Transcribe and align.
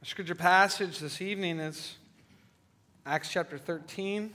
Our 0.00 0.06
scripture 0.06 0.36
passage 0.36 1.00
this 1.00 1.20
evening 1.20 1.58
is 1.58 1.96
Acts 3.04 3.32
chapter 3.32 3.58
13, 3.58 4.32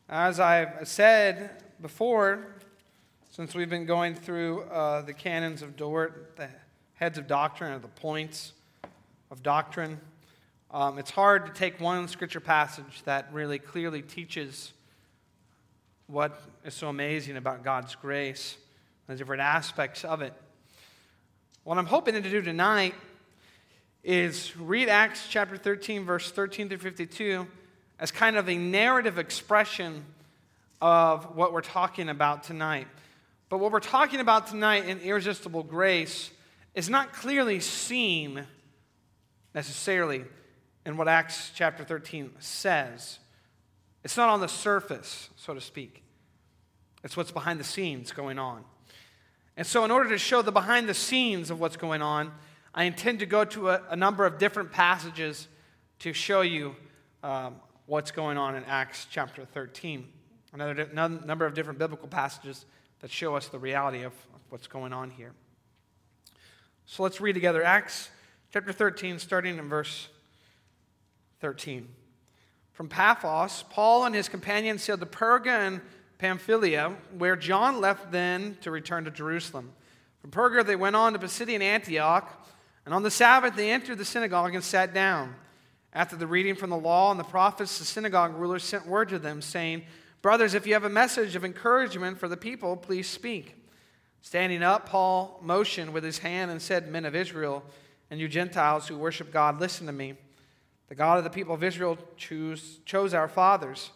As 0.08 0.40
I've 0.40 0.88
said 0.88 1.62
before, 1.82 2.54
since 3.30 3.54
we've 3.54 3.68
been 3.68 3.84
going 3.84 4.14
through 4.14 4.62
uh, 4.62 5.02
the 5.02 5.12
canons 5.12 5.60
of 5.60 5.76
Dort, 5.76 6.36
the 6.36 6.48
heads 6.94 7.18
of 7.18 7.26
doctrine, 7.26 7.74
or 7.74 7.78
the 7.78 7.88
points 7.88 8.54
of 9.30 9.42
doctrine, 9.42 10.00
um, 10.70 10.98
it's 10.98 11.10
hard 11.10 11.46
to 11.46 11.52
take 11.52 11.80
one 11.80 12.08
scripture 12.08 12.40
passage 12.40 13.02
that 13.04 13.28
really 13.32 13.58
clearly 13.58 14.02
teaches 14.02 14.72
what 16.06 16.40
is 16.64 16.74
so 16.74 16.88
amazing 16.88 17.36
about 17.36 17.62
God's 17.62 17.94
grace, 17.94 18.56
and 19.06 19.14
the 19.14 19.18
different 19.18 19.42
aspects 19.42 20.04
of 20.04 20.22
it. 20.22 20.32
What 21.64 21.78
I'm 21.78 21.86
hoping 21.86 22.14
to 22.14 22.20
do 22.20 22.40
tonight 22.40 22.94
is 24.02 24.56
read 24.56 24.88
Acts 24.88 25.26
chapter 25.28 25.56
13, 25.56 26.04
verse 26.04 26.30
13 26.30 26.68
through 26.68 26.78
52 26.78 27.46
as 27.98 28.10
kind 28.10 28.36
of 28.36 28.48
a 28.48 28.56
narrative 28.56 29.18
expression 29.18 30.04
of 30.80 31.36
what 31.36 31.52
we're 31.52 31.60
talking 31.60 32.08
about 32.08 32.44
tonight. 32.44 32.86
But 33.48 33.58
what 33.58 33.72
we're 33.72 33.80
talking 33.80 34.20
about 34.20 34.46
tonight 34.46 34.86
in 34.86 35.00
irresistible 35.00 35.62
grace 35.62 36.30
is 36.74 36.88
not 36.88 37.12
clearly 37.12 37.60
seen 37.60 38.46
necessarily 39.54 40.24
in 40.84 40.96
what 40.96 41.08
Acts 41.08 41.50
chapter 41.54 41.84
13 41.84 42.30
says. 42.38 43.18
It's 44.04 44.16
not 44.16 44.28
on 44.28 44.40
the 44.40 44.48
surface, 44.48 45.30
so 45.36 45.54
to 45.54 45.60
speak. 45.60 46.02
It's 47.04 47.16
what's 47.16 47.30
behind 47.30 47.60
the 47.60 47.64
scenes 47.64 48.12
going 48.12 48.38
on. 48.38 48.64
And 49.56 49.66
so, 49.66 49.84
in 49.84 49.90
order 49.90 50.10
to 50.10 50.18
show 50.18 50.40
the 50.40 50.52
behind 50.52 50.88
the 50.88 50.94
scenes 50.94 51.50
of 51.50 51.60
what's 51.60 51.76
going 51.76 52.00
on, 52.00 52.32
I 52.74 52.84
intend 52.84 53.18
to 53.20 53.26
go 53.26 53.44
to 53.44 53.70
a, 53.70 53.82
a 53.90 53.96
number 53.96 54.24
of 54.24 54.38
different 54.38 54.72
passages 54.72 55.48
to 56.00 56.12
show 56.12 56.42
you 56.42 56.76
um, 57.22 57.56
what's 57.86 58.10
going 58.10 58.38
on 58.38 58.54
in 58.54 58.64
Acts 58.64 59.06
chapter 59.10 59.44
13. 59.44 60.06
Another 60.52 60.88
number 61.26 61.44
of 61.44 61.54
different 61.54 61.78
biblical 61.78 62.08
passages 62.08 62.64
that 63.00 63.10
show 63.10 63.34
us 63.34 63.48
the 63.48 63.58
reality 63.58 64.02
of 64.02 64.12
what's 64.48 64.66
going 64.66 64.92
on 64.92 65.10
here. 65.10 65.32
So 66.86 67.02
let's 67.02 67.20
read 67.20 67.34
together 67.34 67.62
Acts 67.62 68.10
chapter 68.50 68.72
13, 68.72 69.18
starting 69.18 69.58
in 69.58 69.68
verse 69.68 70.08
13. 71.40 71.86
From 72.72 72.88
Paphos, 72.88 73.64
Paul 73.68 74.06
and 74.06 74.14
his 74.14 74.28
companions 74.28 74.82
sailed 74.82 75.00
to 75.00 75.06
Perga 75.06 75.66
and 75.66 75.80
Pamphylia, 76.18 76.96
where 77.18 77.36
John 77.36 77.80
left 77.80 78.10
then 78.10 78.56
to 78.62 78.70
return 78.70 79.04
to 79.04 79.10
Jerusalem. 79.10 79.72
From 80.20 80.30
Perga, 80.30 80.64
they 80.64 80.76
went 80.76 80.96
on 80.96 81.12
to 81.12 81.18
Pisidian 81.18 81.60
Antioch, 81.60 82.46
and 82.86 82.94
on 82.94 83.02
the 83.02 83.10
Sabbath 83.10 83.54
they 83.54 83.70
entered 83.70 83.98
the 83.98 84.04
synagogue 84.04 84.54
and 84.54 84.64
sat 84.64 84.94
down. 84.94 85.34
After 85.92 86.16
the 86.16 86.26
reading 86.26 86.54
from 86.54 86.70
the 86.70 86.76
law 86.76 87.10
and 87.10 87.20
the 87.20 87.24
prophets, 87.24 87.78
the 87.78 87.84
synagogue 87.84 88.34
rulers 88.34 88.64
sent 88.64 88.86
word 88.86 89.10
to 89.10 89.18
them, 89.18 89.42
saying, 89.42 89.82
Brothers, 90.22 90.54
if 90.54 90.66
you 90.66 90.72
have 90.72 90.84
a 90.84 90.88
message 90.88 91.36
of 91.36 91.44
encouragement 91.44 92.18
for 92.18 92.28
the 92.28 92.36
people, 92.36 92.76
please 92.76 93.08
speak. 93.08 93.56
Standing 94.22 94.62
up, 94.62 94.88
Paul 94.88 95.38
motioned 95.42 95.92
with 95.92 96.02
his 96.02 96.18
hand 96.18 96.50
and 96.50 96.60
said, 96.60 96.88
Men 96.88 97.04
of 97.04 97.14
Israel, 97.14 97.62
and 98.10 98.18
you 98.20 98.28
Gentiles 98.28 98.88
who 98.88 98.96
worship 98.96 99.32
God, 99.32 99.60
listen 99.60 99.86
to 99.86 99.92
me. 99.92 100.14
The 100.88 100.94
God 100.94 101.18
of 101.18 101.24
the 101.24 101.30
people 101.30 101.54
of 101.54 101.62
Israel 101.62 101.98
choose, 102.16 102.80
chose 102.84 103.12
our 103.12 103.28
fathers. 103.28 103.90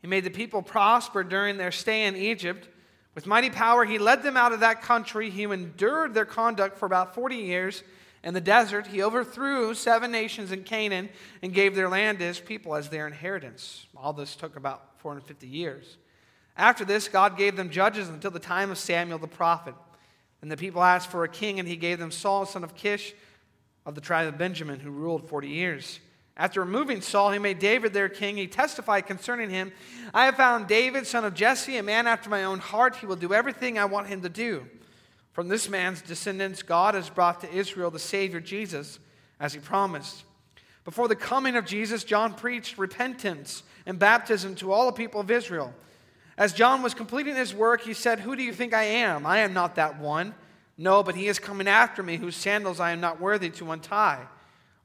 He 0.00 0.06
made 0.06 0.24
the 0.24 0.30
people 0.30 0.62
prosper 0.62 1.24
during 1.24 1.56
their 1.56 1.72
stay 1.72 2.06
in 2.06 2.16
Egypt. 2.16 2.68
With 3.14 3.26
mighty 3.26 3.50
power, 3.50 3.84
he 3.84 3.98
led 3.98 4.22
them 4.22 4.36
out 4.36 4.52
of 4.52 4.60
that 4.60 4.82
country. 4.82 5.30
He 5.30 5.42
endured 5.42 6.14
their 6.14 6.24
conduct 6.24 6.78
for 6.78 6.86
about 6.86 7.14
40 7.14 7.36
years 7.36 7.82
in 8.22 8.34
the 8.34 8.40
desert, 8.40 8.86
he 8.86 9.02
overthrew 9.02 9.72
seven 9.72 10.12
nations 10.12 10.52
in 10.52 10.62
Canaan 10.64 11.08
and 11.42 11.54
gave 11.54 11.74
their 11.74 11.88
land 11.88 12.18
to 12.18 12.26
his 12.26 12.38
people 12.38 12.74
as 12.74 12.90
their 12.90 13.06
inheritance. 13.06 13.86
All 13.96 14.12
this 14.12 14.36
took 14.36 14.56
about 14.56 14.98
450 14.98 15.46
years. 15.46 15.96
After 16.56 16.84
this, 16.84 17.08
God 17.08 17.38
gave 17.38 17.56
them 17.56 17.70
judges 17.70 18.10
until 18.10 18.30
the 18.30 18.38
time 18.38 18.70
of 18.70 18.76
Samuel 18.76 19.18
the 19.18 19.26
prophet. 19.26 19.74
And 20.42 20.50
the 20.50 20.56
people 20.56 20.82
asked 20.82 21.10
for 21.10 21.24
a 21.24 21.28
king, 21.28 21.58
and 21.58 21.68
he 21.68 21.76
gave 21.76 21.98
them 21.98 22.10
Saul, 22.10 22.44
son 22.44 22.62
of 22.62 22.74
Kish, 22.74 23.14
of 23.86 23.94
the 23.94 24.00
tribe 24.00 24.28
of 24.28 24.38
Benjamin, 24.38 24.80
who 24.80 24.90
ruled 24.90 25.28
40 25.28 25.48
years. 25.48 26.00
After 26.36 26.60
removing 26.60 27.02
Saul, 27.02 27.32
he 27.32 27.38
made 27.38 27.58
David 27.58 27.92
their 27.92 28.08
king. 28.08 28.36
He 28.36 28.46
testified 28.46 29.06
concerning 29.06 29.50
him 29.50 29.72
I 30.14 30.24
have 30.24 30.36
found 30.36 30.68
David, 30.68 31.06
son 31.06 31.24
of 31.24 31.34
Jesse, 31.34 31.76
a 31.76 31.82
man 31.82 32.06
after 32.06 32.30
my 32.30 32.44
own 32.44 32.58
heart. 32.58 32.96
He 32.96 33.06
will 33.06 33.16
do 33.16 33.34
everything 33.34 33.78
I 33.78 33.84
want 33.84 34.06
him 34.06 34.22
to 34.22 34.28
do. 34.28 34.66
From 35.32 35.48
this 35.48 35.68
man's 35.68 36.02
descendants, 36.02 36.62
God 36.62 36.94
has 36.94 37.08
brought 37.08 37.40
to 37.42 37.52
Israel 37.52 37.90
the 37.90 37.98
Savior 37.98 38.40
Jesus, 38.40 38.98
as 39.38 39.52
he 39.52 39.60
promised. 39.60 40.24
Before 40.84 41.08
the 41.08 41.16
coming 41.16 41.56
of 41.56 41.66
Jesus, 41.66 42.04
John 42.04 42.34
preached 42.34 42.78
repentance 42.78 43.62
and 43.86 43.98
baptism 43.98 44.54
to 44.56 44.72
all 44.72 44.86
the 44.86 44.92
people 44.92 45.20
of 45.20 45.30
Israel. 45.30 45.74
As 46.36 46.52
John 46.52 46.82
was 46.82 46.94
completing 46.94 47.36
his 47.36 47.54
work, 47.54 47.82
he 47.82 47.92
said, 47.92 48.20
Who 48.20 48.34
do 48.34 48.42
you 48.42 48.52
think 48.52 48.72
I 48.72 48.84
am? 48.84 49.26
I 49.26 49.38
am 49.38 49.52
not 49.52 49.74
that 49.74 49.98
one. 49.98 50.34
No, 50.80 51.02
but 51.02 51.14
he 51.14 51.28
is 51.28 51.38
coming 51.38 51.68
after 51.68 52.02
me, 52.02 52.16
whose 52.16 52.34
sandals 52.34 52.80
I 52.80 52.92
am 52.92 53.02
not 53.02 53.20
worthy 53.20 53.50
to 53.50 53.70
untie. 53.70 54.26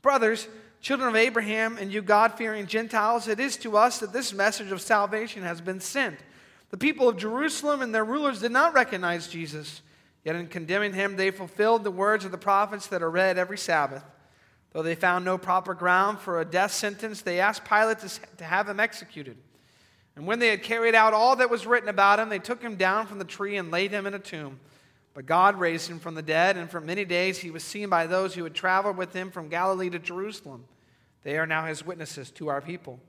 Brothers, 0.01 0.49
children 0.81 1.07
of 1.07 1.15
Abraham, 1.15 1.77
and 1.77 1.89
you 1.89 2.01
God 2.01 2.33
fearing 2.33 2.67
Gentiles, 2.67 3.29
it 3.29 3.39
is 3.39 3.55
to 3.57 3.77
us 3.77 3.99
that 3.99 4.11
this 4.11 4.33
message 4.33 4.73
of 4.73 4.81
salvation 4.81 5.43
has 5.43 5.61
been 5.61 5.79
sent. 5.79 6.19
The 6.69 6.75
people 6.75 7.07
of 7.07 7.15
Jerusalem 7.15 7.81
and 7.81 7.95
their 7.95 8.03
rulers 8.03 8.41
did 8.41 8.51
not 8.51 8.73
recognize 8.73 9.29
Jesus. 9.29 9.81
Yet 10.25 10.35
in 10.35 10.47
condemning 10.47 10.91
him, 10.91 11.15
they 11.15 11.31
fulfilled 11.31 11.85
the 11.85 11.91
words 11.91 12.25
of 12.25 12.31
the 12.31 12.37
prophets 12.37 12.87
that 12.87 13.01
are 13.01 13.09
read 13.09 13.37
every 13.37 13.57
Sabbath. 13.57 14.03
Though 14.73 14.83
they 14.83 14.95
found 14.95 15.23
no 15.23 15.37
proper 15.37 15.73
ground 15.73 16.19
for 16.19 16.41
a 16.41 16.45
death 16.45 16.73
sentence, 16.73 17.21
they 17.21 17.39
asked 17.39 17.63
Pilate 17.63 17.99
to, 17.99 18.43
have 18.43 18.67
him 18.67 18.81
executed. 18.81 19.37
And 20.17 20.27
when 20.27 20.39
they 20.39 20.49
had 20.49 20.61
carried 20.61 20.93
out 20.93 21.13
all 21.13 21.37
that 21.37 21.49
was 21.49 21.65
written 21.65 21.87
about 21.87 22.19
him, 22.19 22.27
they 22.27 22.39
took 22.39 22.61
him 22.61 22.75
down 22.75 23.07
from 23.07 23.17
the 23.17 23.23
tree 23.23 23.55
and 23.55 23.71
laid 23.71 23.91
him 23.91 24.05
in 24.05 24.13
a 24.13 24.19
tomb. 24.19 24.59
But 25.15 25.25
God 25.25 25.57
raised 25.57 25.89
him 25.89 25.99
from 25.99 26.13
the 26.13 26.21
dead, 26.21 26.57
and 26.57 26.69
for 26.69 26.81
many 26.81 27.05
days 27.05 27.39
he 27.39 27.49
was 27.49 27.63
seen 27.63 27.89
by 27.89 28.05
those 28.05 28.35
who 28.35 28.43
had 28.43 28.53
traveled 28.53 28.97
with 28.97 29.13
him 29.13 29.31
from 29.31 29.47
Galilee 29.47 29.89
to 29.89 29.97
Jerusalem. 29.97 30.65
They 31.23 31.37
are 31.37 31.47
now 31.47 31.65
his 31.65 31.85
witnesses 31.85 32.29
to 32.31 32.49
our 32.49 32.61
people. 32.61 32.99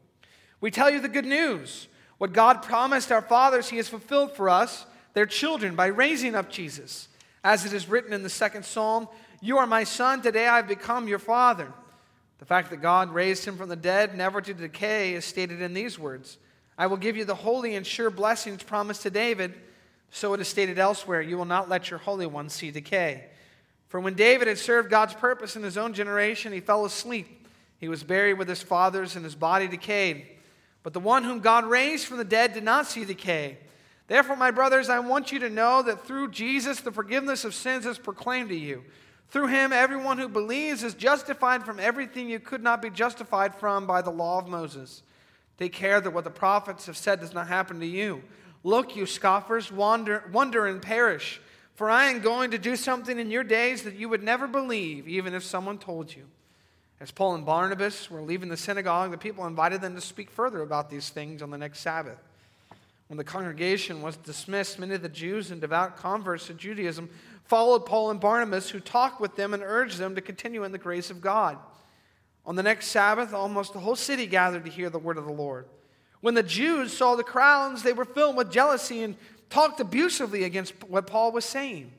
We 0.61 0.71
tell 0.71 0.89
you 0.89 1.01
the 1.01 1.09
good 1.09 1.27
news. 1.27 1.89
What 2.19 2.33
God 2.33 2.63
promised 2.63 3.11
our 3.11 3.21
fathers, 3.21 3.69
he 3.69 3.77
has 3.79 3.89
fulfilled 3.89 4.37
for 4.37 4.49
us 4.49 4.87
their 5.15 5.27
children 5.27 5.75
by 5.75 5.87
raising 5.87 6.37
up 6.37 6.49
Jesus. 6.49 7.09
As 7.43 7.67
it 7.67 7.73
is 7.73 7.89
written 7.89 8.13
in 8.13 8.23
the 8.23 8.31
second 8.31 8.65
psalm, 8.65 9.09
You 9.43 9.59
are 9.59 9.67
my 9.67 9.83
son, 9.83 10.23
today 10.23 10.47
I 10.47 10.57
have 10.57 10.69
become 10.69 11.09
your 11.09 11.19
father. 11.19 11.73
The 12.39 12.45
fact 12.45 12.71
that 12.71 12.83
God 12.83 13.13
raised 13.13 13.45
him 13.45 13.57
from 13.57 13.69
the 13.69 13.77
dead, 13.77 14.17
never 14.17 14.41
to 14.41 14.55
decay, 14.55 15.15
is 15.15 15.25
stated 15.25 15.61
in 15.61 15.75
these 15.75 15.99
words 15.99 16.39
I 16.79 16.87
will 16.87 16.99
give 16.99 17.17
you 17.17 17.25
the 17.25 17.35
holy 17.35 17.75
and 17.75 17.85
sure 17.85 18.11
blessings 18.11 18.63
promised 18.63 19.03
to 19.03 19.11
David. 19.11 19.55
So 20.11 20.35
it 20.35 20.41
is 20.41 20.49
stated 20.49 20.79
elsewhere, 20.79 21.21
You 21.21 21.37
will 21.37 21.45
not 21.45 21.69
let 21.69 21.91
your 21.91 21.99
Holy 21.99 22.27
One 22.27 22.49
see 22.49 22.71
decay. 22.71 23.27
For 23.89 24.01
when 24.01 24.15
David 24.15 24.49
had 24.49 24.59
served 24.59 24.91
God's 24.91 25.15
purpose 25.15 25.57
in 25.57 25.63
his 25.63 25.79
own 25.79 25.95
generation, 25.95 26.53
he 26.53 26.61
fell 26.61 26.85
asleep. 26.85 27.47
He 27.79 27.89
was 27.89 28.03
buried 28.03 28.35
with 28.35 28.49
his 28.49 28.63
fathers, 28.63 29.17
and 29.17 29.25
his 29.25 29.35
body 29.35 29.69
decayed. 29.69 30.27
But 30.83 30.93
the 30.93 31.01
one 31.01 31.25
whom 31.25 31.41
God 31.41 31.65
raised 31.65 32.07
from 32.07 32.19
the 32.19 32.25
dead 32.25 32.55
did 32.55 32.65
not 32.65 32.87
see 32.87 33.05
decay. 33.05 33.59
Therefore, 34.09 34.37
my 34.37 34.51
brothers, 34.51 34.89
I 34.89 35.01
want 35.01 35.33
you 35.33 35.41
to 35.41 35.51
know 35.51 35.83
that 35.83 36.07
through 36.07 36.31
Jesus, 36.31 36.81
the 36.81 36.93
forgiveness 36.93 37.45
of 37.45 37.55
sins 37.55 37.87
is 37.87 37.99
proclaimed 37.99 38.51
to 38.51 38.57
you. 38.57 38.85
Through 39.31 39.49
him, 39.49 39.73
everyone 39.73 40.19
who 40.19 40.29
believes 40.29 40.85
is 40.85 40.95
justified 40.95 41.65
from 41.65 41.81
everything 41.81 42.29
you 42.29 42.39
could 42.39 42.63
not 42.63 42.81
be 42.81 42.91
justified 42.91 43.55
from 43.57 43.87
by 43.87 44.03
the 44.03 44.11
law 44.11 44.39
of 44.39 44.47
Moses. 44.47 45.03
Take 45.59 45.73
care 45.73 46.01
that 46.01 46.13
what 46.13 46.25
the 46.25 46.31
prophets 46.31 46.87
have 46.87 46.97
said 46.97 47.21
does 47.21 47.35
not 47.35 47.49
happen 47.49 47.81
to 47.81 47.87
you. 47.87 48.23
Look, 48.65 48.97
you 48.97 49.07
scoffers, 49.07 49.71
wander, 49.71 50.25
wonder 50.33 50.67
and 50.67 50.83
perish. 50.83 51.41
For 51.75 51.91
I 51.91 52.07
am 52.07 52.21
going 52.21 52.53
to 52.53 52.59
do 52.59 52.75
something 52.75 53.19
in 53.19 53.31
your 53.31 53.45
days 53.45 53.83
that 53.83 53.97
you 53.97 54.09
would 54.09 54.23
never 54.23 54.47
believe, 54.47 55.07
even 55.07 55.35
if 55.35 55.45
someone 55.45 55.79
told 55.79 56.15
you. 56.15 56.25
As 57.01 57.11
Paul 57.11 57.35
and 57.35 57.45
Barnabas 57.45 58.11
were 58.11 58.23
leaving 58.23 58.49
the 58.49 58.57
synagogue, 58.57 59.11
the 59.11 59.19
people 59.19 59.47
invited 59.47 59.83
them 59.83 59.95
to 59.95 60.01
speak 60.01 60.31
further 60.31 60.63
about 60.63 60.89
these 60.89 61.11
things 61.11 61.43
on 61.43 61.51
the 61.51 61.59
next 61.59 61.81
Sabbath. 61.81 62.19
When 63.09 63.19
the 63.19 63.25
congregation 63.25 64.01
was 64.01 64.17
dismissed, 64.17 64.79
many 64.79 64.95
of 64.95 65.03
the 65.03 65.09
Jews 65.09 65.51
and 65.51 65.61
devout 65.61 65.99
converts 65.99 66.47
to 66.47 66.55
Judaism 66.55 67.11
followed 67.45 67.87
Paul 67.87 68.11
and 68.11 68.19
Barnabas, 68.19 68.71
who 68.71 68.81
talked 68.81 69.21
with 69.21 69.37
them 69.37 69.55
and 69.55 69.63
urged 69.63 69.99
them 69.99 70.15
to 70.15 70.21
continue 70.21 70.65
in 70.65 70.73
the 70.73 70.79
grace 70.79 71.11
of 71.11 71.21
God. 71.21 71.59
On 72.45 72.57
the 72.57 72.63
next 72.63 72.87
Sabbath, 72.87 73.35
almost 73.35 73.73
the 73.73 73.81
whole 73.81 73.97
city 73.97 74.27
gathered 74.27 74.65
to 74.65 74.71
hear 74.71 74.89
the 74.89 74.99
word 74.99 75.19
of 75.19 75.27
the 75.27 75.33
Lord. 75.33 75.67
When 76.27 76.35
the 76.35 76.43
Jews 76.43 76.93
saw 76.93 77.15
the 77.15 77.23
crowds, 77.23 77.85
they 77.85 77.93
were 77.93 78.05
filled 78.05 78.35
with 78.35 78.51
jealousy 78.51 79.05
and 79.05 79.15
talked 79.49 79.79
abusively 79.79 80.43
against 80.43 80.75
what 80.89 81.07
Paul 81.07 81.31
was 81.31 81.45
saying. 81.45 81.93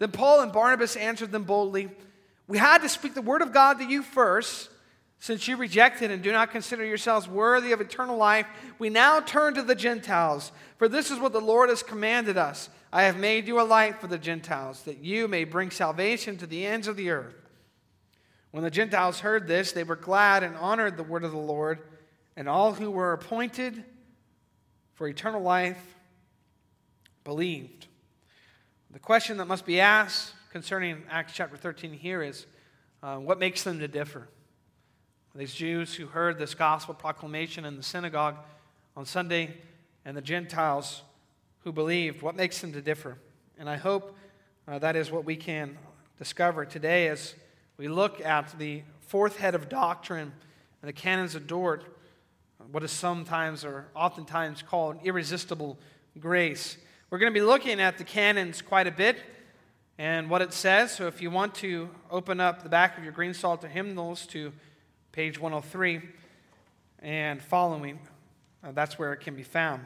Then 0.00 0.10
Paul 0.10 0.40
and 0.40 0.50
Barnabas 0.50 0.96
answered 0.96 1.30
them 1.30 1.44
boldly 1.44 1.88
We 2.48 2.58
had 2.58 2.78
to 2.78 2.88
speak 2.88 3.14
the 3.14 3.22
word 3.22 3.40
of 3.40 3.52
God 3.52 3.78
to 3.78 3.84
you 3.84 4.02
first, 4.02 4.68
since 5.20 5.46
you 5.46 5.56
rejected 5.56 6.10
and 6.10 6.24
do 6.24 6.32
not 6.32 6.50
consider 6.50 6.84
yourselves 6.84 7.28
worthy 7.28 7.70
of 7.70 7.80
eternal 7.80 8.16
life. 8.16 8.48
We 8.80 8.90
now 8.90 9.20
turn 9.20 9.54
to 9.54 9.62
the 9.62 9.76
Gentiles, 9.76 10.50
for 10.76 10.88
this 10.88 11.12
is 11.12 11.20
what 11.20 11.32
the 11.32 11.40
Lord 11.40 11.68
has 11.68 11.84
commanded 11.84 12.36
us. 12.36 12.68
I 12.92 13.04
have 13.04 13.16
made 13.16 13.46
you 13.46 13.60
a 13.60 13.62
light 13.62 14.00
for 14.00 14.08
the 14.08 14.18
Gentiles, 14.18 14.82
that 14.86 14.98
you 14.98 15.28
may 15.28 15.44
bring 15.44 15.70
salvation 15.70 16.36
to 16.38 16.48
the 16.48 16.66
ends 16.66 16.88
of 16.88 16.96
the 16.96 17.10
earth. 17.10 17.36
When 18.50 18.64
the 18.64 18.72
Gentiles 18.72 19.20
heard 19.20 19.46
this, 19.46 19.70
they 19.70 19.84
were 19.84 19.94
glad 19.94 20.42
and 20.42 20.56
honored 20.56 20.96
the 20.96 21.04
word 21.04 21.22
of 21.22 21.30
the 21.30 21.38
Lord, 21.38 21.78
and 22.36 22.48
all 22.48 22.72
who 22.72 22.90
were 22.90 23.12
appointed 23.12 23.84
for 24.94 25.08
eternal 25.08 25.42
life 25.42 25.96
believed. 27.24 27.86
The 28.90 28.98
question 28.98 29.36
that 29.38 29.46
must 29.46 29.64
be 29.64 29.80
asked 29.80 30.34
concerning 30.50 31.02
Acts 31.10 31.32
chapter 31.34 31.56
13 31.56 31.92
here 31.92 32.22
is 32.22 32.46
uh, 33.02 33.16
what 33.16 33.38
makes 33.38 33.62
them 33.62 33.78
to 33.78 33.88
differ? 33.88 34.28
These 35.34 35.54
Jews 35.54 35.94
who 35.94 36.06
heard 36.06 36.38
this 36.38 36.54
gospel 36.54 36.94
proclamation 36.94 37.64
in 37.64 37.76
the 37.76 37.82
synagogue 37.82 38.36
on 38.96 39.06
Sunday 39.06 39.56
and 40.04 40.14
the 40.14 40.20
Gentiles 40.20 41.02
who 41.60 41.72
believed, 41.72 42.20
what 42.20 42.36
makes 42.36 42.60
them 42.60 42.72
to 42.74 42.82
differ? 42.82 43.16
And 43.58 43.68
I 43.68 43.76
hope 43.76 44.16
uh, 44.68 44.78
that 44.80 44.94
is 44.94 45.10
what 45.10 45.24
we 45.24 45.36
can 45.36 45.78
discover 46.18 46.66
today 46.66 47.08
as 47.08 47.34
we 47.78 47.88
look 47.88 48.20
at 48.20 48.58
the 48.58 48.82
fourth 49.00 49.38
head 49.38 49.54
of 49.54 49.68
doctrine 49.68 50.32
and 50.82 50.88
the 50.88 50.92
canons 50.92 51.34
of 51.34 51.46
Dort, 51.46 51.84
what 52.72 52.82
is 52.82 52.90
sometimes 52.90 53.64
or 53.66 53.86
oftentimes 53.94 54.62
called 54.62 54.96
irresistible 55.04 55.78
grace. 56.18 56.78
We're 57.10 57.18
going 57.18 57.30
to 57.30 57.38
be 57.38 57.44
looking 57.44 57.80
at 57.80 57.98
the 57.98 58.04
canons 58.04 58.62
quite 58.62 58.86
a 58.86 58.90
bit 58.90 59.18
and 59.98 60.30
what 60.30 60.40
it 60.40 60.54
says. 60.54 60.90
So 60.90 61.06
if 61.06 61.20
you 61.20 61.30
want 61.30 61.54
to 61.56 61.90
open 62.10 62.40
up 62.40 62.62
the 62.62 62.70
back 62.70 62.96
of 62.96 63.04
your 63.04 63.12
Green 63.12 63.34
Psalter 63.34 63.68
hymnals 63.68 64.26
to 64.28 64.54
page 65.12 65.38
103 65.38 66.00
and 67.00 67.42
following. 67.42 67.98
Uh, 68.64 68.72
that's 68.72 68.98
where 68.98 69.12
it 69.12 69.20
can 69.20 69.34
be 69.34 69.42
found. 69.42 69.82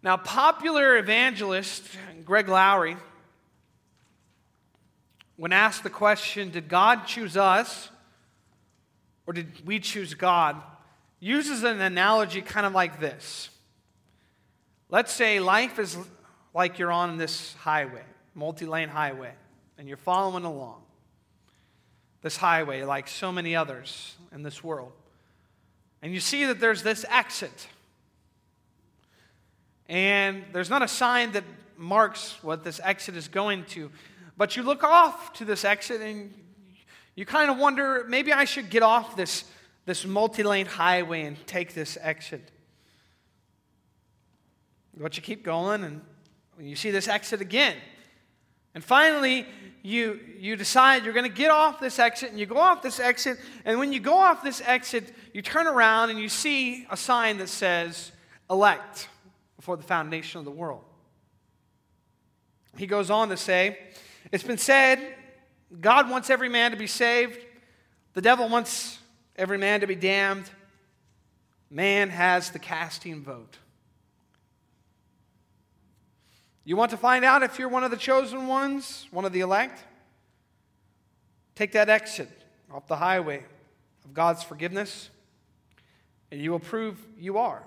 Now, 0.00 0.16
popular 0.16 0.96
evangelist 0.98 1.82
Greg 2.24 2.48
Laurie, 2.48 2.96
when 5.36 5.52
asked 5.52 5.82
the 5.82 5.90
question, 5.90 6.50
Did 6.50 6.68
God 6.68 7.06
choose 7.06 7.36
us 7.36 7.88
or 9.26 9.32
did 9.32 9.66
we 9.66 9.80
choose 9.80 10.14
God? 10.14 10.62
Uses 11.20 11.62
an 11.62 11.80
analogy 11.80 12.42
kind 12.42 12.66
of 12.66 12.72
like 12.72 13.00
this. 13.00 13.50
Let's 14.88 15.12
say 15.12 15.40
life 15.40 15.78
is 15.78 15.96
like 16.54 16.78
you're 16.78 16.92
on 16.92 17.16
this 17.16 17.54
highway, 17.54 18.02
multi 18.34 18.66
lane 18.66 18.88
highway, 18.88 19.32
and 19.78 19.88
you're 19.88 19.96
following 19.96 20.44
along 20.44 20.82
this 22.22 22.36
highway 22.36 22.82
like 22.82 23.06
so 23.06 23.30
many 23.30 23.54
others 23.54 24.16
in 24.32 24.42
this 24.42 24.64
world. 24.64 24.92
And 26.02 26.12
you 26.12 26.20
see 26.20 26.46
that 26.46 26.60
there's 26.60 26.82
this 26.82 27.04
exit. 27.08 27.68
And 29.88 30.44
there's 30.52 30.70
not 30.70 30.82
a 30.82 30.88
sign 30.88 31.32
that 31.32 31.44
marks 31.76 32.42
what 32.42 32.64
this 32.64 32.80
exit 32.82 33.16
is 33.16 33.28
going 33.28 33.64
to. 33.66 33.90
But 34.36 34.56
you 34.56 34.62
look 34.62 34.82
off 34.82 35.34
to 35.34 35.44
this 35.44 35.64
exit 35.64 36.00
and 36.00 36.32
you 37.14 37.24
kind 37.24 37.50
of 37.50 37.58
wonder 37.58 38.04
maybe 38.08 38.32
I 38.32 38.44
should 38.44 38.70
get 38.70 38.82
off 38.82 39.16
this, 39.16 39.44
this 39.86 40.04
multi 40.04 40.42
lane 40.42 40.66
highway 40.66 41.22
and 41.22 41.44
take 41.46 41.72
this 41.72 41.96
exit. 42.00 42.50
But 44.96 45.16
you 45.16 45.22
keep 45.22 45.42
going 45.42 45.84
and 45.84 46.02
you 46.60 46.76
see 46.76 46.90
this 46.90 47.08
exit 47.08 47.40
again. 47.40 47.76
And 48.74 48.84
finally, 48.84 49.46
you, 49.82 50.20
you 50.38 50.56
decide 50.56 51.04
you're 51.04 51.14
going 51.14 51.30
to 51.30 51.34
get 51.34 51.50
off 51.50 51.80
this 51.80 51.98
exit, 51.98 52.30
and 52.30 52.38
you 52.38 52.44
go 52.44 52.58
off 52.58 52.82
this 52.82 53.00
exit. 53.00 53.38
And 53.64 53.78
when 53.78 53.92
you 53.92 54.00
go 54.00 54.18
off 54.18 54.42
this 54.42 54.60
exit, 54.66 55.14
you 55.32 55.40
turn 55.40 55.66
around 55.66 56.10
and 56.10 56.18
you 56.18 56.28
see 56.28 56.86
a 56.90 56.96
sign 56.96 57.38
that 57.38 57.48
says, 57.48 58.12
elect 58.50 59.08
before 59.56 59.76
the 59.76 59.82
foundation 59.82 60.40
of 60.40 60.44
the 60.44 60.50
world. 60.50 60.84
He 62.76 62.86
goes 62.86 63.10
on 63.10 63.30
to 63.30 63.36
say, 63.36 63.78
It's 64.30 64.44
been 64.44 64.58
said, 64.58 65.00
God 65.80 66.10
wants 66.10 66.28
every 66.28 66.48
man 66.48 66.72
to 66.72 66.76
be 66.76 66.86
saved, 66.86 67.38
the 68.12 68.20
devil 68.20 68.48
wants 68.48 68.98
every 69.36 69.58
man 69.58 69.80
to 69.80 69.86
be 69.86 69.94
damned. 69.94 70.50
Man 71.70 72.10
has 72.10 72.50
the 72.50 72.58
casting 72.58 73.22
vote. 73.22 73.58
You 76.64 76.76
want 76.76 76.90
to 76.90 76.96
find 76.96 77.24
out 77.24 77.42
if 77.44 77.58
you're 77.58 77.68
one 77.68 77.84
of 77.84 77.92
the 77.92 77.96
chosen 77.96 78.48
ones, 78.48 79.06
one 79.12 79.24
of 79.24 79.32
the 79.32 79.40
elect? 79.40 79.84
Take 81.54 81.72
that 81.72 81.88
exit 81.88 82.28
off 82.72 82.88
the 82.88 82.96
highway 82.96 83.44
of 84.04 84.12
God's 84.12 84.42
forgiveness, 84.42 85.10
and 86.30 86.40
you 86.40 86.50
will 86.50 86.58
prove 86.58 86.98
you 87.18 87.38
are. 87.38 87.62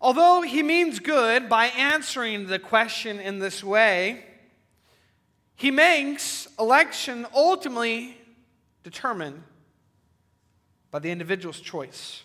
Although 0.00 0.42
he 0.42 0.62
means 0.62 0.98
good 0.98 1.48
by 1.48 1.66
answering 1.66 2.46
the 2.46 2.58
question 2.58 3.20
in 3.20 3.38
this 3.38 3.62
way, 3.62 4.24
he 5.62 5.70
makes 5.70 6.48
election 6.58 7.24
ultimately 7.32 8.16
determined 8.82 9.44
by 10.90 10.98
the 10.98 11.08
individual's 11.08 11.60
choice 11.60 12.24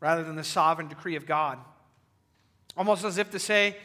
rather 0.00 0.24
than 0.24 0.34
the 0.34 0.42
sovereign 0.42 0.88
decree 0.88 1.14
of 1.14 1.26
God. 1.26 1.60
Almost 2.76 3.04
as 3.04 3.18
if 3.18 3.30
to 3.30 3.38
say, 3.38 3.76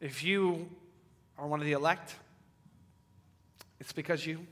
if 0.00 0.24
you 0.24 0.68
are 1.38 1.46
one 1.46 1.60
of 1.60 1.66
the 1.66 1.72
elect, 1.72 2.16
it's 3.78 3.92
because 3.92 4.26
you 4.26 4.44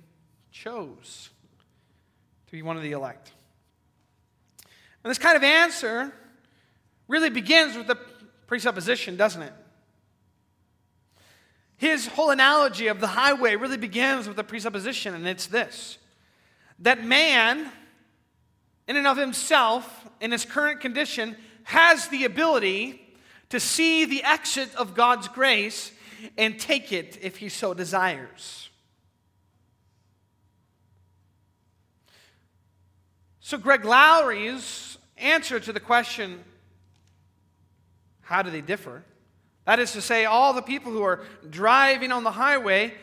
chose 0.52 1.30
to 2.46 2.52
be 2.52 2.62
one 2.62 2.76
of 2.76 2.84
the 2.84 2.92
elect. 2.92 3.32
And 5.02 5.10
this 5.10 5.18
kind 5.18 5.36
of 5.36 5.42
answer 5.42 6.12
really 7.08 7.28
begins 7.28 7.76
with 7.76 7.88
the 7.88 7.98
presupposition, 8.46 9.16
doesn't 9.16 9.42
it? 9.42 9.52
His 11.80 12.06
whole 12.08 12.28
analogy 12.28 12.88
of 12.88 13.00
the 13.00 13.06
highway 13.06 13.56
really 13.56 13.78
begins 13.78 14.28
with 14.28 14.38
a 14.38 14.44
presupposition, 14.44 15.14
and 15.14 15.26
it's 15.26 15.46
this 15.46 15.96
that 16.80 17.02
man 17.02 17.72
in 18.86 18.96
and 18.96 19.06
of 19.06 19.16
himself, 19.16 20.06
in 20.20 20.30
his 20.30 20.44
current 20.44 20.82
condition, 20.82 21.38
has 21.62 22.08
the 22.08 22.26
ability 22.26 23.00
to 23.48 23.58
see 23.58 24.04
the 24.04 24.22
exit 24.24 24.74
of 24.74 24.94
God's 24.94 25.26
grace 25.28 25.90
and 26.36 26.60
take 26.60 26.92
it 26.92 27.18
if 27.22 27.38
he 27.38 27.48
so 27.48 27.72
desires. 27.72 28.68
So, 33.40 33.56
Greg 33.56 33.86
Laurie's 33.86 34.98
answer 35.16 35.58
to 35.58 35.72
the 35.72 35.80
question, 35.80 36.44
how 38.20 38.42
do 38.42 38.50
they 38.50 38.60
differ? 38.60 39.02
That 39.64 39.78
is 39.78 39.92
to 39.92 40.00
say, 40.00 40.24
all 40.24 40.52
the 40.52 40.62
people 40.62 40.90
who 40.92 41.02
are 41.02 41.20
driving 41.48 42.12
on 42.12 42.24
the 42.24 42.30
highway 42.30 42.94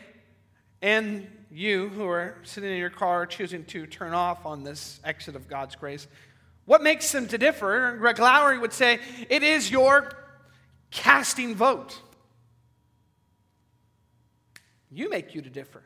and 0.82 1.26
you 1.50 1.88
who 1.88 2.06
are 2.06 2.36
sitting 2.42 2.70
in 2.70 2.78
your 2.78 2.90
car 2.90 3.26
choosing 3.26 3.64
to 3.66 3.86
turn 3.86 4.12
off 4.12 4.44
on 4.44 4.64
this 4.64 5.00
exit 5.04 5.36
of 5.36 5.48
God's 5.48 5.76
grace, 5.76 6.06
what 6.64 6.82
makes 6.82 7.10
them 7.12 7.26
to 7.28 7.38
differ? 7.38 7.96
Greg 7.98 8.18
Laurie 8.18 8.58
would 8.58 8.72
say 8.72 8.98
it 9.30 9.42
is 9.42 9.70
your 9.70 10.12
casting 10.90 11.54
vote. 11.54 11.98
You 14.90 15.08
make 15.08 15.34
you 15.34 15.42
to 15.42 15.50
differ. 15.50 15.82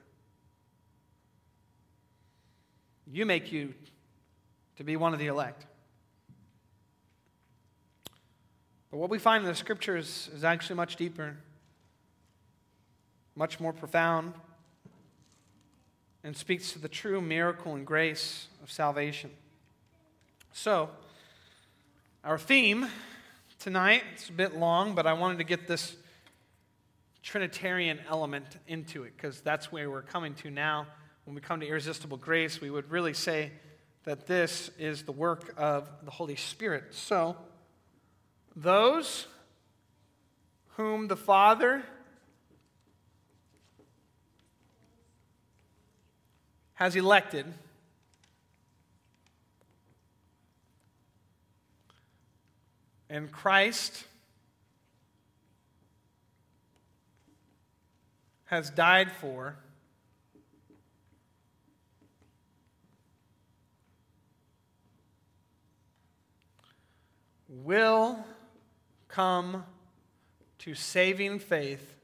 You 3.06 3.26
make 3.26 3.52
you 3.52 3.74
to 4.76 4.84
be 4.84 4.96
one 4.96 5.12
of 5.12 5.18
the 5.18 5.26
elect. 5.26 5.66
But 8.92 8.98
what 8.98 9.08
we 9.08 9.18
find 9.18 9.42
in 9.42 9.48
the 9.48 9.56
scriptures 9.56 10.28
is 10.34 10.44
actually 10.44 10.76
much 10.76 10.96
deeper, 10.96 11.34
much 13.34 13.58
more 13.58 13.72
profound 13.72 14.34
and 16.22 16.36
speaks 16.36 16.72
to 16.72 16.78
the 16.78 16.90
true 16.90 17.22
miracle 17.22 17.74
and 17.74 17.86
grace 17.86 18.48
of 18.62 18.70
salvation. 18.70 19.30
So, 20.52 20.90
our 22.22 22.36
theme 22.36 22.86
tonight, 23.58 24.02
it's 24.12 24.28
a 24.28 24.32
bit 24.32 24.56
long, 24.56 24.94
but 24.94 25.06
I 25.06 25.14
wanted 25.14 25.38
to 25.38 25.44
get 25.44 25.66
this 25.66 25.96
Trinitarian 27.22 27.98
element 28.10 28.58
into 28.68 29.04
it 29.04 29.14
because 29.16 29.40
that's 29.40 29.72
where 29.72 29.90
we're 29.90 30.02
coming 30.02 30.34
to 30.34 30.50
now. 30.50 30.86
When 31.24 31.34
we 31.34 31.40
come 31.40 31.60
to 31.60 31.66
irresistible 31.66 32.18
grace, 32.18 32.60
we 32.60 32.68
would 32.68 32.90
really 32.90 33.14
say 33.14 33.52
that 34.04 34.26
this 34.26 34.70
is 34.78 35.04
the 35.04 35.12
work 35.12 35.54
of 35.56 35.88
the 36.04 36.10
Holy 36.10 36.36
Spirit. 36.36 36.94
So, 36.94 37.38
those 38.54 39.26
whom 40.76 41.08
the 41.08 41.16
Father 41.16 41.82
has 46.74 46.96
elected 46.96 47.46
and 53.08 53.30
Christ 53.30 54.04
has 58.46 58.70
died 58.70 59.12
for 59.12 59.56
will 67.48 68.24
come 69.12 69.62
to 70.58 70.74
saving 70.74 71.38
faith 71.38 71.96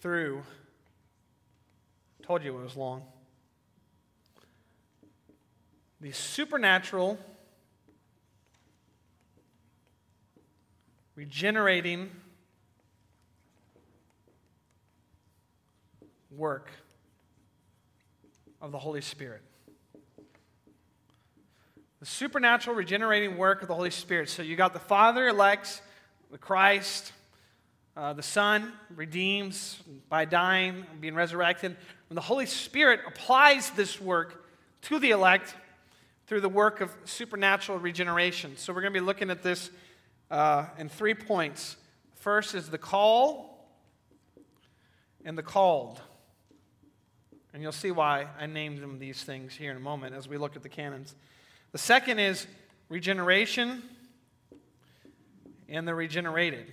through 0.00 0.42
told 2.24 2.42
you 2.42 2.58
it 2.58 2.60
was 2.60 2.76
long 2.76 3.02
the 6.00 6.10
supernatural 6.10 7.16
regenerating 11.14 12.10
work 16.32 16.68
of 18.64 18.72
the 18.72 18.78
Holy 18.78 19.02
Spirit. 19.02 19.42
The 22.00 22.06
supernatural 22.06 22.74
regenerating 22.74 23.36
work 23.36 23.60
of 23.60 23.68
the 23.68 23.74
Holy 23.74 23.90
Spirit. 23.90 24.30
So 24.30 24.42
you 24.42 24.56
got 24.56 24.72
the 24.72 24.78
Father 24.78 25.28
elects, 25.28 25.82
the 26.32 26.38
Christ, 26.38 27.12
uh, 27.94 28.14
the 28.14 28.22
Son 28.22 28.72
redeems 28.96 29.82
by 30.08 30.24
dying, 30.24 30.86
being 30.98 31.14
resurrected. 31.14 31.76
And 32.08 32.16
the 32.16 32.22
Holy 32.22 32.46
Spirit 32.46 33.00
applies 33.06 33.68
this 33.70 34.00
work 34.00 34.46
to 34.82 34.98
the 34.98 35.10
elect 35.10 35.54
through 36.26 36.40
the 36.40 36.48
work 36.48 36.80
of 36.80 36.90
supernatural 37.04 37.78
regeneration. 37.78 38.56
So 38.56 38.72
we're 38.72 38.80
going 38.80 38.94
to 38.94 39.00
be 39.00 39.04
looking 39.04 39.28
at 39.28 39.42
this 39.42 39.70
uh, 40.30 40.64
in 40.78 40.88
three 40.88 41.14
points. 41.14 41.76
First 42.14 42.54
is 42.54 42.70
the 42.70 42.78
call 42.78 43.68
and 45.22 45.36
the 45.36 45.42
called. 45.42 46.00
And 47.54 47.62
you'll 47.62 47.70
see 47.70 47.92
why 47.92 48.26
I 48.36 48.46
named 48.46 48.82
them 48.82 48.98
these 48.98 49.22
things 49.22 49.54
here 49.54 49.70
in 49.70 49.76
a 49.76 49.80
moment 49.80 50.12
as 50.12 50.26
we 50.26 50.36
look 50.36 50.56
at 50.56 50.64
the 50.64 50.68
canons. 50.68 51.14
The 51.70 51.78
second 51.78 52.18
is 52.18 52.48
regeneration 52.88 53.80
and 55.68 55.86
the 55.86 55.94
regenerated. 55.94 56.72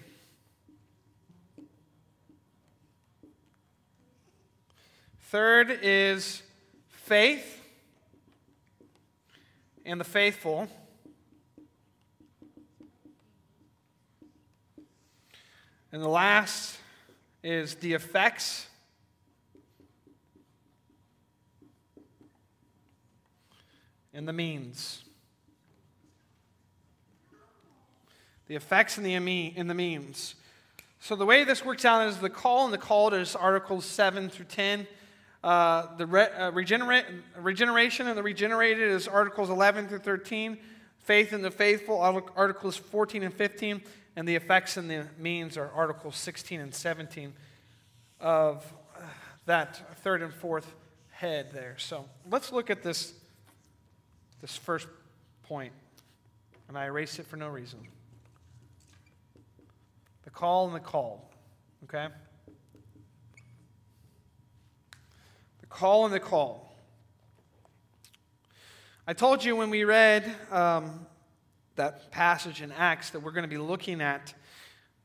Third 5.30 5.70
is 5.84 6.42
faith 6.90 7.64
and 9.86 10.00
the 10.00 10.04
faithful. 10.04 10.68
And 15.92 16.02
the 16.02 16.10
last 16.10 16.76
is 17.44 17.76
the 17.76 17.94
effects 17.94 18.66
and 24.14 24.28
the 24.28 24.34
means. 24.34 25.04
The 28.48 28.56
effects 28.56 28.98
and 28.98 29.06
the, 29.06 29.14
in 29.14 29.68
the 29.68 29.74
means. 29.74 30.36
So 31.00 31.16
the 31.16 31.26
way 31.26 31.44
this 31.44 31.66
works 31.66 31.86
out 31.86 32.08
is 32.08 32.18
the 32.18 32.30
call 32.30 32.66
and 32.66 32.74
the 32.74 32.78
called 32.78 33.14
is 33.14 33.36
Articles 33.36 33.86
7 33.86 34.30
through 34.30 34.46
10. 34.46 34.86
Uh, 35.44 35.96
the 35.96 36.06
re, 36.06 36.24
uh, 36.24 36.52
regenerate, 36.52 37.06
regeneration 37.38 38.08
and 38.08 38.18
the 38.18 38.22
regenerated 38.22 38.92
is 38.92 39.08
Articles 39.08 39.50
11 39.50 39.88
through 39.88 40.00
13. 40.00 40.58
Faith 41.00 41.34
and 41.34 41.44
the 41.44 41.50
faithful, 41.50 42.00
Articles 42.00 42.78
14 42.78 43.24
and 43.24 43.34
15. 43.34 43.82
And 44.16 44.28
the 44.28 44.36
effects 44.36 44.78
and 44.78 44.90
the 44.90 45.08
means 45.18 45.58
are 45.58 45.72
Articles 45.74 46.18
16 46.18 46.60
and 46.60 46.76
17 46.76 47.34
of 48.20 48.72
that 49.46 49.98
third 50.04 50.22
and 50.22 50.34
fourth 50.34 50.72
head 51.10 51.52
there. 51.54 51.76
So 51.78 52.06
let's 52.30 52.52
look 52.52 52.70
at 52.70 52.84
this 52.84 53.14
this 54.42 54.58
first 54.58 54.88
point, 55.44 55.72
and 56.68 56.78
I 56.78 56.86
erased 56.86 57.20
it 57.20 57.28
for 57.28 57.38
no 57.38 57.48
reason. 57.48 57.80
The 60.24 60.32
call 60.32 60.66
and 60.66 60.76
the 60.76 60.80
call, 60.80 61.30
okay? 61.84 62.08
The 65.60 65.68
call 65.68 66.06
and 66.06 66.14
the 66.14 66.20
call. 66.20 66.76
I 69.08 69.14
told 69.14 69.44
you 69.44 69.56
when 69.56 69.70
we 69.70 69.84
read 69.84 70.30
um, 70.52 71.06
that 71.76 72.12
passage 72.12 72.62
in 72.62 72.72
Acts 72.72 73.12
that 73.12 73.20
we're 73.20 73.32
going 73.32 73.44
to 73.44 73.50
be 73.50 73.58
looking 73.58 74.02
at 74.02 74.34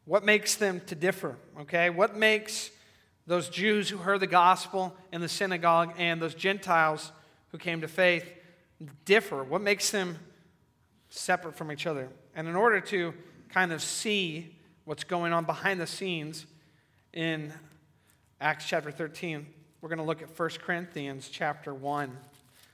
what 0.06 0.24
makes 0.24 0.54
them 0.54 0.80
to 0.86 0.94
differ, 0.94 1.36
okay? 1.60 1.90
What 1.90 2.16
makes 2.16 2.70
those 3.26 3.48
Jews 3.48 3.90
who 3.90 3.98
heard 3.98 4.20
the 4.20 4.26
gospel 4.26 4.96
in 5.12 5.20
the 5.20 5.28
synagogue 5.28 5.92
and 5.98 6.22
those 6.22 6.34
Gentiles 6.34 7.10
who 7.48 7.58
came 7.58 7.80
to 7.80 7.88
faith 7.88 8.24
differ? 9.04 9.42
What 9.42 9.60
makes 9.60 9.90
them 9.90 10.18
separate 11.08 11.56
from 11.56 11.72
each 11.72 11.86
other? 11.86 12.08
And 12.34 12.48
in 12.48 12.56
order 12.56 12.80
to 12.80 13.14
kind 13.48 13.72
of 13.72 13.82
see 13.82 14.54
what's 14.84 15.04
going 15.04 15.32
on 15.32 15.44
behind 15.44 15.80
the 15.80 15.86
scenes 15.86 16.46
in 17.12 17.52
Acts 18.40 18.66
chapter 18.66 18.90
13, 18.90 19.46
we're 19.80 19.88
going 19.88 19.98
to 19.98 20.04
look 20.04 20.22
at 20.22 20.38
1 20.38 20.50
Corinthians 20.64 21.28
chapter 21.28 21.72
1, 21.72 22.16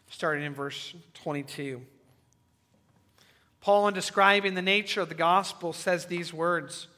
starting 0.08 0.44
in 0.44 0.54
verse 0.54 0.94
22. 1.14 1.80
Paul, 3.60 3.88
in 3.88 3.94
describing 3.94 4.54
the 4.54 4.62
nature 4.62 5.00
of 5.00 5.08
the 5.08 5.14
gospel, 5.14 5.72
says 5.72 6.06
these 6.06 6.32
words 6.32 6.88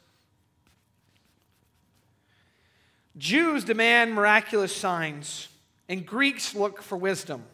Jews 3.17 3.65
demand 3.65 4.15
miraculous 4.15 4.75
signs, 4.75 5.49
and 5.89 6.05
Greeks 6.05 6.55
look 6.55 6.83
for 6.83 6.97
wisdom. 6.97 7.45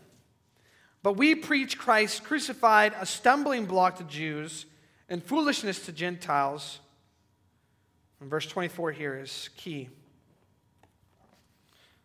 But 1.03 1.15
we 1.15 1.35
preach 1.35 1.79
Christ 1.79 2.25
crucified, 2.25 2.95
a 2.99 3.07
stumbling 3.07 3.67
block 3.67 3.97
to 3.99 4.05
Jews 4.05 4.67
and 5.09 5.25
foolishness 5.25 5.87
to 5.87 5.93
Gentiles. 5.93 6.79
And 8.21 8.29
verse 8.29 8.47
24 8.47 8.93
here 8.93 9.19
is 9.19 9.49
key. 9.57 9.89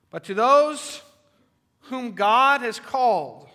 But 0.10 0.24
to 0.26 0.34
those 0.34 1.02
whom 1.82 2.14
God 2.14 2.62
has 2.62 2.80
called, 2.80 3.50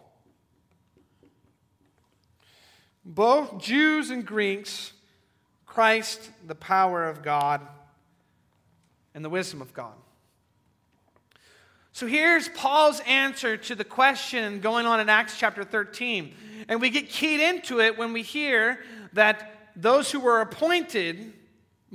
both 3.03 3.63
Jews 3.63 4.11
and 4.11 4.27
Greeks, 4.27 4.93
Christ, 5.65 6.31
the 6.47 6.55
power 6.55 7.09
of 7.09 7.23
God 7.23 7.67
and 9.15 9.25
the 9.25 9.31
wisdom 9.31 9.63
of 9.63 9.73
God. 9.73 9.95
So 11.93 12.07
here's 12.07 12.49
Paul's 12.49 13.01
answer 13.01 13.57
to 13.57 13.75
the 13.75 13.85
question 13.85 14.61
going 14.61 14.87
on 14.87 15.01
in 15.01 15.09
Acts 15.09 15.39
chapter 15.39 15.65
13. 15.65 16.33
And 16.69 16.81
we 16.81 16.91
get 16.91 17.09
keyed 17.09 17.41
into 17.41 17.81
it 17.81 17.99
when 17.99 18.13
we 18.13 18.23
hear 18.23 18.81
that 19.13 19.71
those 19.75 20.11
who 20.11 20.21
were 20.21 20.41
appointed 20.41 21.33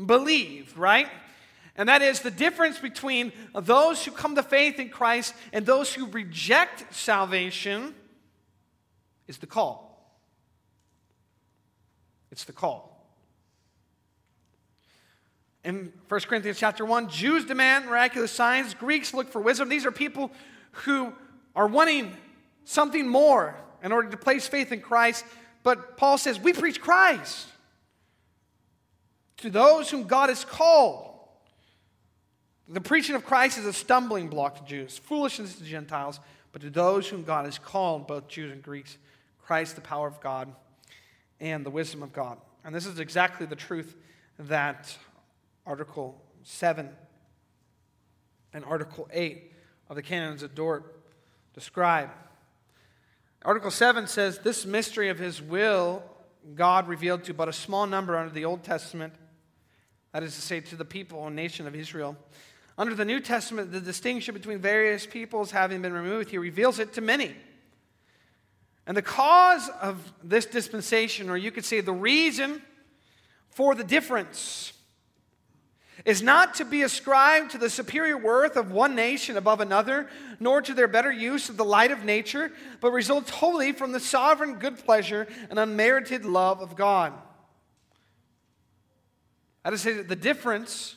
believed, 0.05 0.77
right? 0.77 1.07
And 1.77 1.89
that 1.89 2.01
is 2.01 2.21
the 2.21 2.31
difference 2.31 2.79
between 2.79 3.31
those 3.53 4.03
who 4.03 4.11
come 4.11 4.35
to 4.35 4.43
faith 4.43 4.79
in 4.79 4.89
Christ 4.89 5.33
and 5.53 5.65
those 5.65 5.93
who 5.93 6.07
reject 6.07 6.93
salvation 6.93 7.93
is 9.27 9.37
the 9.37 9.47
call. 9.47 9.85
It's 12.31 12.43
the 12.45 12.53
call. 12.53 12.94
In 15.65 15.91
1 16.09 16.21
Corinthians 16.21 16.59
chapter 16.59 16.85
1, 16.85 17.09
Jews 17.09 17.43
demand 17.43 17.87
miraculous 17.87 18.31
signs, 18.31 18.75
Greeks 18.75 19.15
look 19.15 19.31
for 19.31 19.41
wisdom. 19.41 19.67
These 19.67 19.87
are 19.87 19.91
people 19.91 20.29
who 20.71 21.11
are 21.55 21.65
wanting 21.65 22.15
something 22.65 23.07
more 23.07 23.55
in 23.81 23.91
order 23.91 24.07
to 24.09 24.17
place 24.17 24.47
faith 24.47 24.71
in 24.71 24.79
Christ. 24.79 25.25
But 25.63 25.97
Paul 25.97 26.19
says, 26.19 26.39
We 26.39 26.53
preach 26.53 26.79
Christ 26.79 27.47
to 29.37 29.49
those 29.49 29.89
whom 29.89 30.03
God 30.03 30.29
has 30.29 30.45
called. 30.45 31.17
The 32.67 32.81
preaching 32.81 33.15
of 33.15 33.25
Christ 33.25 33.57
is 33.57 33.65
a 33.65 33.73
stumbling 33.73 34.27
block 34.27 34.59
to 34.59 34.65
Jews, 34.65 34.99
foolishness 34.99 35.55
to 35.55 35.63
Gentiles, 35.63 36.19
but 36.51 36.61
to 36.61 36.69
those 36.69 37.09
whom 37.09 37.23
God 37.23 37.45
has 37.45 37.57
called, 37.57 38.05
both 38.05 38.27
Jews 38.27 38.51
and 38.51 38.61
Greeks, 38.61 38.97
Christ, 39.43 39.73
the 39.73 39.81
power 39.81 40.07
of 40.07 40.21
God 40.21 40.53
and 41.39 41.65
the 41.65 41.71
wisdom 41.71 42.03
of 42.03 42.13
God. 42.13 42.37
And 42.63 42.73
this 42.73 42.85
is 42.85 42.99
exactly 42.99 43.47
the 43.47 43.55
truth 43.55 43.95
that 44.37 44.95
Article 45.65 46.21
7 46.43 46.89
and 48.53 48.65
Article 48.65 49.07
8 49.11 49.51
of 49.89 49.95
the 49.95 50.01
Canons 50.01 50.43
of 50.43 50.55
Dort 50.55 50.95
describe. 51.53 52.09
Article 53.43 53.71
7 53.71 54.07
says, 54.07 54.39
This 54.39 54.65
mystery 54.65 55.09
of 55.09 55.19
his 55.19 55.41
will 55.41 56.03
God 56.53 56.87
revealed 56.87 57.23
to 57.23 57.33
but 57.33 57.49
a 57.49 57.53
small 57.53 57.87
number 57.87 58.15
under 58.15 58.33
the 58.33 58.45
Old 58.45 58.63
Testament, 58.63 59.13
that 60.11 60.21
is 60.21 60.35
to 60.35 60.41
say, 60.41 60.59
to 60.59 60.75
the 60.75 60.85
people 60.85 61.25
and 61.25 61.35
nation 61.35 61.65
of 61.65 61.75
Israel. 61.75 62.15
Under 62.77 62.93
the 62.93 63.05
New 63.05 63.19
Testament, 63.19 63.71
the 63.71 63.79
distinction 63.79 64.33
between 64.33 64.59
various 64.59 65.07
peoples 65.07 65.51
having 65.51 65.81
been 65.81 65.93
removed, 65.93 66.29
he 66.29 66.37
reveals 66.37 66.77
it 66.77 66.93
to 66.93 67.01
many. 67.01 67.35
And 68.85 68.95
the 68.95 69.01
cause 69.01 69.69
of 69.81 70.13
this 70.23 70.45
dispensation, 70.45 71.29
or 71.29 71.37
you 71.37 71.51
could 71.51 71.65
say 71.65 71.81
the 71.81 71.93
reason 71.93 72.61
for 73.49 73.73
the 73.73 73.83
difference, 73.83 74.73
is 76.05 76.21
not 76.21 76.53
to 76.55 76.65
be 76.65 76.83
ascribed 76.83 77.51
to 77.51 77.57
the 77.57 77.69
superior 77.69 78.17
worth 78.17 78.55
of 78.55 78.71
one 78.71 78.93
nation 78.93 79.37
above 79.37 79.59
another, 79.59 80.07
nor 80.39 80.61
to 80.61 80.73
their 80.73 80.87
better 80.87 81.11
use 81.11 81.49
of 81.49 81.57
the 81.57 81.65
light 81.65 81.91
of 81.91 82.05
nature, 82.05 82.51
but 82.79 82.91
results 82.91 83.31
wholly 83.31 83.71
from 83.71 83.91
the 83.91 83.99
sovereign 83.99 84.55
good 84.55 84.77
pleasure 84.77 85.27
and 85.49 85.57
unmerited 85.57 86.23
love 86.23 86.61
of 86.61 86.75
God. 86.75 87.11
I 89.63 89.71
just 89.71 89.83
say 89.83 89.93
that 89.93 90.07
the 90.07 90.15
difference 90.15 90.95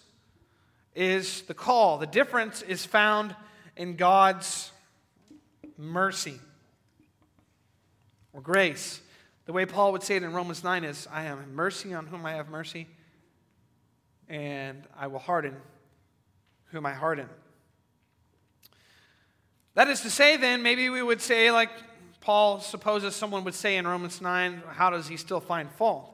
is 0.95 1.41
the 1.43 1.55
call. 1.55 1.97
The 1.97 2.07
difference 2.07 2.61
is 2.61 2.85
found 2.85 3.35
in 3.79 3.97
God's 3.97 4.71
mercy 5.79 6.39
or 8.35 8.43
grace. 8.43 9.01
The 9.47 9.55
way 9.55 9.65
Paul 9.65 9.93
would 9.93 10.03
say 10.03 10.17
it 10.17 10.23
in 10.23 10.35
Romans 10.35 10.63
9 10.63 10.85
is 10.85 11.09
I 11.11 11.23
have 11.23 11.49
mercy 11.49 11.95
on 11.95 12.07
whom 12.07 12.27
I 12.27 12.33
have 12.33 12.51
mercy, 12.51 12.89
and 14.29 14.83
I 14.97 15.07
will 15.07 15.19
harden 15.19 15.57
whom 16.71 16.87
I 16.87 16.93
harden. 16.93 17.29
That 19.75 19.89
is 19.89 20.01
to 20.03 20.11
say, 20.11 20.37
then, 20.37 20.63
maybe 20.63 20.91
we 20.91 21.03
would 21.03 21.21
say, 21.21 21.51
like 21.51 21.71
Paul 22.21 22.61
supposes 22.61 23.15
someone 23.15 23.45
would 23.45 23.55
say 23.55 23.77
in 23.77 23.87
Romans 23.87 24.21
9, 24.21 24.63
how 24.73 24.91
does 24.91 25.09
he 25.09 25.17
still 25.17 25.41
find 25.41 25.71
fault? 25.71 26.13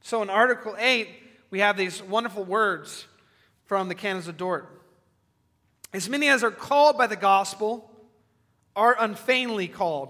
So 0.00 0.22
in 0.22 0.30
Article 0.30 0.74
8, 0.78 1.08
we 1.50 1.60
have 1.60 1.76
these 1.76 2.02
wonderful 2.02 2.44
words 2.44 3.06
from 3.64 3.88
the 3.88 3.94
Canons 3.94 4.28
of 4.28 4.36
Dort. 4.36 4.68
As 5.92 6.08
many 6.08 6.28
as 6.28 6.42
are 6.42 6.50
called 6.50 6.96
by 6.96 7.06
the 7.06 7.16
gospel 7.16 7.90
are 8.74 8.96
unfeignedly 8.98 9.68
called. 9.68 10.08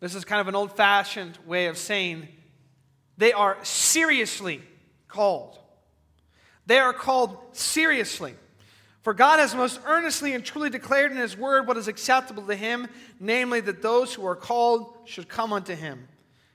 This 0.00 0.14
is 0.14 0.24
kind 0.24 0.40
of 0.40 0.48
an 0.48 0.54
old 0.54 0.76
fashioned 0.76 1.38
way 1.46 1.66
of 1.66 1.76
saying 1.76 2.28
they 3.18 3.32
are 3.32 3.58
seriously 3.62 4.62
called. 5.08 5.58
They 6.66 6.78
are 6.78 6.92
called 6.92 7.36
seriously. 7.52 8.34
For 9.02 9.14
God 9.14 9.40
has 9.40 9.54
most 9.54 9.80
earnestly 9.84 10.32
and 10.32 10.44
truly 10.44 10.70
declared 10.70 11.10
in 11.10 11.18
His 11.18 11.36
word 11.36 11.66
what 11.66 11.76
is 11.76 11.88
acceptable 11.88 12.46
to 12.46 12.54
Him, 12.54 12.86
namely 13.18 13.60
that 13.60 13.82
those 13.82 14.14
who 14.14 14.24
are 14.26 14.36
called 14.36 14.94
should 15.04 15.28
come 15.28 15.52
unto 15.52 15.74
Him. 15.74 16.06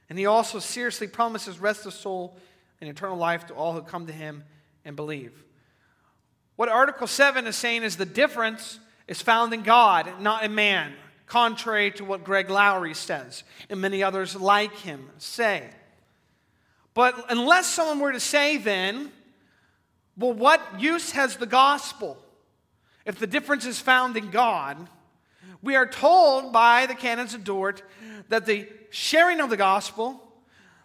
And 0.09 0.17
He 0.17 0.25
also 0.25 0.59
seriously 0.59 1.07
promises 1.07 1.59
rest 1.59 1.85
of 1.85 1.93
soul 1.93 2.37
and 2.79 2.89
eternal 2.89 3.17
life 3.17 3.47
to 3.47 3.53
all 3.53 3.73
who 3.73 3.81
come 3.81 4.07
to 4.07 4.13
Him 4.13 4.43
and 4.85 4.95
believe. 4.95 5.43
What 6.55 6.69
Article 6.69 7.07
7 7.07 7.45
is 7.45 7.55
saying 7.55 7.83
is 7.83 7.97
the 7.97 8.05
difference 8.05 8.79
is 9.07 9.21
found 9.21 9.53
in 9.53 9.63
God, 9.63 10.21
not 10.21 10.43
in 10.43 10.55
man 10.55 10.93
contrary 11.27 11.91
to 11.91 12.05
what 12.05 12.23
Greg 12.23 12.49
Laurie 12.49 12.93
says 12.93 13.43
and 13.69 13.79
many 13.79 14.01
others 14.01 14.35
like 14.35 14.73
him 14.77 15.09
say. 15.17 15.63
But 16.93 17.25
unless 17.29 17.67
someone 17.67 17.99
were 17.99 18.13
to 18.13 18.19
say 18.19 18.57
then, 18.57 19.11
well, 20.17 20.33
what 20.33 20.61
use 20.79 21.11
has 21.11 21.37
the 21.37 21.45
gospel 21.45 22.17
if 23.05 23.19
the 23.19 23.27
difference 23.27 23.65
is 23.65 23.79
found 23.79 24.17
in 24.17 24.31
God? 24.31 24.89
We 25.61 25.75
are 25.75 25.85
told 25.85 26.51
by 26.51 26.85
the 26.85 26.95
canons 26.95 27.33
of 27.33 27.43
Dort 27.43 27.83
that 28.29 28.45
the 28.45 28.67
sharing 28.89 29.39
of 29.39 29.49
the 29.49 29.57
gospel, 29.57 30.21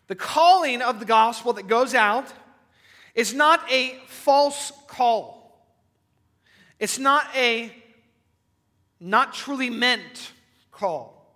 the 0.06 0.14
calling 0.14 0.82
of 0.82 0.98
the 0.98 1.06
gospel 1.06 1.54
that 1.54 1.66
goes 1.66 1.94
out, 1.94 2.32
is 3.14 3.34
not 3.34 3.60
a 3.70 3.98
false 4.06 4.72
call. 4.86 5.66
It's 6.78 6.98
not 6.98 7.26
a 7.34 7.72
not 9.00 9.34
truly 9.34 9.70
meant 9.70 10.32
call. 10.70 11.34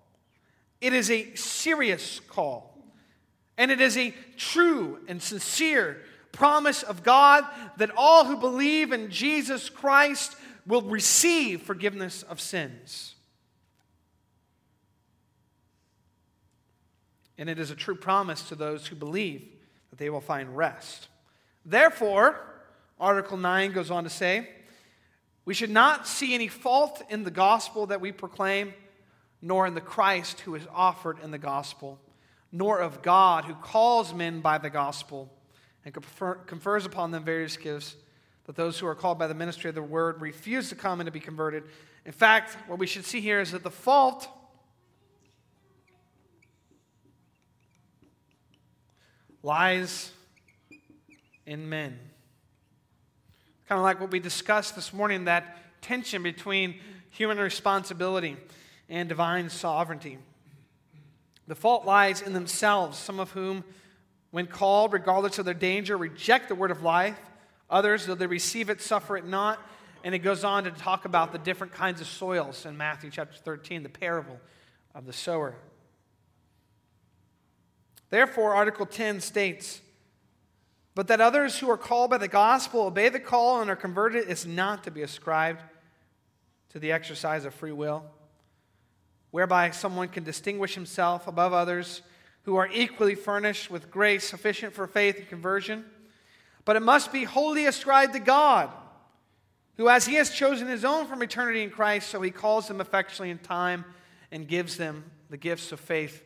It 0.81 0.93
is 0.93 1.11
a 1.11 1.35
serious 1.35 2.21
call. 2.29 2.73
And 3.59 3.71
it 3.71 3.81
is 3.81 3.97
a 3.97 4.15
true 4.37 4.99
and 5.09 5.23
sincere 5.23 6.03
promise 6.37 6.83
of 6.83 7.03
God 7.03 7.45
that 7.79 7.91
all 7.97 8.27
who 8.27 8.37
believe 8.37 8.93
in 8.93 9.11
Jesus 9.11 9.69
Christ 9.69 10.37
will 10.67 10.83
receive 10.83 11.63
forgiveness 11.63 12.23
of 12.23 12.41
sins. 12.41 13.15
And 17.39 17.49
it 17.49 17.59
is 17.59 17.71
a 17.71 17.75
true 17.75 17.97
promise 17.97 18.43
to 18.49 18.55
those 18.55 18.87
who 18.87 18.97
believe 18.97 19.47
that 19.91 19.99
they 19.99 20.11
will 20.11 20.21
find 20.21 20.57
rest. 20.57 21.09
Therefore, 21.65 22.41
Article 23.01 23.37
9 23.37 23.73
goes 23.73 23.91
on 23.91 24.05
to 24.05 24.11
say, 24.11 24.49
we 25.45 25.55
should 25.55 25.71
not 25.71 26.07
see 26.07 26.35
any 26.35 26.49
fault 26.49 27.03
in 27.09 27.25
the 27.25 27.31
gospel 27.31 27.87
that 27.87 28.01
we 28.01 28.13
proclaim, 28.13 28.75
nor 29.41 29.67
in 29.67 29.75
the 29.75 29.81
Christ 29.81 30.41
who 30.41 30.55
is 30.55 30.67
offered 30.75 31.19
in 31.23 31.31
the 31.31 31.39
gospel, 31.39 32.01
nor 32.51 32.81
of 32.81 33.01
God 33.01 33.45
who 33.45 33.55
calls 33.55 34.13
men 34.13 34.41
by 34.41 34.59
the 34.59 34.71
gospel 34.71 35.31
and 35.87 35.95
confers 36.47 36.85
upon 36.85 37.13
them 37.13 37.23
various 37.23 37.57
gifts, 37.57 37.95
but 38.45 38.57
those 38.57 38.77
who 38.77 38.89
are 38.89 38.95
called 38.97 39.21
by 39.21 39.29
the 39.29 39.35
ministry 39.35 39.69
of 39.69 39.77
the 39.77 39.83
word 39.83 40.21
refuse 40.21 40.69
to 40.69 40.75
come 40.75 40.99
and 40.99 41.07
to 41.07 41.13
be 41.13 41.21
converted. 41.21 41.63
In 42.05 42.11
fact, 42.11 42.57
what 42.67 42.81
we 42.81 42.89
should 42.89 43.05
see 43.05 43.21
here 43.21 43.41
is 43.41 43.53
that 43.53 43.63
the 43.63 43.71
fault 43.71 44.29
lies 49.45 50.11
in 51.47 51.69
men. 51.69 51.97
Kind 53.69 53.79
of 53.79 53.85
like 53.85 54.01
what 54.01 54.11
we 54.11 54.19
discussed 54.19 54.75
this 54.75 54.93
morning 54.93 55.27
that 55.27 55.57
tension 55.83 56.21
between 56.25 56.81
human 57.11 57.39
responsibility 57.39 58.37
and 58.89 59.09
divine 59.09 59.51
sovereignty. 59.51 60.19
The 61.47 61.55
fault 61.55 61.87
lies 61.87 62.23
in 62.23 62.33
themselves, 62.33 62.99
some 62.99 63.21
of 63.21 63.31
whom, 63.31 63.63
when 64.31 64.47
called, 64.47 64.93
regardless 64.93 65.39
of 65.39 65.45
their 65.45 65.55
danger, 65.55 65.97
reject 65.97 66.49
the 66.49 66.55
word 66.55 66.71
of 66.71 66.83
life. 66.83 67.19
Others, 67.71 68.07
though 68.07 68.15
they 68.15 68.27
receive 68.27 68.71
it, 68.71 68.81
suffer 68.81 69.17
it 69.17 69.27
not. 69.27 69.59
And 70.05 70.15
it 70.15 70.21
goes 70.21 70.45
on 70.45 70.65
to 70.65 70.71
talk 70.71 71.05
about 71.05 71.33
the 71.33 71.39
different 71.39 71.73
kinds 71.73 72.01
of 72.01 72.07
soils 72.07 72.67
in 72.67 72.77
Matthew 72.77 73.11
chapter 73.11 73.37
13, 73.37 73.83
the 73.83 73.89
parable 73.89 74.39
of 74.95 75.07
the 75.07 75.13
sower. 75.13 75.55
Therefore, 78.11 78.55
Article 78.55 78.87
10 78.87 79.21
states 79.21 79.81
but 80.97 81.09
that 81.09 81.21
others 81.21 81.59
who 81.59 81.71
are 81.71 81.77
called 81.77 82.09
by 82.09 82.17
the 82.17 82.27
gospel 82.27 82.87
obey 82.87 83.11
the 83.11 83.21
call 83.21 83.61
and 83.61 83.71
are 83.71 83.77
converted 83.77 84.31
is 84.31 84.47
not 84.47 84.83
to 84.85 84.91
be 84.91 85.03
ascribed 85.03 85.63
to 86.71 86.79
the 86.79 86.91
exercise 86.91 87.45
of 87.45 87.53
free 87.53 87.71
will, 87.71 88.03
whereby 89.31 89.71
someone 89.71 90.09
can 90.09 90.25
distinguish 90.25 90.75
himself 90.75 91.29
above 91.29 91.53
others 91.53 92.01
who 92.47 92.55
are 92.55 92.69
equally 92.73 93.17
furnished 93.17 93.73
with 93.73 93.91
grace 93.91 94.25
sufficient 94.25 94.73
for 94.73 94.87
faith 94.87 95.19
and 95.19 95.29
conversion. 95.29 95.85
But 96.65 96.77
it 96.77 96.83
must 96.83 97.13
be 97.13 97.25
wholly 97.25 97.67
ascribed 97.67 98.13
to 98.13 98.21
God, 98.21 98.71
who, 99.77 99.89
as 99.89 100.07
he 100.07 100.15
has 100.15 100.31
chosen 100.31 100.69
his 100.69 100.85
own 100.85 101.07
from 101.07 101.23
eternity 101.23 101.65
in 101.65 101.71
Christ, 101.71 102.09
so 102.09 102.23
he 102.23 102.31
calls 102.31 102.69
them 102.69 102.81
effectually 102.81 103.31
in 103.31 103.39
time 103.39 103.85
and 104.31 104.47
gives 104.47 104.77
them 104.77 105.11
the 105.29 105.37
gifts 105.37 105.73
of 105.73 105.81
faith 105.81 106.23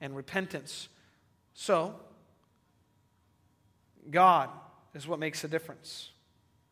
and 0.00 0.14
repentance. 0.14 0.88
So, 1.52 1.96
God 4.08 4.50
is 4.94 5.08
what 5.08 5.18
makes 5.18 5.42
a 5.42 5.48
difference. 5.48 6.10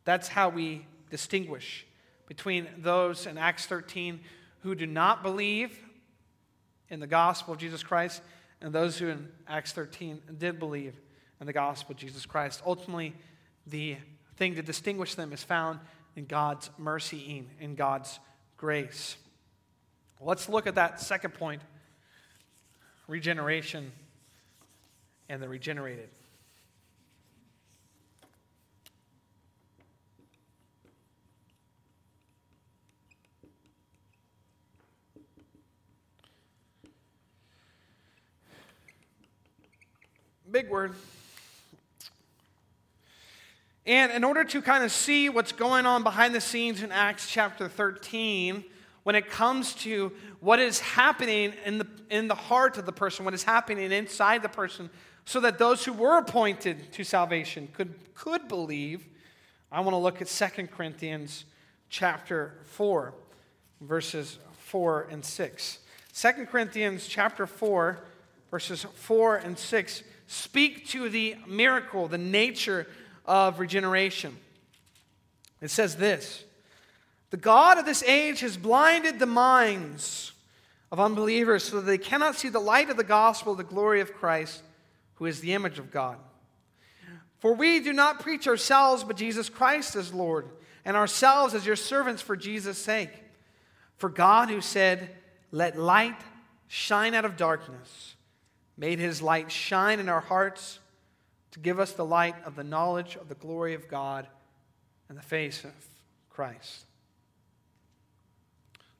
That's 0.04 0.28
how 0.28 0.50
we 0.50 0.86
distinguish 1.10 1.84
between 2.28 2.68
those 2.78 3.26
in 3.26 3.38
Acts 3.38 3.66
13 3.66 4.20
who 4.60 4.76
do 4.76 4.86
not 4.86 5.24
believe 5.24 5.76
in 6.90 7.00
the 7.00 7.08
gospel 7.08 7.54
of 7.54 7.60
Jesus 7.60 7.82
Christ 7.82 8.22
and 8.64 8.72
those 8.74 8.96
who 8.96 9.08
in 9.08 9.28
Acts 9.46 9.72
13 9.72 10.22
did 10.38 10.58
believe 10.58 10.98
in 11.38 11.46
the 11.46 11.52
gospel 11.52 11.92
of 11.92 11.98
Jesus 11.98 12.24
Christ. 12.24 12.62
Ultimately, 12.64 13.14
the 13.66 13.98
thing 14.38 14.54
to 14.54 14.62
distinguish 14.62 15.14
them 15.16 15.34
is 15.34 15.44
found 15.44 15.80
in 16.16 16.24
God's 16.24 16.70
mercy, 16.78 17.46
in 17.60 17.74
God's 17.74 18.18
grace. 18.56 19.18
Let's 20.18 20.48
look 20.48 20.66
at 20.66 20.76
that 20.76 20.98
second 20.98 21.34
point 21.34 21.60
regeneration 23.06 23.92
and 25.28 25.42
the 25.42 25.48
regenerated. 25.48 26.08
Big 40.54 40.70
word. 40.70 40.94
And 43.84 44.12
in 44.12 44.22
order 44.22 44.44
to 44.44 44.62
kind 44.62 44.84
of 44.84 44.92
see 44.92 45.28
what's 45.28 45.50
going 45.50 45.84
on 45.84 46.04
behind 46.04 46.32
the 46.32 46.40
scenes 46.40 46.80
in 46.80 46.92
Acts 46.92 47.28
chapter 47.28 47.68
13, 47.68 48.62
when 49.02 49.16
it 49.16 49.28
comes 49.28 49.74
to 49.74 50.12
what 50.38 50.60
is 50.60 50.78
happening 50.78 51.54
in 51.64 51.78
the, 51.78 51.88
in 52.08 52.28
the 52.28 52.36
heart 52.36 52.78
of 52.78 52.86
the 52.86 52.92
person, 52.92 53.24
what 53.24 53.34
is 53.34 53.42
happening 53.42 53.90
inside 53.90 54.42
the 54.42 54.48
person, 54.48 54.90
so 55.24 55.40
that 55.40 55.58
those 55.58 55.84
who 55.84 55.92
were 55.92 56.18
appointed 56.18 56.92
to 56.92 57.02
salvation 57.02 57.68
could, 57.72 57.92
could 58.14 58.46
believe, 58.46 59.08
I 59.72 59.80
want 59.80 59.94
to 59.94 59.98
look 59.98 60.22
at 60.22 60.28
2 60.28 60.68
Corinthians 60.68 61.46
chapter 61.88 62.60
4, 62.66 63.12
verses 63.80 64.38
4 64.58 65.08
and 65.10 65.24
6. 65.24 65.78
2 66.14 66.32
Corinthians 66.46 67.08
chapter 67.08 67.44
4, 67.44 67.98
verses 68.52 68.86
4 68.94 69.36
and 69.38 69.58
6 69.58 70.04
speak 70.26 70.88
to 70.88 71.08
the 71.08 71.36
miracle, 71.46 72.08
the 72.08 72.18
nature 72.18 72.86
of 73.24 73.58
regeneration. 73.58 74.36
It 75.60 75.70
says 75.70 75.96
this 75.96 76.44
The 77.30 77.36
God 77.36 77.78
of 77.78 77.86
this 77.86 78.02
age 78.02 78.40
has 78.40 78.56
blinded 78.56 79.18
the 79.18 79.26
minds 79.26 80.32
of 80.92 81.00
unbelievers 81.00 81.64
so 81.64 81.76
that 81.76 81.86
they 81.86 81.98
cannot 81.98 82.36
see 82.36 82.48
the 82.48 82.60
light 82.60 82.90
of 82.90 82.96
the 82.96 83.04
gospel, 83.04 83.54
the 83.54 83.64
glory 83.64 84.00
of 84.00 84.14
Christ, 84.14 84.62
who 85.14 85.26
is 85.26 85.40
the 85.40 85.52
image 85.52 85.78
of 85.78 85.90
God. 85.90 86.18
For 87.38 87.52
we 87.52 87.80
do 87.80 87.92
not 87.92 88.20
preach 88.20 88.46
ourselves, 88.48 89.04
but 89.04 89.16
Jesus 89.16 89.48
Christ 89.48 89.96
as 89.96 90.14
Lord, 90.14 90.48
and 90.84 90.96
ourselves 90.96 91.52
as 91.52 91.66
your 91.66 91.76
servants 91.76 92.22
for 92.22 92.36
Jesus' 92.36 92.78
sake. 92.78 93.10
For 93.96 94.08
God, 94.08 94.48
who 94.48 94.60
said, 94.60 95.10
Let 95.50 95.78
light 95.78 96.16
shine 96.68 97.14
out 97.14 97.24
of 97.24 97.36
darkness, 97.36 98.13
made 98.76 98.98
his 98.98 99.22
light 99.22 99.50
shine 99.50 100.00
in 100.00 100.08
our 100.08 100.20
hearts 100.20 100.78
to 101.52 101.60
give 101.60 101.78
us 101.78 101.92
the 101.92 102.04
light 102.04 102.34
of 102.44 102.56
the 102.56 102.64
knowledge 102.64 103.16
of 103.16 103.28
the 103.28 103.34
glory 103.36 103.74
of 103.74 103.88
God 103.88 104.26
and 105.08 105.16
the 105.16 105.22
face 105.22 105.64
of 105.64 105.72
Christ. 106.30 106.84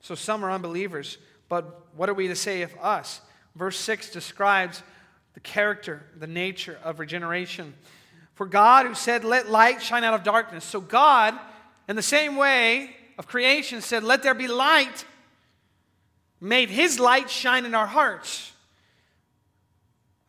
So 0.01 0.15
some 0.15 0.45
are 0.45 0.51
unbelievers, 0.51 1.17
but 1.49 1.87
what 1.95 2.09
are 2.09 2.13
we 2.13 2.27
to 2.27 2.35
say 2.35 2.61
of 2.61 2.73
us? 2.81 3.21
Verse 3.55 3.77
6 3.77 4.11
describes 4.11 4.83
the 5.33 5.39
character, 5.39 6.03
the 6.17 6.27
nature 6.27 6.79
of 6.83 6.99
regeneration. 6.99 7.73
For 8.35 8.45
God, 8.45 8.85
who 8.85 8.93
said, 8.93 9.23
Let 9.23 9.49
light 9.49 9.81
shine 9.81 10.03
out 10.03 10.13
of 10.13 10.23
darkness. 10.23 10.63
So 10.63 10.79
God, 10.79 11.37
in 11.89 11.95
the 11.95 12.01
same 12.01 12.35
way 12.35 12.95
of 13.17 13.27
creation, 13.27 13.81
said, 13.81 14.03
Let 14.03 14.23
there 14.23 14.33
be 14.33 14.47
light, 14.47 15.05
made 16.39 16.69
his 16.69 16.99
light 16.99 17.29
shine 17.29 17.65
in 17.65 17.75
our 17.75 17.87
hearts. 17.87 18.51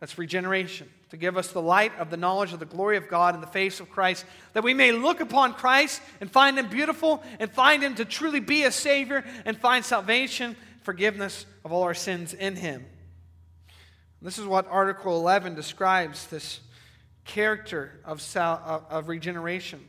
That's 0.00 0.18
regeneration 0.18 0.90
to 1.10 1.16
give 1.16 1.38
us 1.38 1.52
the 1.52 1.62
light 1.62 1.96
of 1.98 2.10
the 2.10 2.16
knowledge 2.16 2.52
of 2.52 2.58
the 2.58 2.66
glory 2.66 2.96
of 2.96 3.08
God 3.08 3.34
in 3.34 3.40
the 3.40 3.46
face 3.46 3.80
of 3.80 3.90
Christ, 3.90 4.26
that 4.52 4.64
we 4.64 4.74
may 4.74 4.92
look 4.92 5.20
upon 5.20 5.54
Christ 5.54 6.02
and 6.20 6.30
find 6.30 6.58
him 6.58 6.68
beautiful 6.68 7.22
and 7.38 7.50
find 7.50 7.82
him 7.82 7.94
to 7.94 8.04
truly 8.04 8.40
be 8.40 8.64
a 8.64 8.72
Savior 8.72 9.24
and 9.46 9.56
find 9.56 9.84
salvation, 9.84 10.54
forgiveness 10.82 11.46
of 11.64 11.72
all 11.72 11.82
our 11.84 11.94
sins 11.94 12.34
in 12.34 12.56
him. 12.56 12.84
This 14.20 14.38
is 14.38 14.46
what 14.46 14.66
Article 14.68 15.16
11 15.16 15.54
describes 15.54 16.26
this 16.26 16.60
character 17.24 18.00
of, 18.04 18.20
sal- 18.20 18.86
of 18.90 19.08
regeneration. 19.08 19.88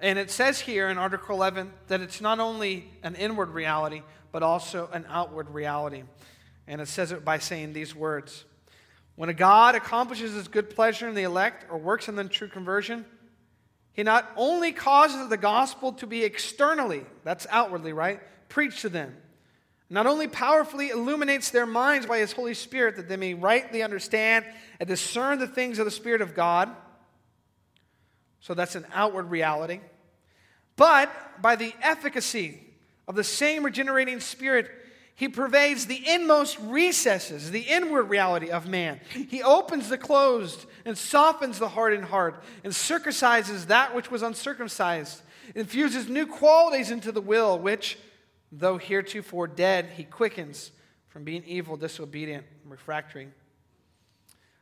And 0.00 0.18
it 0.18 0.30
says 0.30 0.60
here 0.60 0.88
in 0.88 0.98
Article 0.98 1.36
11 1.36 1.72
that 1.88 2.00
it's 2.00 2.20
not 2.20 2.40
only 2.40 2.90
an 3.02 3.14
inward 3.14 3.50
reality, 3.50 4.02
but 4.32 4.42
also 4.42 4.88
an 4.92 5.04
outward 5.08 5.50
reality. 5.50 6.04
And 6.66 6.80
it 6.80 6.88
says 6.88 7.12
it 7.12 7.24
by 7.24 7.38
saying 7.38 7.72
these 7.72 7.94
words 7.94 8.44
when 9.20 9.28
a 9.28 9.34
God 9.34 9.74
accomplishes 9.74 10.32
his 10.32 10.48
good 10.48 10.70
pleasure 10.70 11.06
in 11.06 11.14
the 11.14 11.24
elect 11.24 11.66
or 11.70 11.76
works 11.76 12.08
in 12.08 12.16
them 12.16 12.30
true 12.30 12.48
conversion, 12.48 13.04
he 13.92 14.02
not 14.02 14.26
only 14.34 14.72
causes 14.72 15.28
the 15.28 15.36
gospel 15.36 15.92
to 15.92 16.06
be 16.06 16.24
externally, 16.24 17.04
that's 17.22 17.46
outwardly, 17.50 17.92
right, 17.92 18.18
preached 18.48 18.80
to 18.80 18.88
them, 18.88 19.14
not 19.90 20.06
only 20.06 20.26
powerfully 20.26 20.88
illuminates 20.88 21.50
their 21.50 21.66
minds 21.66 22.06
by 22.06 22.16
his 22.16 22.32
Holy 22.32 22.54
Spirit 22.54 22.96
that 22.96 23.10
they 23.10 23.18
may 23.18 23.34
rightly 23.34 23.82
understand 23.82 24.46
and 24.80 24.88
discern 24.88 25.38
the 25.38 25.46
things 25.46 25.78
of 25.78 25.84
the 25.84 25.90
Spirit 25.90 26.22
of 26.22 26.34
God. 26.34 26.74
So 28.40 28.54
that's 28.54 28.74
an 28.74 28.86
outward 28.94 29.28
reality. 29.28 29.80
But 30.76 31.42
by 31.42 31.56
the 31.56 31.74
efficacy 31.82 32.58
of 33.06 33.16
the 33.16 33.24
same 33.24 33.64
regenerating 33.66 34.20
Spirit 34.20 34.70
he 35.20 35.28
pervades 35.28 35.84
the 35.84 36.02
inmost 36.08 36.58
recesses, 36.60 37.50
the 37.50 37.60
inward 37.60 38.04
reality 38.04 38.48
of 38.48 38.66
man. 38.66 38.98
He 39.28 39.42
opens 39.42 39.90
the 39.90 39.98
closed 39.98 40.64
and 40.86 40.96
softens 40.96 41.58
the 41.58 41.68
hardened 41.68 42.06
heart 42.06 42.42
and 42.64 42.72
circumcises 42.72 43.66
that 43.66 43.94
which 43.94 44.10
was 44.10 44.22
uncircumcised, 44.22 45.20
infuses 45.54 46.08
new 46.08 46.26
qualities 46.26 46.90
into 46.90 47.12
the 47.12 47.20
will, 47.20 47.58
which, 47.58 47.98
though 48.50 48.78
heretofore 48.78 49.46
dead, 49.46 49.90
he 49.94 50.04
quickens 50.04 50.72
from 51.08 51.22
being 51.22 51.44
evil, 51.44 51.76
disobedient, 51.76 52.46
and 52.62 52.72
refractory. 52.72 53.28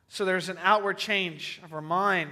So 0.08 0.24
there's 0.24 0.48
an 0.48 0.58
outward 0.60 0.98
change 0.98 1.60
of 1.62 1.72
our 1.72 1.80
mind. 1.80 2.30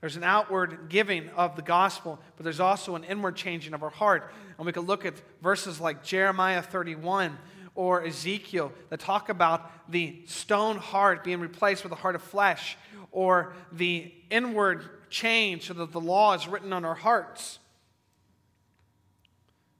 There's 0.00 0.16
an 0.16 0.24
outward 0.24 0.88
giving 0.88 1.28
of 1.28 1.54
the 1.54 1.62
gospel, 1.62 2.18
but 2.36 2.42
there's 2.42 2.58
also 2.58 2.96
an 2.96 3.04
inward 3.04 3.36
changing 3.36 3.72
of 3.72 3.84
our 3.84 3.90
heart. 3.90 4.32
And 4.56 4.66
we 4.66 4.72
can 4.72 4.82
look 4.82 5.06
at 5.06 5.14
verses 5.40 5.80
like 5.80 6.02
Jeremiah 6.02 6.60
31 6.60 7.38
or 7.78 8.04
Ezekiel 8.04 8.72
that 8.88 8.98
talk 8.98 9.28
about 9.28 9.70
the 9.88 10.20
stone 10.26 10.76
heart 10.78 11.22
being 11.22 11.38
replaced 11.38 11.84
with 11.84 11.92
a 11.92 11.94
heart 11.94 12.16
of 12.16 12.22
flesh, 12.22 12.76
or 13.12 13.54
the 13.70 14.12
inward 14.30 14.82
change 15.10 15.68
so 15.68 15.74
that 15.74 15.92
the 15.92 16.00
law 16.00 16.34
is 16.34 16.48
written 16.48 16.72
on 16.72 16.84
our 16.84 16.96
hearts 16.96 17.60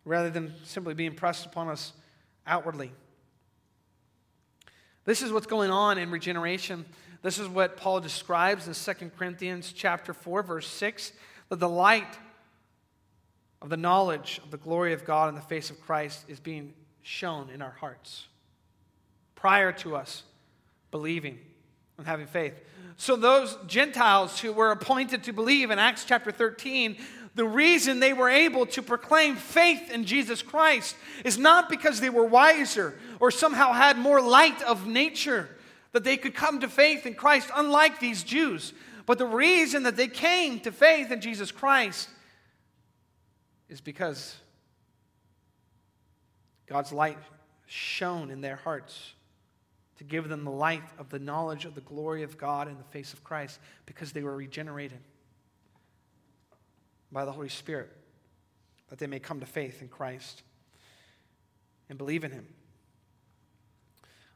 rather 0.05 0.31
than 0.31 0.55
simply 0.63 0.95
being 0.95 1.13
pressed 1.13 1.45
upon 1.45 1.67
us 1.67 1.93
outwardly. 2.47 2.93
This 5.05 5.21
is 5.21 5.33
what's 5.33 5.49
going 5.49 5.73
on 5.73 5.99
in 5.99 6.13
regeneration. 6.13 6.85
This 7.23 7.41
is 7.41 7.49
what 7.49 7.77
Paul 7.77 7.99
describes 7.99 8.69
in 8.69 8.75
2 8.75 9.11
Corinthians 9.19 9.73
chapter 9.73 10.15
4 10.15 10.45
verse 10.45 10.69
6 10.69 11.11
that 11.49 11.59
the 11.59 11.69
light 11.69 12.17
of 13.61 13.71
the 13.71 13.77
knowledge 13.77 14.41
of 14.45 14.53
the 14.53 14.57
glory 14.57 14.93
of 14.93 15.05
God 15.05 15.29
in 15.31 15.35
the 15.35 15.41
face 15.41 15.69
of 15.69 15.81
Christ 15.81 16.25
is 16.29 16.39
being 16.39 16.75
shown 17.09 17.49
in 17.49 17.63
our 17.63 17.71
hearts 17.71 18.27
prior 19.35 19.73
to 19.73 19.97
us 19.97 20.25
believing 20.91 21.39
and 21.97 22.07
having 22.07 22.27
faith. 22.27 22.53
So, 22.99 23.17
those 23.17 23.57
Gentiles 23.67 24.39
who 24.41 24.53
were 24.53 24.73
appointed 24.73 25.25
to 25.25 25.33
believe 25.33 25.71
in 25.71 25.79
Acts 25.79 26.05
chapter 26.05 26.31
13, 26.31 26.99
the 27.35 27.47
reason 27.47 27.99
they 27.99 28.13
were 28.13 28.29
able 28.29 28.67
to 28.67 28.83
proclaim 28.83 29.37
faith 29.37 29.91
in 29.91 30.05
Jesus 30.05 30.43
Christ 30.43 30.97
is 31.25 31.39
not 31.39 31.71
because 31.71 31.99
they 31.99 32.11
were 32.11 32.27
wiser 32.27 32.99
or 33.21 33.31
somehow 33.31 33.73
had 33.73 33.97
more 33.97 34.21
light 34.21 34.61
of 34.63 34.87
nature 34.87 35.49
that 35.93 36.05
they 36.05 36.19
could 36.19 36.35
come 36.35 36.61
to 36.61 36.69
faith 36.69 37.07
in 37.07 37.15
Christ, 37.15 37.49
unlike 37.57 38.01
these 38.01 38.23
Jews. 38.23 38.75
But 39.07 39.17
the 39.17 39.27
reason 39.27 39.85
that 39.85 39.97
they 39.97 40.09
came 40.09 40.61
to 40.61 40.73
faith 40.73 41.11
in 41.11 41.23
Jesus 41.23 41.51
Christ 41.51 42.11
is 43.71 43.81
because 43.81 44.37
God's 46.69 46.93
light 46.93 47.19
shone 47.67 48.31
in 48.31 48.41
their 48.41 48.57
hearts 48.57 49.15
to 49.99 50.05
give 50.05 50.29
them 50.29 50.45
the 50.45 50.51
light 50.51 50.85
of 50.99 51.09
the 51.09 51.19
knowledge 51.19 51.65
of 51.65 51.75
the 51.75 51.81
glory 51.81 52.23
of 52.23 52.39
God 52.39 52.69
in 52.69 52.79
the 52.79 52.85
face 52.85 53.13
of 53.13 53.25
Christ 53.25 53.59
because 53.87 54.13
they 54.13 54.23
were 54.23 54.37
regenerated 54.37 55.01
by 57.11 57.25
the 57.25 57.33
Holy 57.33 57.49
Spirit, 57.49 57.91
that 58.91 58.99
they 58.99 59.07
may 59.07 59.19
come 59.19 59.41
to 59.41 59.47
faith 59.47 59.83
in 59.83 59.89
Christ 59.89 60.43
and 61.89 61.99
believe 61.99 62.23
in 62.23 62.31
Him. 62.31 62.47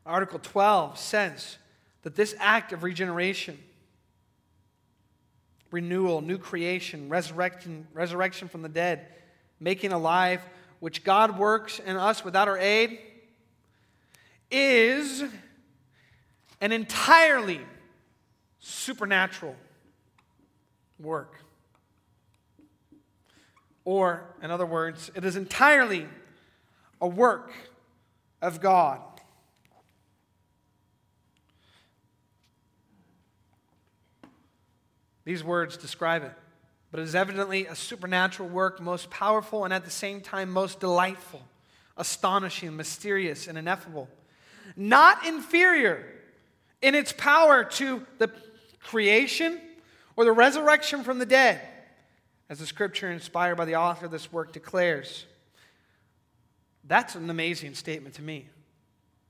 Article 0.05 0.41
12 0.41 0.99
says 0.99 1.59
that 2.03 2.17
this 2.17 2.35
act 2.39 2.73
of 2.73 2.83
regeneration, 2.83 3.59
renewal, 5.71 6.23
new 6.23 6.39
creation, 6.39 7.09
resurrection, 7.09 7.87
resurrection 7.93 8.49
from 8.49 8.63
the 8.63 8.69
dead, 8.69 9.07
making 9.61 9.93
alive 9.93 10.41
which 10.83 11.05
God 11.05 11.39
works 11.39 11.79
in 11.79 11.95
us 11.95 12.25
without 12.25 12.49
our 12.49 12.59
aid, 12.59 12.99
is 14.51 15.23
an 16.61 16.73
entirely 16.73 17.61
supernatural 18.59 19.55
work. 20.99 21.37
Or, 23.85 24.25
in 24.43 24.51
other 24.51 24.67
words, 24.67 25.13
it 25.15 25.25
is 25.25 25.37
entirely 25.37 26.09
a 27.01 27.07
work 27.07 27.53
of 28.43 28.61
God. 28.61 29.01
These 35.25 35.45
words 35.45 35.77
describe 35.77 36.25
it 36.25 36.33
but 36.93 37.01
it 37.01 37.05
is 37.05 37.15
evidently 37.15 37.67
a 37.67 37.75
supernatural 37.75 38.51
work, 38.51 38.79
most 38.79 39.09
powerful 39.09 39.65
and 39.65 39.73
at 39.73 39.85
the 39.85 39.91
same 39.91 40.21
time 40.21 40.51
most 40.51 40.79
delightful, 40.79 41.43
astonishing, 41.97 42.77
mysterious, 42.77 43.49
and 43.49 43.57
ineffable. 43.57 44.09
Not 44.77 45.27
inferior 45.27 46.05
in 46.83 46.95
its 46.95 47.11
power 47.13 47.65
to 47.65 48.07
the 48.19 48.31
creation 48.79 49.59
or 50.17 50.27
the 50.27 50.33
resurrection 50.33 51.03
from 51.03 51.19
the 51.19 51.25
dead, 51.25 51.61
as 52.51 52.59
the 52.59 52.67
scripture 52.67 53.11
inspired 53.11 53.57
by 53.57 53.65
the 53.65 53.77
author 53.77 54.05
of 54.05 54.13
this 54.13 54.31
work 54.31 54.53
declares. 54.53 55.25
That's 56.85 57.15
an 57.15 57.31
amazing 57.31 57.75
statement 57.75 58.17
to 58.17 58.23
me. 58.23 58.49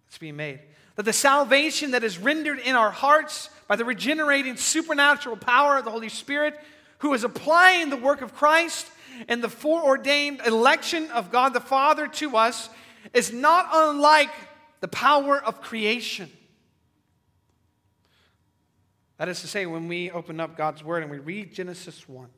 that's 0.07 0.19
being 0.19 0.35
made. 0.35 0.59
That 0.97 1.05
the 1.05 1.13
salvation 1.13 1.93
that 1.93 2.03
is 2.03 2.19
rendered 2.19 2.59
in 2.59 2.75
our 2.75 2.91
hearts 2.91 3.51
by 3.69 3.77
the 3.77 3.85
regenerating 3.85 4.57
supernatural 4.57 5.37
power 5.37 5.79
of 5.79 5.85
the 5.85 5.93
Holy 5.93 6.09
Spirit 6.09 6.59
who 7.03 7.15
is 7.15 7.25
applying 7.25 7.91
the 7.91 7.97
work 7.97 8.23
of 8.23 8.33
Christ 8.33 8.87
and 9.27 9.43
the 9.43 9.49
foreordained 9.49 10.41
election 10.47 11.11
of 11.11 11.33
God 11.33 11.53
the 11.53 11.61
Father 11.61 12.07
to 12.07 12.37
us 12.37 12.71
is 13.13 13.33
not 13.33 13.69
unlike 13.73 14.31
the 14.79 14.87
power 14.87 15.37
of 15.37 15.61
creation. 15.61 16.31
That 19.19 19.29
is 19.29 19.41
to 19.41 19.49
say, 19.49 19.67
when 19.67 19.89
we 19.89 20.13
open 20.13 20.39
up 20.39 20.57
God's 20.57 20.85
Word 20.85 21.03
and 21.03 21.11
we 21.11 21.19
read 21.19 21.53
Genesis 21.53 22.09
1, 22.09 22.29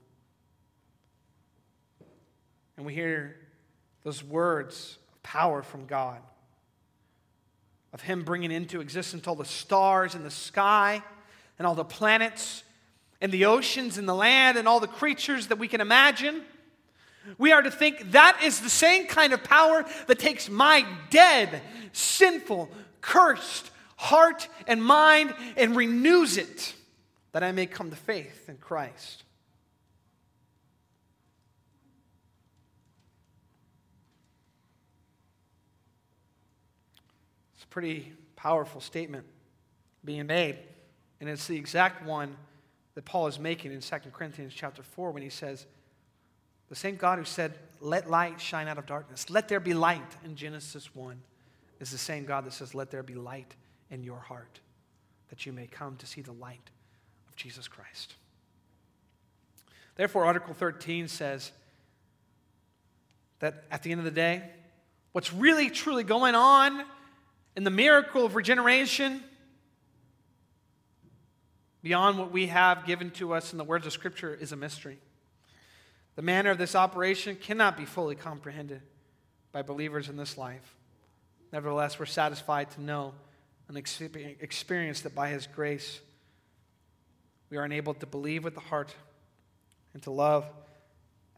and 2.79 2.87
we 2.87 2.95
hear 2.95 3.37
those 4.03 4.25
words 4.25 4.97
of 5.13 5.23
power 5.23 5.63
from 5.63 5.85
God, 5.85 6.23
of 7.93 8.01
Him 8.01 8.25
bringing 8.25 8.51
into 8.51 8.81
existence 8.81 9.29
all 9.29 9.37
the 9.37 9.45
stars 9.45 10.15
in 10.15 10.23
the 10.23 10.31
sky 10.31 11.03
and 11.59 11.67
all 11.67 11.75
the 11.75 11.85
planets 11.85 12.63
and 13.25 13.33
the 13.33 13.47
oceans 13.47 13.97
and 13.97 14.07
the 14.07 14.15
land 14.15 14.59
and 14.59 14.69
all 14.69 14.81
the 14.81 14.87
creatures 14.87 15.47
that 15.47 15.57
we 15.57 15.67
can 15.67 15.81
imagine. 15.81 16.43
We 17.39 17.53
are 17.53 17.63
to 17.63 17.71
think 17.71 18.13
that 18.13 18.43
is 18.45 18.61
the 18.61 18.69
same 18.69 19.07
kind 19.07 19.33
of 19.33 19.43
power 19.43 19.87
that 20.09 20.19
takes 20.19 20.51
my 20.51 20.85
dead, 21.09 21.63
sinful, 21.93 22.69
cursed 23.01 23.71
heart 23.97 24.47
and 24.67 24.85
mind 24.85 25.35
and 25.57 25.75
renews 25.75 26.37
it 26.37 26.75
that 27.33 27.43
I 27.43 27.51
may 27.51 27.65
come 27.65 27.89
to 27.89 27.97
faith 27.97 28.47
in 28.51 28.59
Christ. 28.59 29.25
It's 37.55 37.65
a 37.65 37.69
pretty 37.69 38.13
powerful 38.37 38.83
statement 38.83 39.25
being 40.05 40.27
made, 40.27 40.59
and 41.23 41.31
it's 41.31 41.47
the 41.47 41.57
exact 41.57 42.05
one 42.05 42.37
that 42.95 43.05
Paul 43.05 43.27
is 43.27 43.39
making 43.39 43.73
in 43.73 43.81
2 43.81 43.97
Corinthians 44.13 44.53
chapter 44.55 44.83
4 44.83 45.11
when 45.11 45.23
he 45.23 45.29
says, 45.29 45.67
The 46.69 46.77
same 46.77 46.97
God 46.97 47.19
who 47.19 47.25
said, 47.25 47.55
Let 47.81 48.09
light 48.09 48.41
shine 48.41 48.69
out 48.69 48.79
of 48.79 48.87
darkness, 48.87 49.31
let 49.31 49.49
there 49.49 49.61
be 49.61 49.75
light 49.75 50.17
in 50.25 50.37
Genesis 50.37 50.95
1, 50.95 51.21
is 51.81 51.91
the 51.91 51.99
same 51.99 52.25
God 52.25 52.45
that 52.45 52.53
says, 52.53 52.75
Let 52.75 52.91
there 52.91 53.03
be 53.03 53.15
light 53.15 53.55
in 53.91 54.03
your 54.03 54.19
heart, 54.19 54.61
that 55.29 55.45
you 55.45 55.53
may 55.53 55.67
come 55.67 55.97
to 55.97 56.07
see 56.07 56.21
the 56.21 56.33
light 56.33 56.71
of 57.29 57.37
Jesus 57.37 57.69
Christ. 57.69 58.15
Therefore, 59.97 60.25
Article 60.25 60.55
13 60.55 61.09
says 61.09 61.53
that 63.41 63.65
at 63.71 63.83
the 63.83 63.93
end 63.93 64.01
of 64.01 64.05
the 64.05 64.11
day, 64.11 64.43
what's 65.13 65.33
really 65.33 65.71
truly 65.71 66.03
going 66.03 66.35
on 66.35 66.85
in 67.57 67.63
the 67.63 67.71
miracle 67.71 68.25
of 68.25 68.35
regeneration 68.35 69.23
beyond 71.85 72.19
what 72.19 72.33
we 72.33 72.47
have 72.47 72.87
given 72.87 73.11
to 73.11 73.35
us 73.35 73.53
in 73.53 73.59
the 73.59 73.65
words 73.65 73.87
of 73.87 73.93
Scripture 73.93 74.35
is 74.35 74.53
a 74.53 74.57
mystery. 74.57 74.99
The 76.17 76.23
manner 76.23 76.49
of 76.49 76.57
this 76.57 76.75
operation 76.75 77.37
cannot 77.37 77.77
be 77.77 77.85
fully 77.85 78.15
comprehended 78.15 78.81
by 79.53 79.61
believers 79.61 80.09
in 80.09 80.17
this 80.17 80.39
life. 80.39 80.77
Nevertheless, 81.53 81.99
we're 81.99 82.07
satisfied 82.07 82.71
to 82.71 82.81
know 82.81 83.13
and 83.69 83.77
experience 83.77 85.03
that 85.03 85.15
by 85.15 85.29
His 85.29 85.47
grace, 85.47 86.01
we 87.51 87.59
are 87.59 87.67
enabled 87.67 88.01
to 88.01 88.07
believe 88.07 88.45
with 88.45 88.55
the 88.55 88.61
heart 88.61 88.95
and 89.93 90.03
to 90.05 90.11
love 90.11 90.47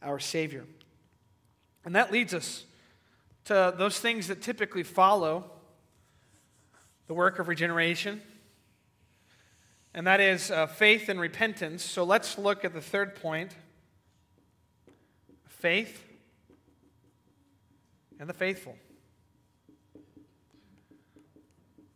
our 0.00 0.20
Savior. 0.20 0.64
And 1.85 1.96
that 1.96 2.12
leads 2.12 2.32
us 2.32 2.64
to 3.46 3.74
those 3.76 3.98
things 3.98 4.28
that 4.28 4.42
typically 4.42 4.85
follow 4.85 5.50
the 7.09 7.14
work 7.14 7.40
of 7.40 7.48
regeneration 7.48 8.22
and 9.96 10.06
that 10.06 10.20
is 10.20 10.50
uh, 10.50 10.66
faith 10.66 11.09
and 11.09 11.18
repentance. 11.18 11.82
So 11.82 12.04
let's 12.04 12.37
look 12.37 12.66
at 12.66 12.74
the 12.74 12.82
third 12.82 13.16
point 13.16 13.56
faith 15.48 16.04
and 18.20 18.28
the 18.28 18.35
faithful. 18.35 18.76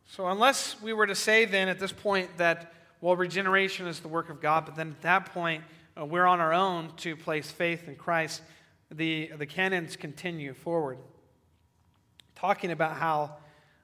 So, 0.06 0.26
unless 0.26 0.80
we 0.82 0.92
were 0.92 1.06
to 1.06 1.14
say 1.14 1.44
then 1.44 1.68
at 1.68 1.78
this 1.78 1.92
point 1.92 2.38
that, 2.38 2.72
well, 3.00 3.14
regeneration 3.16 3.86
is 3.86 4.00
the 4.00 4.08
work 4.08 4.30
of 4.30 4.40
God, 4.40 4.64
but 4.64 4.74
then 4.74 4.88
at 4.88 5.02
that 5.02 5.26
point 5.26 5.62
uh, 5.96 6.04
we're 6.04 6.26
on 6.26 6.40
our 6.40 6.54
own 6.54 6.90
to 6.96 7.14
place 7.14 7.50
faith 7.50 7.86
in 7.86 7.96
Christ, 7.96 8.42
the, 8.90 9.30
the 9.38 9.46
canons 9.46 9.94
continue 9.94 10.54
forward, 10.54 10.98
talking 12.34 12.70
about 12.72 12.96
how 12.96 13.36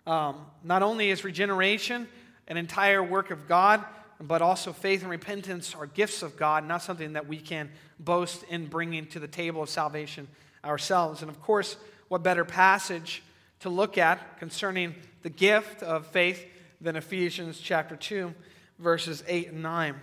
um, 0.07 0.47
not 0.65 0.83
only 0.83 1.11
is 1.11 1.23
regeneration 1.23 2.09
an 2.49 2.57
entire 2.57 3.03
work 3.03 3.31
of 3.31 3.47
God, 3.47 3.85
but 4.21 4.43
also 4.43 4.73
faith 4.73 5.03
and 5.03 5.11
repentance 5.11 5.75
are 5.75 5.87
gifts 5.87 6.23
of 6.23 6.37
God, 6.37 6.67
not 6.67 6.83
something 6.83 7.15
that 7.15 7.29
we 7.29 7.39
can 7.39 7.71
boast 7.99 8.43
in 8.45 8.67
bringing 8.67 9.07
to 9.09 9.19
the 9.19 9.29
table 9.29 9.63
of 9.63 9.69
salvation 9.69 10.29
ourselves. 10.65 11.23
And 11.23 11.31
of 11.31 11.41
course, 11.43 11.77
what 12.09 12.23
better 12.23 12.45
passage 12.45 13.23
to 13.61 13.69
look 13.69 13.99
at 13.99 14.39
concerning 14.39 14.95
the 15.23 15.31
gift 15.31 15.83
of 15.83 16.07
faith 16.07 16.45
than 16.81 16.97
Ephesians 16.97 17.59
chapter 17.59 17.97
2, 17.97 18.35
verses 18.79 19.23
8 19.27 19.49
and 19.49 19.63
9. 19.63 19.95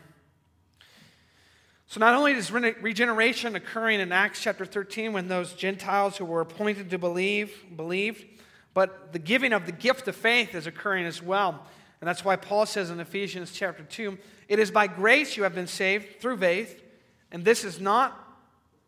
So, 1.87 1.99
not 1.99 2.15
only 2.15 2.31
is 2.31 2.51
regeneration 2.51 3.55
occurring 3.55 3.99
in 3.99 4.11
Acts 4.11 4.41
chapter 4.41 4.65
13 4.65 5.13
when 5.13 5.27
those 5.27 5.53
Gentiles 5.53 6.17
who 6.17 6.25
were 6.25 6.41
appointed 6.41 6.89
to 6.89 6.97
believe 6.97 7.55
believed, 7.75 8.25
but 8.73 9.13
the 9.13 9.19
giving 9.19 9.53
of 9.53 9.67
the 9.67 9.71
gift 9.71 10.07
of 10.07 10.15
faith 10.15 10.55
is 10.55 10.65
occurring 10.65 11.05
as 11.05 11.21
well. 11.21 11.67
And 12.03 12.07
that's 12.09 12.25
why 12.25 12.35
Paul 12.35 12.65
says 12.65 12.89
in 12.89 12.99
Ephesians 12.99 13.53
chapter 13.53 13.81
2 13.81 14.17
it 14.49 14.59
is 14.59 14.71
by 14.71 14.87
grace 14.87 15.37
you 15.37 15.43
have 15.43 15.55
been 15.55 15.67
saved 15.67 16.19
through 16.19 16.35
faith, 16.35 16.83
and 17.31 17.45
this 17.45 17.63
is 17.63 17.79
not 17.79 18.21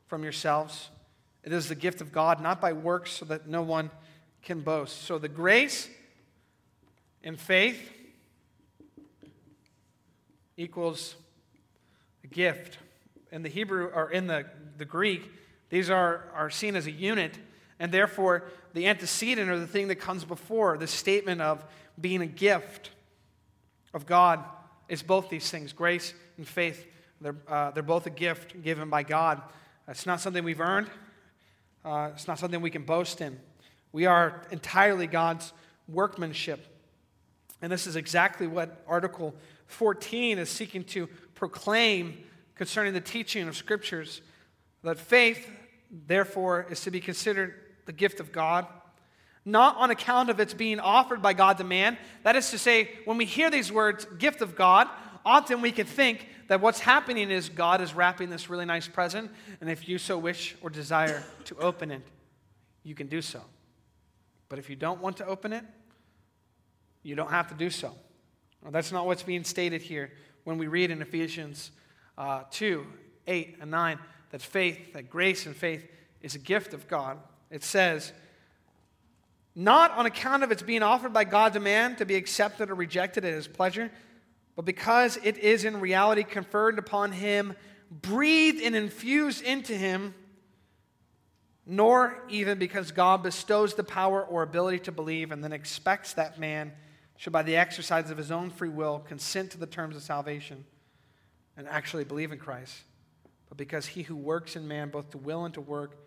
from 0.08 0.22
yourselves. 0.24 0.90
It 1.42 1.54
is 1.54 1.70
the 1.70 1.76
gift 1.76 2.02
of 2.02 2.12
God, 2.12 2.42
not 2.42 2.60
by 2.60 2.74
works, 2.74 3.12
so 3.12 3.24
that 3.24 3.48
no 3.48 3.62
one 3.62 3.90
can 4.42 4.60
boast. 4.60 5.04
So 5.04 5.18
the 5.18 5.30
grace 5.30 5.90
and 7.24 7.40
faith 7.40 7.90
equals 10.58 11.16
a 12.26 12.28
gift. 12.28 12.80
In 13.32 13.44
the 13.44 13.50
Hebrew 13.50 13.86
or 13.96 14.12
in 14.12 14.28
the, 14.28 14.46
the 14.78 14.84
Greek, 14.84 15.32
these 15.70 15.90
are, 15.90 16.26
are 16.34 16.50
seen 16.50 16.76
as 16.76 16.86
a 16.86 16.92
unit, 16.92 17.40
and 17.80 17.94
therefore 17.94 18.44
the 18.74 18.88
antecedent 18.88 19.50
or 19.50 19.58
the 19.58 19.68
thing 19.68 19.88
that 19.88 20.02
comes 20.02 20.26
before 20.26 20.78
the 20.78 20.86
statement 20.86 21.40
of 21.40 21.64
being 21.98 22.20
a 22.20 22.28
gift 22.28 22.90
of 23.96 24.06
God 24.06 24.44
is 24.90 25.02
both 25.02 25.30
these 25.30 25.50
things 25.50 25.74
grace 25.74 26.14
and 26.38 26.48
faith. 26.48 26.86
They're, 27.22 27.36
uh, 27.48 27.72
they're 27.72 27.82
both 27.82 28.06
a 28.06 28.12
gift 28.12 28.62
given 28.62 28.90
by 28.90 29.02
God. 29.02 29.42
It's 29.88 30.06
not 30.06 30.20
something 30.20 30.44
we've 30.44 30.62
earned, 30.62 30.90
uh, 31.84 32.12
it's 32.14 32.28
not 32.28 32.38
something 32.38 32.62
we 32.62 32.70
can 32.70 32.84
boast 32.84 33.22
in. 33.22 33.40
We 33.92 34.06
are 34.06 34.42
entirely 34.52 35.08
God's 35.08 35.54
workmanship. 35.88 36.68
And 37.62 37.72
this 37.72 37.88
is 37.88 37.96
exactly 37.96 38.48
what 38.48 38.84
Article 38.86 39.34
14 39.68 40.38
is 40.38 40.50
seeking 40.50 40.84
to 40.84 41.08
proclaim 41.34 42.18
concerning 42.56 42.94
the 42.94 43.02
teaching 43.02 43.48
of 43.48 43.56
Scriptures 43.56 44.22
that 44.84 45.00
faith, 45.00 45.50
therefore, 45.90 46.68
is 46.70 46.82
to 46.82 46.92
be 46.92 47.00
considered 47.00 47.56
the 47.86 47.94
gift 47.94 48.20
of 48.20 48.32
God 48.32 48.68
not 49.46 49.78
on 49.78 49.92
account 49.92 50.30
of 50.30 50.40
its 50.40 50.54
being 50.54 50.80
offered 50.80 51.22
by 51.22 51.34
God 51.34 51.58
to 51.60 51.64
man. 51.64 51.98
That 52.24 52.36
is 52.36 52.50
to 52.50 52.58
say, 52.58 52.90
when 53.06 53.18
we 53.18 53.26
hear 53.26 53.52
these 53.52 53.72
words, 53.72 54.06
gift 54.18 54.42
of 54.42 54.56
God, 54.56 54.88
often 55.24 55.62
we 55.62 55.72
can 55.72 55.86
think 55.86 56.28
that 56.48 56.62
what's 56.62 56.80
happening 56.80 57.30
is 57.30 57.50
God 57.50 57.80
is 57.82 57.94
wrapping 57.94 58.30
this 58.30 58.50
really 58.50 58.66
nice 58.66 58.88
present, 58.88 59.32
and 59.62 59.70
if 59.70 59.88
you 59.88 59.98
so 59.98 60.18
wish 60.18 60.56
or 60.62 60.70
desire 60.70 61.24
to 61.46 61.56
open 61.58 61.92
it, 61.92 62.02
you 62.84 62.96
can 62.96 63.08
do 63.08 63.22
so. 63.22 63.42
But 64.50 64.60
if 64.60 64.70
you 64.70 64.76
don't 64.76 65.02
want 65.02 65.18
to 65.18 65.26
open 65.26 65.54
it, 65.54 65.64
you 67.04 67.16
don't 67.16 67.32
have 67.32 67.50
to 67.50 67.56
do 67.56 67.70
so. 67.70 67.94
Well, 68.62 68.72
that's 68.72 68.92
not 68.92 69.06
what's 69.06 69.24
being 69.24 69.44
stated 69.44 69.82
here 69.82 70.12
when 70.44 70.58
we 70.58 70.68
read 70.68 70.92
in 70.92 71.02
Ephesians 71.02 71.72
uh, 72.18 72.44
2 72.52 72.86
8 73.28 73.58
and 73.62 73.72
9 73.72 74.00
that 74.32 74.42
faith, 74.42 74.94
that 74.94 75.10
grace 75.10 75.46
and 75.46 75.56
faith 75.56 75.88
is 76.22 76.36
a 76.36 76.40
gift 76.40 76.74
of 76.74 76.88
God. 76.88 77.18
It 77.50 77.64
says, 77.64 78.12
not 79.56 79.92
on 79.92 80.06
account 80.06 80.44
of 80.44 80.52
its 80.52 80.62
being 80.62 80.84
offered 80.84 81.14
by 81.14 81.24
God 81.24 81.54
to 81.54 81.60
man 81.60 81.96
to 81.96 82.06
be 82.06 82.16
accepted 82.16 82.70
or 82.70 82.76
rejected 82.76 83.24
at 83.24 83.34
his 83.34 83.48
pleasure, 83.48 83.90
but 84.56 84.66
because 84.66 85.18
it 85.24 85.38
is 85.38 85.64
in 85.64 85.80
reality 85.80 86.24
conferred 86.24 86.78
upon 86.78 87.14
him, 87.14 87.56
breathed 87.90 88.62
and 88.62 88.76
infused 88.76 89.44
into 89.44 89.74
him, 89.74 90.14
nor 91.66 92.22
even 92.30 92.60
because 92.60 92.92
God 92.92 93.24
bestows 93.24 93.74
the 93.74 93.84
power 93.84 94.24
or 94.24 94.44
ability 94.44 94.80
to 94.80 94.92
believe 94.92 95.32
and 95.32 95.44
then 95.44 95.54
expects 95.54 96.14
that 96.14 96.40
man 96.40 96.74
should, 97.18 97.34
by 97.34 97.44
the 97.44 97.56
exercise 97.56 98.12
of 98.12 98.18
his 98.18 98.32
own 98.32 98.50
free 98.50 98.70
will, 98.70 99.00
consent 99.00 99.52
to 99.52 99.58
the 99.58 99.66
terms 99.66 99.96
of 99.96 100.04
salvation 100.04 100.66
and 101.58 101.68
actually 101.68 102.04
believe 102.04 102.34
in 102.34 102.38
Christ, 102.38 102.76
but 103.48 103.58
because 103.58 103.86
he 103.86 104.04
who 104.04 104.16
works 104.16 104.58
in 104.58 104.68
man 104.68 104.90
both 104.90 105.12
to 105.12 105.18
will 105.18 105.46
and 105.46 105.54
to 105.54 105.62
work, 105.62 105.98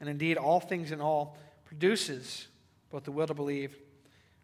and 0.00 0.08
indeed 0.08 0.36
all 0.36 0.58
things 0.58 0.90
in 0.90 1.00
all, 1.00 1.38
produces 1.64 2.48
both 2.90 3.04
the 3.04 3.12
will 3.12 3.26
to 3.26 3.34
believe 3.34 3.76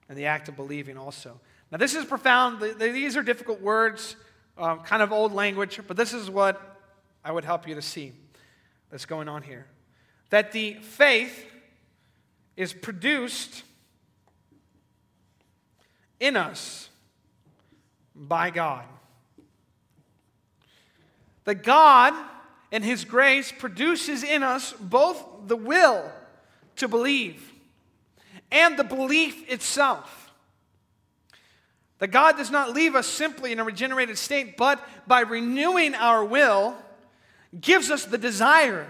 and 0.09 0.19
the 0.19 0.27
act 0.27 0.49
of 0.49 0.57
believing 0.57 0.97
also. 0.97 1.41
Now, 1.71 1.79
this 1.79 1.95
is 1.95 2.05
profound. 2.05 2.61
These 2.79 3.17
are 3.17 3.23
difficult 3.23 3.61
words, 3.61 4.17
um, 4.59 4.81
kind 4.81 5.03
of 5.03 5.13
old 5.13 5.33
language, 5.33 5.81
but 5.87 5.97
this 5.97 6.13
is 6.13 6.29
what 6.29 6.81
I 7.25 7.33
would 7.33 7.45
help 7.45 7.67
you 7.67 7.75
to 7.75 7.83
see 7.83 8.13
that's 8.91 9.07
going 9.07 9.29
on 9.29 9.43
here. 9.43 9.67
That 10.31 10.53
the 10.53 10.75
faith 10.75 11.47
is 12.57 12.73
produced 12.73 13.63
in 16.21 16.37
us 16.37 16.89
by 18.15 18.51
God. 18.51 18.85
That 21.45 21.63
God, 21.63 22.15
in 22.71 22.83
His 22.83 23.05
grace, 23.05 23.51
produces 23.51 24.23
in 24.23 24.43
us 24.43 24.73
both 24.79 25.25
the 25.47 25.57
will 25.57 26.11
to 26.77 26.89
believe 26.89 27.52
and 28.53 28.79
the 28.79 28.85
belief 28.85 29.51
itself. 29.51 30.31
That 31.99 32.09
God 32.09 32.37
does 32.37 32.51
not 32.51 32.73
leave 32.73 32.95
us 32.95 33.07
simply 33.07 33.53
in 33.53 33.59
a 33.59 33.65
regenerated 33.65 34.19
state, 34.19 34.57
but 34.57 34.87
by 35.07 35.21
renewing 35.21 35.95
our 35.95 36.25
will, 36.25 36.77
gives 37.59 37.91
us 37.91 38.05
the 38.05 38.19
desire 38.19 38.87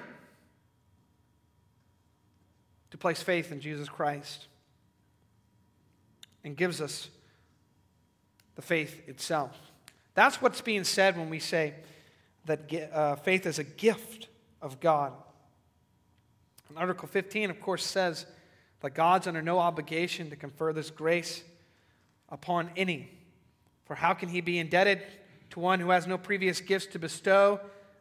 to 2.91 2.99
place 2.99 3.23
faith 3.23 3.53
in 3.53 3.61
Jesus 3.61 3.89
Christ 3.89 4.47
and 6.45 6.57
gives 6.57 6.81
us 6.81 7.09
the 8.57 8.63
faith 8.63 9.09
itself. 9.09 9.57
That's 10.15 10.43
what's 10.43 10.61
being 10.61 10.85
said 10.85 11.17
when 11.17 11.31
we 11.31 11.39
say 11.39 11.75
that 12.47 12.91
uh, 12.93 13.17
faith 13.17 13.47
is 13.47 13.59
a 13.59 13.65
gift 13.65 14.29
of 14.61 14.81
God. 14.81 15.13
And 16.69 16.79
Article 16.79 17.09
15, 17.09 17.51
of 17.51 17.61
course, 17.61 17.85
says 17.85 18.27
that 18.83 18.95
God's 18.95 19.27
under 19.27 19.41
no 19.41 19.59
obligation 19.59 20.31
to 20.31 20.37
confer 20.37 20.73
this 20.73 20.91
grace 20.91 21.43
upon 22.29 22.71
any. 22.77 23.09
For 23.87 23.95
how 23.95 24.13
can 24.13 24.29
he 24.29 24.41
be 24.41 24.59
indebted 24.59 25.03
to 25.51 25.61
one 25.61 25.81
who 25.81 25.91
has 25.91 26.07
no 26.07 26.19
previous 26.19 26.61
gifts 26.61 26.87
to 26.87 26.99
bestow 26.99 27.61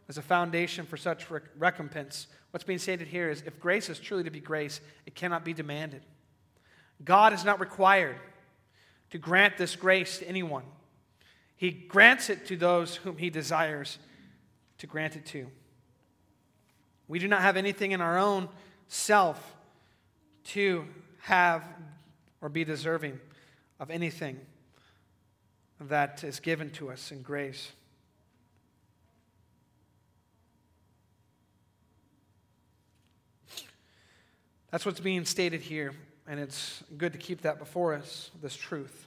as 0.09 0.17
a 0.17 0.21
foundation 0.21 0.85
for 0.85 0.97
such 0.97 1.27
recompense? 1.57 2.27
What's 2.49 2.63
being 2.63 2.79
stated 2.79 3.07
here 3.07 3.29
is 3.29 3.43
if 3.45 3.59
grace 3.59 3.89
is 3.89 3.99
truly 3.99 4.23
to 4.23 4.31
be 4.31 4.39
grace, 4.39 4.81
it 5.05 5.15
cannot 5.15 5.45
be 5.45 5.53
demanded. 5.53 6.01
God 7.03 7.33
is 7.33 7.45
not 7.45 7.59
required 7.59 8.17
to 9.11 9.17
grant 9.17 9.57
this 9.57 9.75
grace 9.75 10.19
to 10.19 10.27
anyone. 10.27 10.63
He 11.55 11.71
grants 11.71 12.29
it 12.31 12.47
to 12.47 12.57
those 12.57 12.95
whom 12.95 13.17
he 13.17 13.29
desires 13.29 13.99
to 14.79 14.87
grant 14.87 15.15
it 15.15 15.25
to. 15.27 15.47
We 17.07 17.19
do 17.19 17.27
not 17.27 17.41
have 17.41 17.55
anything 17.55 17.91
in 17.91 18.01
our 18.01 18.17
own 18.17 18.49
self 18.87 19.55
to 20.45 20.85
have 21.21 21.63
or 22.41 22.49
be 22.49 22.63
deserving 22.63 23.19
of 23.79 23.89
anything 23.89 24.39
that 25.79 26.23
is 26.23 26.39
given 26.39 26.69
to 26.71 26.91
us 26.91 27.11
in 27.11 27.21
grace. 27.21 27.71
That's 34.71 34.85
what's 34.85 34.99
being 34.99 35.25
stated 35.25 35.61
here, 35.61 35.93
and 36.27 36.39
it's 36.39 36.83
good 36.97 37.11
to 37.11 37.19
keep 37.19 37.41
that 37.41 37.59
before 37.59 37.93
us, 37.93 38.31
this 38.41 38.55
truth. 38.55 39.05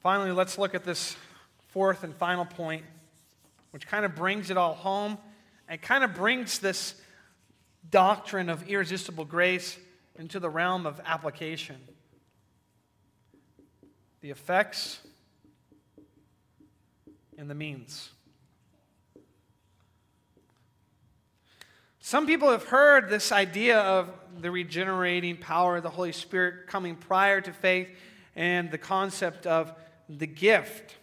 Finally, 0.00 0.32
let's 0.32 0.58
look 0.58 0.74
at 0.74 0.84
this 0.84 1.16
fourth 1.68 2.02
and 2.02 2.14
final 2.14 2.44
point, 2.44 2.82
which 3.70 3.86
kind 3.86 4.04
of 4.04 4.16
brings 4.16 4.50
it 4.50 4.56
all 4.56 4.74
home 4.74 5.18
and 5.68 5.80
kind 5.80 6.02
of 6.02 6.14
brings 6.14 6.58
this 6.58 6.94
doctrine 7.90 8.48
of 8.48 8.68
irresistible 8.68 9.24
grace 9.24 9.78
into 10.16 10.40
the 10.40 10.50
realm 10.50 10.86
of 10.86 11.00
application. 11.04 11.76
The 14.20 14.30
effects 14.30 15.00
and 17.36 17.48
the 17.48 17.54
means. 17.54 18.10
Some 22.00 22.26
people 22.26 22.50
have 22.50 22.64
heard 22.64 23.10
this 23.10 23.32
idea 23.32 23.80
of 23.80 24.10
the 24.40 24.50
regenerating 24.50 25.36
power 25.36 25.76
of 25.76 25.82
the 25.82 25.90
Holy 25.90 26.12
Spirit 26.12 26.66
coming 26.66 26.96
prior 26.96 27.40
to 27.40 27.52
faith 27.52 27.88
and 28.34 28.70
the 28.70 28.78
concept 28.78 29.46
of 29.46 29.72
the 30.08 30.26
gift 30.26 30.96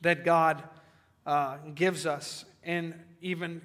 that 0.00 0.24
God 0.24 0.62
uh, 1.26 1.58
gives 1.74 2.06
us, 2.06 2.44
and 2.64 2.94
even 3.20 3.60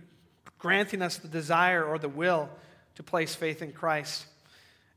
granting 0.64 1.02
us 1.02 1.18
the 1.18 1.28
desire 1.28 1.84
or 1.84 2.00
the 2.00 2.08
will 2.08 2.50
to 2.96 3.04
place 3.04 3.36
faith 3.36 3.62
in 3.62 3.74
Christ, 3.74 4.26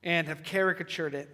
and 0.05 0.29
have 0.29 0.45
caricatured 0.45 1.13
it. 1.13 1.29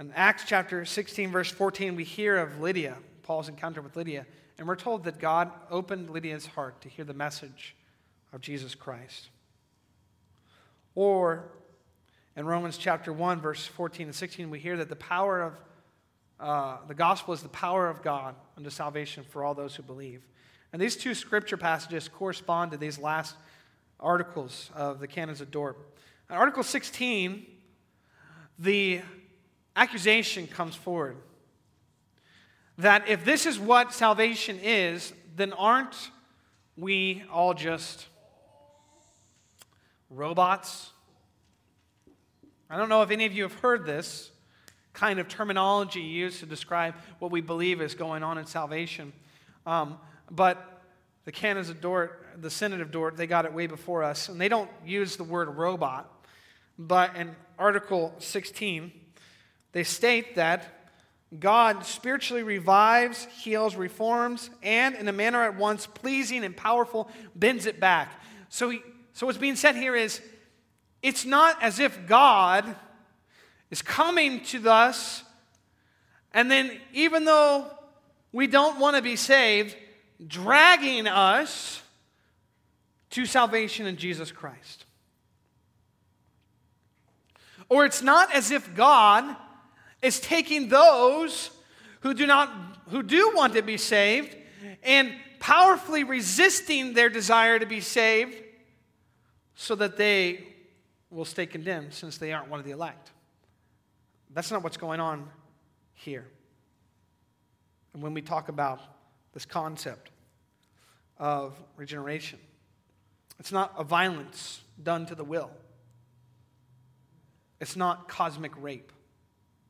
In 0.00 0.12
Acts 0.16 0.42
chapter 0.48 0.84
16, 0.84 1.30
verse 1.30 1.48
14, 1.48 1.94
we 1.94 2.02
hear 2.02 2.36
of 2.36 2.60
Lydia, 2.60 2.96
Paul's 3.22 3.48
encounter 3.48 3.80
with 3.80 3.94
Lydia, 3.94 4.26
and 4.58 4.66
we're 4.66 4.74
told 4.74 5.04
that 5.04 5.20
God 5.20 5.52
opened 5.70 6.10
Lydia's 6.10 6.44
heart 6.44 6.80
to 6.80 6.88
hear 6.88 7.04
the 7.04 7.14
message 7.14 7.76
of 8.32 8.40
Jesus 8.40 8.74
Christ. 8.74 9.28
Or 10.96 11.52
in 12.36 12.46
Romans 12.46 12.76
chapter 12.76 13.12
1, 13.12 13.40
verse 13.40 13.64
14 13.64 14.06
and 14.06 14.14
16, 14.14 14.50
we 14.50 14.58
hear 14.58 14.76
that 14.78 14.88
the 14.88 14.96
power 14.96 15.40
of 15.40 15.52
uh, 16.40 16.78
the 16.88 16.94
gospel 16.94 17.32
is 17.32 17.42
the 17.42 17.48
power 17.50 17.88
of 17.88 18.02
God 18.02 18.34
unto 18.56 18.70
salvation 18.70 19.22
for 19.22 19.44
all 19.44 19.54
those 19.54 19.76
who 19.76 19.84
believe. 19.84 20.24
And 20.74 20.82
these 20.82 20.96
two 20.96 21.14
scripture 21.14 21.56
passages 21.56 22.08
correspond 22.08 22.72
to 22.72 22.76
these 22.76 22.98
last 22.98 23.36
articles 24.00 24.72
of 24.74 24.98
the 24.98 25.06
canons 25.06 25.40
of 25.40 25.52
Dort. 25.52 25.78
In 26.28 26.34
Article 26.34 26.64
16, 26.64 27.46
the 28.58 29.00
accusation 29.76 30.48
comes 30.48 30.74
forward 30.74 31.16
that 32.76 33.08
if 33.08 33.24
this 33.24 33.46
is 33.46 33.56
what 33.56 33.94
salvation 33.94 34.58
is, 34.60 35.12
then 35.36 35.52
aren't 35.52 36.10
we 36.76 37.22
all 37.30 37.54
just 37.54 38.08
robots? 40.10 40.90
I 42.68 42.76
don't 42.76 42.88
know 42.88 43.02
if 43.02 43.12
any 43.12 43.26
of 43.26 43.32
you 43.32 43.44
have 43.44 43.54
heard 43.60 43.86
this 43.86 44.32
kind 44.92 45.20
of 45.20 45.28
terminology 45.28 46.00
used 46.00 46.40
to 46.40 46.46
describe 46.46 46.96
what 47.20 47.30
we 47.30 47.40
believe 47.40 47.80
is 47.80 47.94
going 47.94 48.24
on 48.24 48.38
in 48.38 48.46
salvation. 48.46 49.12
Um, 49.66 49.98
but 50.30 50.82
the 51.24 51.32
canons 51.32 51.70
of 51.70 51.80
Dort, 51.80 52.26
the 52.40 52.50
Synod 52.50 52.80
of 52.80 52.90
Dort, 52.90 53.16
they 53.16 53.26
got 53.26 53.44
it 53.44 53.52
way 53.52 53.66
before 53.66 54.02
us, 54.02 54.28
and 54.28 54.40
they 54.40 54.48
don't 54.48 54.70
use 54.84 55.16
the 55.16 55.24
word 55.24 55.48
robot. 55.48 56.10
But 56.78 57.16
in 57.16 57.34
Article 57.58 58.14
16, 58.18 58.92
they 59.72 59.84
state 59.84 60.36
that 60.36 60.84
God 61.38 61.84
spiritually 61.84 62.42
revives, 62.42 63.24
heals, 63.26 63.74
reforms, 63.74 64.50
and 64.62 64.94
in 64.94 65.08
a 65.08 65.12
manner 65.12 65.42
at 65.42 65.56
once 65.56 65.86
pleasing 65.86 66.44
and 66.44 66.56
powerful, 66.56 67.08
bends 67.34 67.66
it 67.66 67.80
back. 67.80 68.20
So, 68.48 68.70
he, 68.70 68.82
so 69.14 69.26
what's 69.26 69.38
being 69.38 69.56
said 69.56 69.74
here 69.74 69.96
is 69.96 70.20
it's 71.02 71.24
not 71.24 71.60
as 71.62 71.80
if 71.80 72.06
God 72.06 72.76
is 73.70 73.82
coming 73.82 74.40
to 74.44 74.70
us, 74.70 75.24
and 76.32 76.50
then 76.50 76.78
even 76.92 77.24
though 77.24 77.66
we 78.32 78.46
don't 78.46 78.78
want 78.78 78.96
to 78.96 79.02
be 79.02 79.16
saved, 79.16 79.76
dragging 80.26 81.06
us 81.06 81.82
to 83.10 83.26
salvation 83.26 83.86
in 83.86 83.96
Jesus 83.96 84.32
Christ. 84.32 84.84
Or 87.68 87.84
it's 87.84 88.02
not 88.02 88.32
as 88.34 88.50
if 88.50 88.74
God 88.74 89.36
is 90.02 90.20
taking 90.20 90.68
those 90.68 91.50
who 92.00 92.14
do 92.14 92.26
not 92.26 92.50
who 92.90 93.02
do 93.02 93.32
want 93.34 93.54
to 93.54 93.62
be 93.62 93.78
saved 93.78 94.36
and 94.82 95.12
powerfully 95.40 96.04
resisting 96.04 96.92
their 96.92 97.08
desire 97.08 97.58
to 97.58 97.66
be 97.66 97.80
saved 97.80 98.36
so 99.54 99.74
that 99.74 99.96
they 99.96 100.44
will 101.10 101.24
stay 101.24 101.46
condemned 101.46 101.94
since 101.94 102.18
they 102.18 102.32
aren't 102.32 102.48
one 102.48 102.60
of 102.60 102.66
the 102.66 102.72
elect. 102.72 103.10
That's 104.30 104.50
not 104.50 104.62
what's 104.62 104.76
going 104.76 105.00
on 105.00 105.28
here. 105.94 106.26
And 107.92 108.02
when 108.02 108.12
we 108.12 108.20
talk 108.20 108.48
about 108.48 108.80
this 109.34 109.44
concept 109.44 110.10
of 111.18 111.60
regeneration, 111.76 112.38
it's 113.38 113.52
not 113.52 113.74
a 113.76 113.84
violence 113.84 114.62
done 114.82 115.04
to 115.06 115.14
the 115.14 115.24
will, 115.24 115.50
it's 117.60 117.76
not 117.76 118.08
cosmic 118.08 118.52
rape. 118.62 118.90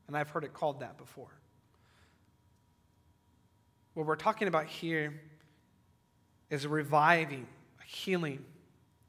And 0.07 0.15
I've 0.15 0.29
heard 0.29 0.43
it 0.43 0.53
called 0.53 0.81
that 0.81 0.97
before. 0.97 1.31
What 3.95 4.05
we're 4.05 4.15
talking 4.15 4.47
about 4.47 4.67
here 4.67 5.19
is 6.51 6.63
a 6.63 6.69
reviving, 6.69 7.47
a 7.81 7.83
healing, 7.83 8.45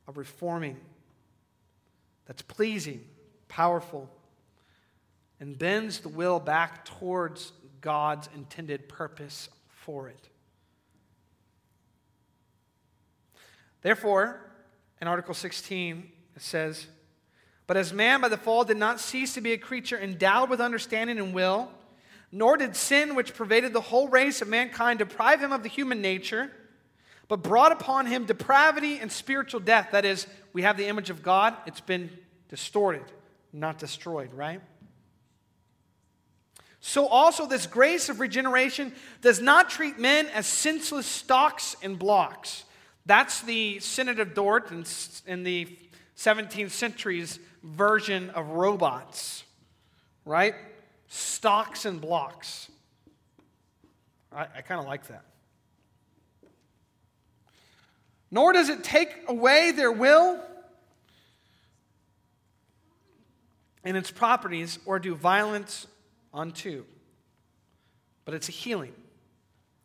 a 0.08 0.12
reforming 0.12 0.78
that's 2.24 2.40
pleasing, 2.40 3.04
powerful, 3.48 4.08
and 5.38 5.58
bends 5.58 6.00
the 6.00 6.08
will 6.08 6.40
back 6.40 6.84
towards 6.84 7.52
God's 7.80 8.28
intended 8.34 8.88
purpose 8.88 9.48
for 9.68 10.08
it. 10.08 10.28
Therefore, 13.82 14.40
in 15.00 15.08
Article 15.08 15.34
16, 15.34 16.10
it 16.34 16.42
says, 16.42 16.86
But 17.66 17.76
as 17.76 17.92
man 17.92 18.20
by 18.20 18.28
the 18.28 18.36
fall 18.36 18.64
did 18.64 18.76
not 18.76 19.00
cease 19.00 19.34
to 19.34 19.40
be 19.40 19.52
a 19.52 19.58
creature 19.58 19.98
endowed 19.98 20.50
with 20.50 20.60
understanding 20.60 21.18
and 21.18 21.34
will, 21.34 21.70
nor 22.32 22.56
did 22.56 22.76
sin, 22.76 23.14
which 23.14 23.34
pervaded 23.34 23.72
the 23.72 23.80
whole 23.80 24.08
race 24.08 24.42
of 24.42 24.48
mankind, 24.48 24.98
deprive 24.98 25.40
him 25.40 25.52
of 25.52 25.62
the 25.62 25.68
human 25.68 26.00
nature, 26.00 26.50
but 27.28 27.42
brought 27.42 27.72
upon 27.72 28.06
him 28.06 28.24
depravity 28.24 28.98
and 28.98 29.10
spiritual 29.10 29.60
death. 29.60 29.88
That 29.92 30.04
is, 30.04 30.26
we 30.52 30.62
have 30.62 30.76
the 30.76 30.86
image 30.86 31.10
of 31.10 31.22
God, 31.22 31.56
it's 31.66 31.80
been 31.80 32.10
distorted, 32.48 33.04
not 33.52 33.78
destroyed, 33.78 34.32
right? 34.32 34.60
So 36.80 37.08
also 37.08 37.46
this 37.46 37.66
grace 37.66 38.08
of 38.08 38.20
regeneration 38.20 38.92
does 39.20 39.40
not 39.40 39.70
treat 39.70 39.98
men 39.98 40.26
as 40.28 40.46
senseless 40.46 41.06
stocks 41.06 41.74
and 41.82 41.98
blocks. 41.98 42.64
That's 43.06 43.42
the 43.42 43.78
Synod 43.78 44.18
of 44.18 44.34
Dort 44.34 44.72
in, 44.72 44.84
in 45.26 45.44
the 45.44 45.68
17th 46.16 46.70
century's 46.70 47.38
version 47.62 48.30
of 48.30 48.48
robots, 48.48 49.44
right? 50.24 50.54
Stocks 51.06 51.84
and 51.84 52.00
blocks. 52.00 52.68
I, 54.32 54.46
I 54.56 54.60
kind 54.62 54.80
of 54.80 54.86
like 54.86 55.06
that. 55.06 55.24
Nor 58.30 58.52
does 58.52 58.68
it 58.68 58.82
take 58.82 59.14
away 59.28 59.70
their 59.70 59.92
will 59.92 60.42
and 63.84 63.96
its 63.96 64.10
properties 64.10 64.80
or 64.84 64.98
do 64.98 65.14
violence 65.14 65.86
unto. 66.34 66.84
But 68.24 68.34
it's 68.34 68.48
a 68.48 68.52
healing 68.52 68.94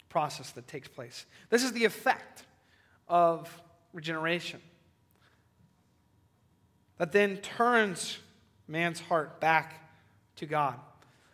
process 0.09 0.49
that 0.51 0.67
takes 0.67 0.87
place. 0.87 1.27
This 1.51 1.63
is 1.63 1.71
the 1.73 1.85
effect 1.85 2.45
of 3.07 3.61
regeneration 3.93 4.61
that 7.01 7.11
then 7.11 7.37
turns 7.37 8.19
man's 8.67 8.99
heart 8.99 9.41
back 9.41 9.73
to 10.35 10.45
God. 10.45 10.75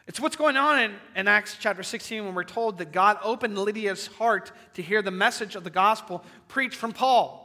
It's 0.08 0.18
what's 0.18 0.38
going 0.38 0.56
on 0.56 0.80
in, 0.80 0.94
in 1.14 1.28
Acts 1.28 1.58
chapter 1.60 1.84
16 1.84 2.24
when 2.24 2.34
we're 2.34 2.46
told 2.46 2.78
that 2.78 2.94
God 2.94 3.18
opened 3.22 3.58
Lydia's 3.58 4.08
heart 4.08 4.54
to 4.76 4.82
hear 4.82 5.02
the 5.02 5.12
message 5.12 5.56
of 5.58 5.66
the 5.66 5.70
gospel 5.70 6.24
preached 6.48 6.78
from 6.78 6.94
Paul. 6.94 7.44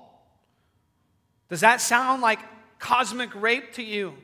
Does 1.48 1.62
that 1.62 1.80
sound 1.80 2.22
like 2.22 2.38
cosmic 2.78 3.34
rape 3.34 3.72
to 3.72 3.82
you? 3.82 4.14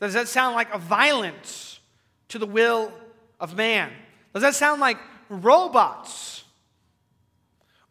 Does 0.00 0.12
that 0.12 0.28
sound 0.28 0.54
like 0.54 0.72
a 0.74 0.78
violence 0.78 1.80
to 2.28 2.38
the 2.38 2.46
will 2.46 2.92
of 3.40 3.56
man? 3.56 3.90
Does 4.34 4.42
that 4.42 4.54
sound 4.54 4.82
like 4.82 4.98
robots 5.30 6.44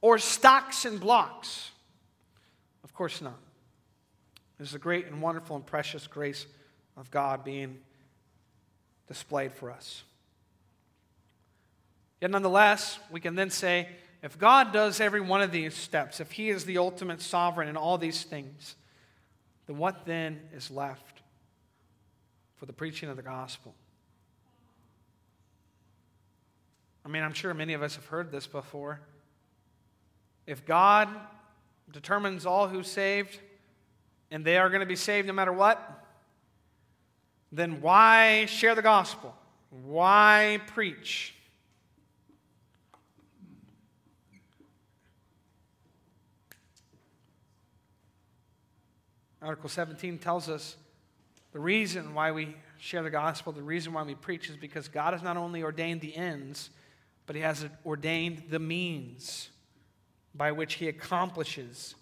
or 0.05 0.19
stocks 0.19 0.85
and 0.85 0.99
blocks? 0.99 1.71
Of 2.83 2.93
course 2.93 3.21
not. 3.21 3.39
This 4.59 4.69
is 4.69 4.75
a 4.75 4.79
great 4.79 5.07
and 5.07 5.19
wonderful 5.19 5.55
and 5.55 5.65
precious 5.65 6.05
grace 6.05 6.45
of 6.95 7.09
God 7.09 7.43
being 7.43 7.79
displayed 9.07 9.51
for 9.51 9.71
us. 9.71 10.03
Yet, 12.21 12.29
nonetheless, 12.29 12.99
we 13.09 13.19
can 13.19 13.33
then 13.33 13.49
say 13.49 13.87
if 14.21 14.37
God 14.37 14.71
does 14.71 15.01
every 15.01 15.21
one 15.21 15.41
of 15.41 15.51
these 15.51 15.73
steps, 15.73 16.19
if 16.19 16.31
He 16.31 16.51
is 16.51 16.65
the 16.65 16.77
ultimate 16.77 17.19
sovereign 17.19 17.67
in 17.67 17.75
all 17.75 17.97
these 17.97 18.21
things, 18.21 18.75
then 19.65 19.79
what 19.79 20.05
then 20.05 20.39
is 20.53 20.69
left 20.69 21.23
for 22.57 22.67
the 22.67 22.73
preaching 22.73 23.09
of 23.09 23.15
the 23.17 23.23
gospel? 23.23 23.73
I 27.03 27.07
mean, 27.07 27.23
I'm 27.23 27.33
sure 27.33 27.55
many 27.55 27.73
of 27.73 27.81
us 27.81 27.95
have 27.95 28.05
heard 28.05 28.31
this 28.31 28.45
before. 28.45 28.99
If 30.47 30.65
God 30.65 31.09
determines 31.91 32.45
all 32.45 32.67
who 32.67 32.83
saved, 32.83 33.39
and 34.31 34.43
they 34.43 34.57
are 34.57 34.69
going 34.69 34.81
to 34.81 34.85
be 34.85 34.95
saved 34.95 35.27
no 35.27 35.33
matter 35.33 35.53
what, 35.53 36.05
then 37.51 37.81
why 37.81 38.45
share 38.45 38.75
the 38.75 38.81
gospel? 38.81 39.35
Why 39.69 40.59
preach? 40.67 41.33
Article 49.41 49.69
17 49.69 50.17
tells 50.17 50.49
us 50.49 50.75
the 51.53 51.59
reason 51.59 52.15
why 52.15 52.31
we 52.31 52.55
share 52.79 53.03
the 53.03 53.11
gospel, 53.11 53.53
the 53.53 53.61
reason 53.61 53.93
why 53.93 54.03
we 54.03 54.15
preach 54.15 54.49
is 54.49 54.57
because 54.57 54.87
God 54.87 55.13
has 55.13 55.21
not 55.21 55.37
only 55.37 55.61
ordained 55.61 56.01
the 56.01 56.15
ends, 56.15 56.71
but 57.27 57.35
He 57.35 57.41
has 57.43 57.65
ordained 57.85 58.43
the 58.49 58.59
means 58.59 59.49
by 60.35 60.51
which 60.51 60.75
He 60.75 60.87
accomplishes 60.87 61.95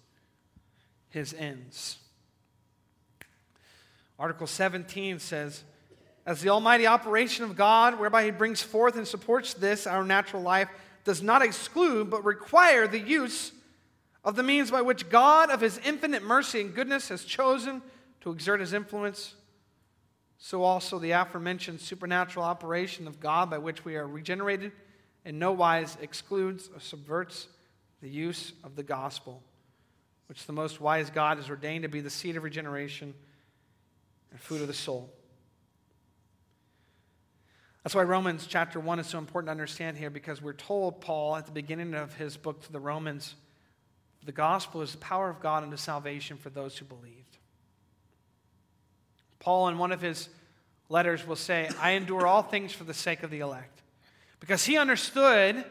His 1.08 1.34
ends. 1.34 1.98
Article 4.18 4.46
17 4.46 5.18
says, 5.18 5.64
As 6.24 6.40
the 6.40 6.48
almighty 6.48 6.86
operation 6.86 7.44
of 7.44 7.56
God, 7.56 7.98
whereby 7.98 8.24
he 8.24 8.30
brings 8.30 8.62
forth 8.62 8.96
and 8.96 9.06
supports 9.06 9.54
this, 9.54 9.86
our 9.86 10.04
natural 10.04 10.42
life, 10.42 10.68
does 11.04 11.22
not 11.22 11.42
exclude 11.42 12.10
but 12.10 12.24
require 12.24 12.86
the 12.86 13.00
use 13.00 13.52
of 14.24 14.36
the 14.36 14.42
means 14.42 14.70
by 14.70 14.82
which 14.82 15.10
God, 15.10 15.50
of 15.50 15.60
his 15.60 15.78
infinite 15.84 16.22
mercy 16.22 16.60
and 16.60 16.74
goodness, 16.74 17.08
has 17.08 17.24
chosen 17.24 17.82
to 18.22 18.30
exert 18.30 18.60
his 18.60 18.72
influence, 18.72 19.34
so 20.38 20.62
also 20.62 20.98
the 20.98 21.10
aforementioned 21.10 21.80
supernatural 21.80 22.44
operation 22.44 23.06
of 23.06 23.20
God 23.20 23.50
by 23.50 23.58
which 23.58 23.84
we 23.84 23.96
are 23.96 24.06
regenerated 24.06 24.72
in 25.24 25.38
no 25.38 25.52
wise 25.52 25.98
excludes 26.00 26.70
or 26.72 26.80
subverts 26.80 27.48
the 28.04 28.10
use 28.10 28.52
of 28.62 28.76
the 28.76 28.82
gospel, 28.82 29.42
which 30.28 30.44
the 30.44 30.52
most 30.52 30.78
wise 30.78 31.08
God 31.08 31.38
has 31.38 31.48
ordained 31.48 31.84
to 31.84 31.88
be 31.88 32.00
the 32.00 32.10
seed 32.10 32.36
of 32.36 32.42
regeneration 32.42 33.14
and 34.30 34.38
food 34.38 34.60
of 34.60 34.66
the 34.66 34.74
soul. 34.74 35.10
That's 37.82 37.94
why 37.94 38.02
Romans 38.02 38.46
chapter 38.46 38.78
1 38.78 38.98
is 38.98 39.06
so 39.06 39.16
important 39.16 39.48
to 39.48 39.52
understand 39.52 39.96
here 39.96 40.10
because 40.10 40.42
we're 40.42 40.52
told, 40.52 41.00
Paul, 41.00 41.34
at 41.34 41.46
the 41.46 41.52
beginning 41.52 41.94
of 41.94 42.14
his 42.16 42.36
book 42.36 42.60
to 42.64 42.72
the 42.72 42.78
Romans, 42.78 43.36
the 44.22 44.32
gospel 44.32 44.82
is 44.82 44.92
the 44.92 44.98
power 44.98 45.30
of 45.30 45.40
God 45.40 45.62
unto 45.62 45.78
salvation 45.78 46.36
for 46.36 46.50
those 46.50 46.76
who 46.76 46.84
believed. 46.84 47.38
Paul, 49.38 49.68
in 49.68 49.78
one 49.78 49.92
of 49.92 50.02
his 50.02 50.28
letters, 50.90 51.26
will 51.26 51.36
say, 51.36 51.70
I 51.80 51.92
endure 51.92 52.26
all 52.26 52.42
things 52.42 52.74
for 52.74 52.84
the 52.84 52.92
sake 52.92 53.22
of 53.22 53.30
the 53.30 53.40
elect. 53.40 53.80
Because 54.40 54.66
he 54.66 54.76
understood 54.76 55.64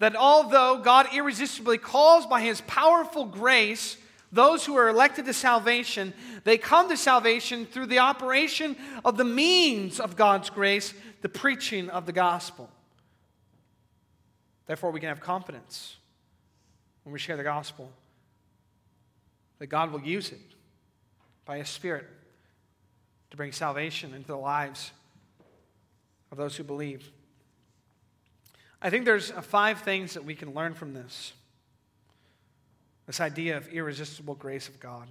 that 0.00 0.16
although 0.16 0.78
God 0.82 1.08
irresistibly 1.14 1.78
calls 1.78 2.26
by 2.26 2.40
his 2.40 2.62
powerful 2.62 3.26
grace 3.26 3.96
those 4.32 4.64
who 4.64 4.76
are 4.76 4.88
elected 4.88 5.26
to 5.26 5.32
salvation, 5.34 6.14
they 6.44 6.56
come 6.56 6.88
to 6.88 6.96
salvation 6.96 7.66
through 7.66 7.86
the 7.86 7.98
operation 7.98 8.76
of 9.04 9.16
the 9.16 9.24
means 9.24 10.00
of 10.00 10.16
God's 10.16 10.50
grace, 10.50 10.94
the 11.20 11.28
preaching 11.28 11.90
of 11.90 12.06
the 12.06 12.12
gospel. 12.12 12.70
Therefore, 14.66 14.90
we 14.90 15.00
can 15.00 15.08
have 15.08 15.20
confidence 15.20 15.96
when 17.02 17.12
we 17.12 17.18
share 17.18 17.36
the 17.36 17.42
gospel 17.42 17.90
that 19.58 19.66
God 19.66 19.92
will 19.92 20.02
use 20.02 20.30
it 20.30 20.38
by 21.44 21.58
His 21.58 21.68
Spirit 21.68 22.06
to 23.32 23.36
bring 23.36 23.52
salvation 23.52 24.14
into 24.14 24.28
the 24.28 24.36
lives 24.36 24.92
of 26.30 26.38
those 26.38 26.56
who 26.56 26.62
believe. 26.62 27.10
I 28.82 28.88
think 28.88 29.04
there's 29.04 29.30
uh, 29.30 29.42
five 29.42 29.82
things 29.82 30.14
that 30.14 30.24
we 30.24 30.34
can 30.34 30.54
learn 30.54 30.74
from 30.74 30.94
this. 30.94 31.32
This 33.06 33.20
idea 33.20 33.56
of 33.56 33.68
irresistible 33.68 34.34
grace 34.34 34.68
of 34.68 34.80
God. 34.80 35.08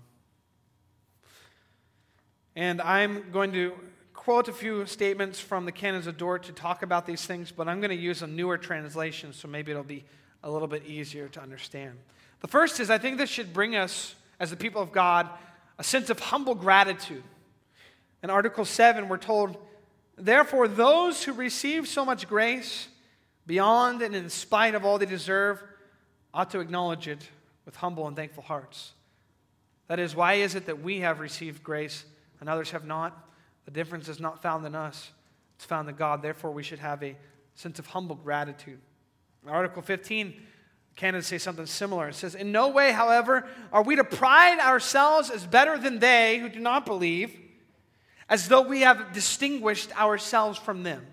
And 2.55 2.81
I'm 2.81 3.31
going 3.31 3.51
to 3.53 3.73
quote 4.13 4.47
a 4.47 4.53
few 4.53 4.85
statements 4.85 5.39
from 5.39 5.65
the 5.65 5.71
Canons 5.71 6.07
of 6.07 6.17
Dort 6.17 6.43
to 6.43 6.51
talk 6.51 6.81
about 6.81 7.05
these 7.05 7.25
things, 7.25 7.51
but 7.51 7.67
I'm 7.67 7.79
going 7.79 7.89
to 7.89 7.95
use 7.95 8.21
a 8.21 8.27
newer 8.27 8.57
translation, 8.57 9.33
so 9.33 9.47
maybe 9.47 9.71
it'll 9.71 9.83
be 9.83 10.03
a 10.43 10.49
little 10.49 10.67
bit 10.67 10.85
easier 10.85 11.27
to 11.29 11.41
understand. 11.41 11.97
The 12.41 12.47
first 12.47 12.79
is 12.79 12.89
I 12.89 12.97
think 12.97 13.17
this 13.17 13.29
should 13.29 13.53
bring 13.53 13.75
us, 13.75 14.15
as 14.39 14.49
the 14.49 14.57
people 14.57 14.81
of 14.81 14.91
God, 14.91 15.29
a 15.77 15.83
sense 15.83 16.09
of 16.09 16.19
humble 16.19 16.55
gratitude. 16.55 17.23
In 18.23 18.29
Article 18.29 18.65
7, 18.65 19.07
we're 19.07 19.17
told, 19.17 19.57
Therefore, 20.17 20.67
those 20.67 21.23
who 21.23 21.33
receive 21.33 21.87
so 21.87 22.03
much 22.03 22.27
grace, 22.27 22.89
beyond 23.49 24.03
and 24.03 24.15
in 24.15 24.29
spite 24.29 24.75
of 24.75 24.85
all 24.85 24.99
they 24.99 25.07
deserve, 25.07 25.63
ought 26.35 26.51
to 26.51 26.59
acknowledge 26.59 27.07
it 27.07 27.27
with 27.65 27.75
humble 27.75 28.07
and 28.07 28.15
thankful 28.15 28.43
hearts. 28.43 28.91
That 29.87 29.97
is, 29.97 30.15
why 30.15 30.33
is 30.35 30.53
it 30.53 30.67
that 30.67 30.83
we 30.83 30.99
have 30.99 31.19
received 31.19 31.63
grace 31.63 32.05
and 32.39 32.47
others 32.47 32.69
have 32.69 32.85
not? 32.85 33.27
The 33.65 33.71
difference 33.71 34.07
is 34.07 34.19
not 34.19 34.39
found 34.39 34.67
in 34.67 34.75
us, 34.75 35.09
it's 35.55 35.65
found 35.65 35.89
in 35.89 35.95
God. 35.95 36.21
Therefore, 36.21 36.51
we 36.51 36.61
should 36.61 36.77
have 36.77 37.01
a 37.01 37.15
sense 37.55 37.79
of 37.79 37.87
humble 37.87 38.15
gratitude. 38.15 38.79
Article 39.47 39.81
15, 39.81 40.35
canons 40.95 41.25
say 41.25 41.39
something 41.39 41.65
similar. 41.65 42.09
It 42.09 42.15
says, 42.15 42.35
In 42.35 42.51
no 42.51 42.67
way, 42.67 42.91
however, 42.91 43.47
are 43.73 43.81
we 43.81 43.95
to 43.95 44.03
pride 44.03 44.59
ourselves 44.59 45.31
as 45.31 45.47
better 45.47 45.75
than 45.75 45.97
they 45.97 46.37
who 46.37 46.49
do 46.49 46.59
not 46.59 46.85
believe, 46.85 47.35
as 48.29 48.47
though 48.47 48.61
we 48.61 48.81
have 48.81 49.11
distinguished 49.11 49.91
ourselves 49.99 50.59
from 50.59 50.83
them. 50.83 51.03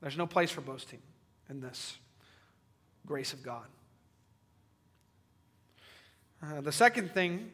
There's 0.00 0.16
no 0.16 0.26
place 0.26 0.50
for 0.50 0.60
boasting 0.60 1.00
in 1.48 1.60
this 1.60 1.98
grace 3.06 3.32
of 3.32 3.42
God. 3.42 3.66
Uh, 6.42 6.60
the 6.60 6.72
second 6.72 7.12
thing 7.12 7.50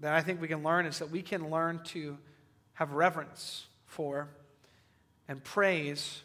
that 0.00 0.14
I 0.14 0.20
think 0.20 0.40
we 0.40 0.48
can 0.48 0.62
learn 0.62 0.86
is 0.86 0.98
that 1.00 1.10
we 1.10 1.22
can 1.22 1.50
learn 1.50 1.80
to 1.86 2.16
have 2.74 2.92
reverence 2.92 3.66
for 3.86 4.28
and 5.26 5.42
praise 5.42 6.22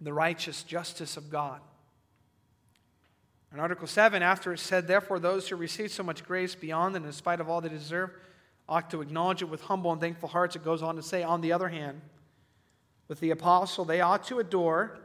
the 0.00 0.12
righteous 0.12 0.62
justice 0.62 1.16
of 1.16 1.28
God. 1.28 1.60
In 3.52 3.58
Article 3.58 3.86
7, 3.86 4.22
after 4.22 4.52
it 4.52 4.58
said, 4.58 4.86
Therefore, 4.86 5.18
those 5.18 5.48
who 5.48 5.56
receive 5.56 5.90
so 5.90 6.02
much 6.02 6.24
grace 6.24 6.54
beyond 6.54 6.94
and 6.94 7.04
in 7.04 7.12
spite 7.12 7.40
of 7.40 7.48
all 7.48 7.60
they 7.60 7.68
deserve 7.68 8.10
ought 8.68 8.90
to 8.90 9.00
acknowledge 9.00 9.42
it 9.42 9.46
with 9.46 9.62
humble 9.62 9.90
and 9.90 10.00
thankful 10.00 10.28
hearts, 10.28 10.54
it 10.54 10.64
goes 10.64 10.82
on 10.82 10.96
to 10.96 11.02
say, 11.02 11.22
On 11.22 11.40
the 11.40 11.52
other 11.52 11.68
hand, 11.68 12.00
with 13.08 13.20
the 13.20 13.30
apostle, 13.30 13.84
they 13.84 14.00
ought 14.00 14.24
to 14.24 14.38
adore, 14.38 14.98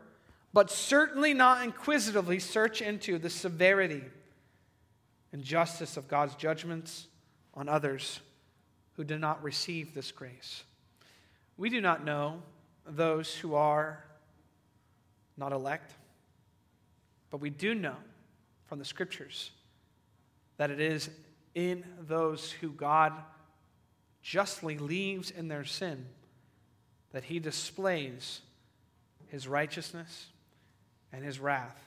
but 0.53 0.69
certainly 0.69 1.33
not 1.33 1.63
inquisitively 1.63 2.39
search 2.39 2.81
into 2.81 3.17
the 3.17 3.29
severity 3.29 4.03
and 5.31 5.41
justice 5.41 5.97
of 5.97 6.07
God's 6.07 6.35
judgments 6.35 7.07
on 7.53 7.67
others 7.69 8.19
who 8.93 9.03
do 9.03 9.17
not 9.17 9.41
receive 9.41 9.93
this 9.93 10.11
grace. 10.11 10.63
We 11.57 11.69
do 11.69 11.81
not 11.81 12.03
know 12.03 12.41
those 12.85 13.33
who 13.33 13.55
are 13.55 14.03
not 15.37 15.51
elect, 15.51 15.93
but 17.31 17.41
we 17.41 17.49
do 17.49 17.73
know 17.73 17.95
from 18.65 18.79
the 18.79 18.85
scriptures 18.85 19.51
that 20.57 20.69
it 20.69 20.79
is 20.79 21.09
in 21.55 21.83
those 22.07 22.51
who 22.51 22.69
God 22.69 23.13
justly 24.21 24.77
leaves 24.77 25.31
in 25.31 25.47
their 25.47 25.65
sin 25.65 26.05
that 27.13 27.23
he 27.23 27.39
displays 27.39 28.41
his 29.27 29.47
righteousness 29.47 30.27
and 31.13 31.23
his 31.23 31.39
wrath. 31.39 31.79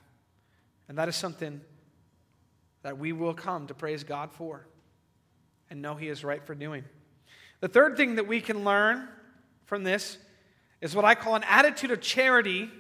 And 0.88 0.96
that 0.98 1.08
is 1.08 1.16
something 1.16 1.60
that 2.82 2.98
we 2.98 3.12
will 3.12 3.34
come 3.34 3.66
to 3.66 3.74
praise 3.74 4.04
God 4.04 4.30
for 4.32 4.66
and 5.68 5.82
know 5.82 5.96
he 5.96 6.08
is 6.08 6.24
right 6.24 6.44
for 6.44 6.54
doing. 6.54 6.84
The 7.60 7.68
third 7.68 7.96
thing 7.96 8.14
that 8.14 8.26
we 8.26 8.40
can 8.40 8.64
learn 8.64 9.08
from 9.64 9.82
this 9.82 10.18
is 10.80 10.94
what 10.94 11.04
I 11.04 11.14
call 11.14 11.34
an 11.34 11.44
attitude 11.44 11.90
of 11.90 12.00
charity 12.00 12.70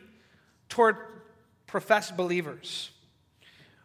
toward 0.68 0.96
professed 1.66 2.16
believers. 2.16 2.90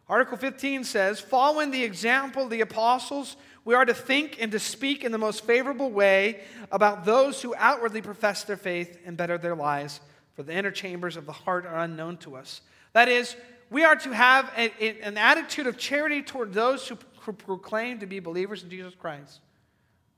Article 0.07 0.37
15 0.37 0.83
says, 0.83 1.19
Following 1.19 1.71
the 1.71 1.83
example 1.83 2.43
of 2.43 2.49
the 2.49 2.61
apostles, 2.61 3.37
we 3.63 3.75
are 3.75 3.85
to 3.85 3.93
think 3.93 4.41
and 4.41 4.51
to 4.51 4.59
speak 4.59 5.03
in 5.03 5.11
the 5.11 5.17
most 5.17 5.45
favorable 5.45 5.91
way 5.91 6.41
about 6.71 7.05
those 7.05 7.41
who 7.41 7.53
outwardly 7.57 8.01
profess 8.01 8.43
their 8.43 8.57
faith 8.57 8.99
and 9.05 9.15
better 9.15 9.37
their 9.37 9.55
lives, 9.55 9.99
for 10.33 10.43
the 10.43 10.53
inner 10.53 10.71
chambers 10.71 11.15
of 11.15 11.25
the 11.25 11.31
heart 11.31 11.65
are 11.65 11.79
unknown 11.79 12.17
to 12.17 12.35
us. 12.35 12.61
That 12.93 13.07
is, 13.07 13.35
we 13.69 13.83
are 13.83 13.95
to 13.95 14.11
have 14.11 14.51
a, 14.57 14.71
a, 14.83 15.01
an 15.01 15.17
attitude 15.17 15.67
of 15.67 15.77
charity 15.77 16.21
toward 16.21 16.53
those 16.53 16.87
who, 16.87 16.97
who 17.21 17.33
proclaim 17.33 17.99
to 17.99 18.05
be 18.05 18.19
believers 18.19 18.63
in 18.63 18.69
Jesus 18.69 18.95
Christ. 18.95 19.41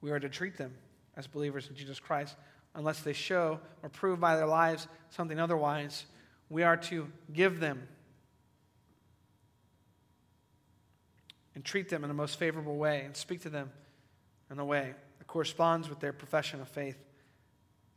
We 0.02 0.12
are 0.12 0.20
to 0.20 0.30
treat 0.30 0.58
them 0.58 0.74
as 1.16 1.28
believers 1.28 1.68
in 1.70 1.76
Jesus 1.76 2.00
Christ 2.00 2.36
unless 2.76 3.02
they 3.02 3.14
show 3.14 3.60
or 3.84 3.90
prove 3.90 4.20
by 4.20 4.36
their 4.36 4.48
lives 4.48 4.88
something 5.10 5.40
otherwise. 5.40 6.06
We 6.50 6.64
are 6.64 6.78
to 6.78 7.08
give 7.34 7.60
them 7.60 7.88
and 11.56 11.64
treat 11.64 11.90
them 11.90 12.04
in 12.04 12.08
the 12.08 12.14
most 12.14 12.38
favorable 12.38 12.78
way 12.78 13.02
and 13.06 13.16
speak 13.16 13.42
to 13.42 13.50
them 13.50 13.72
in 14.52 14.60
a 14.60 14.66
way 14.66 14.94
that 15.18 15.28
corresponds 15.28 15.90
with 15.90 16.00
their 16.00 16.14
profession 16.14 16.62
of 16.62 16.68
faith. 16.68 16.98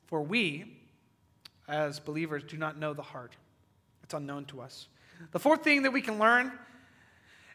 For 0.06 0.22
we, 0.22 0.76
as 1.68 1.98
believers, 2.00 2.44
do 2.44 2.56
not 2.56 2.78
know 2.78 2.94
the 2.94 3.02
heart, 3.02 3.36
it's 4.02 4.14
unknown 4.14 4.44
to 4.46 4.60
us. 4.60 4.88
The 5.32 5.38
fourth 5.38 5.64
thing 5.64 5.82
that 5.82 5.92
we 5.92 6.02
can 6.02 6.18
learn 6.18 6.52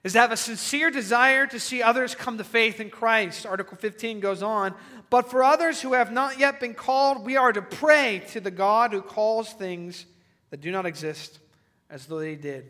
is 0.04 0.14
to 0.14 0.20
have 0.20 0.32
a 0.32 0.38
sincere 0.38 0.90
desire 0.90 1.46
to 1.46 1.60
see 1.60 1.84
others 1.84 2.16
come 2.16 2.38
to 2.40 2.44
faith 2.44 2.80
in 2.80 2.90
Christ. 2.90 3.46
Article 3.46 3.78
15 3.78 4.20
goes 4.20 4.42
on. 4.42 4.74
But 5.12 5.30
for 5.30 5.44
others 5.44 5.82
who 5.82 5.94
have 5.94 6.12
not 6.12 6.40
yet 6.40 6.60
been 6.60 6.74
called, 6.74 7.24
we 7.24 7.38
are 7.38 7.54
to 7.54 7.62
pray 7.62 8.24
to 8.30 8.40
the 8.40 8.52
God 8.52 8.94
who 8.94 9.02
calls 9.02 9.54
things 9.54 10.06
that 10.50 10.60
do 10.60 10.72
not 10.72 10.88
exist 10.88 11.40
as 11.90 12.08
though 12.08 12.20
they 12.20 12.36
did. 12.36 12.66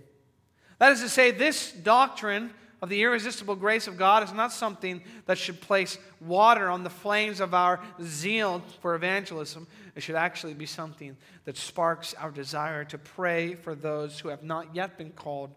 That 0.80 0.92
is 0.92 1.02
to 1.02 1.10
say, 1.10 1.32
this 1.32 1.72
doctrine 1.72 2.54
of 2.82 2.90
the 2.90 3.02
irresistible 3.04 3.56
grace 3.56 3.88
of 3.88 3.98
God 3.98 4.24
is 4.24 4.34
not 4.34 4.52
something 4.52 5.02
that 5.28 5.38
should 5.38 5.62
place 5.62 6.00
water 6.20 6.68
on 6.70 6.84
the 6.84 6.90
flames 6.90 7.40
of 7.40 7.54
our 7.54 7.80
zeal 8.02 8.64
for 8.82 8.96
evangelism. 8.96 9.68
It 9.96 10.02
should 10.02 10.16
actually 10.16 10.56
be 10.56 10.66
something 10.66 11.16
that 11.46 11.58
sparks 11.58 12.16
our 12.16 12.32
desire 12.32 12.84
to 12.86 12.98
pray 12.98 13.54
for 13.54 13.76
those 13.76 14.20
who 14.20 14.30
have 14.30 14.42
not 14.42 14.74
yet 14.76 14.98
been 14.98 15.12
called, 15.12 15.54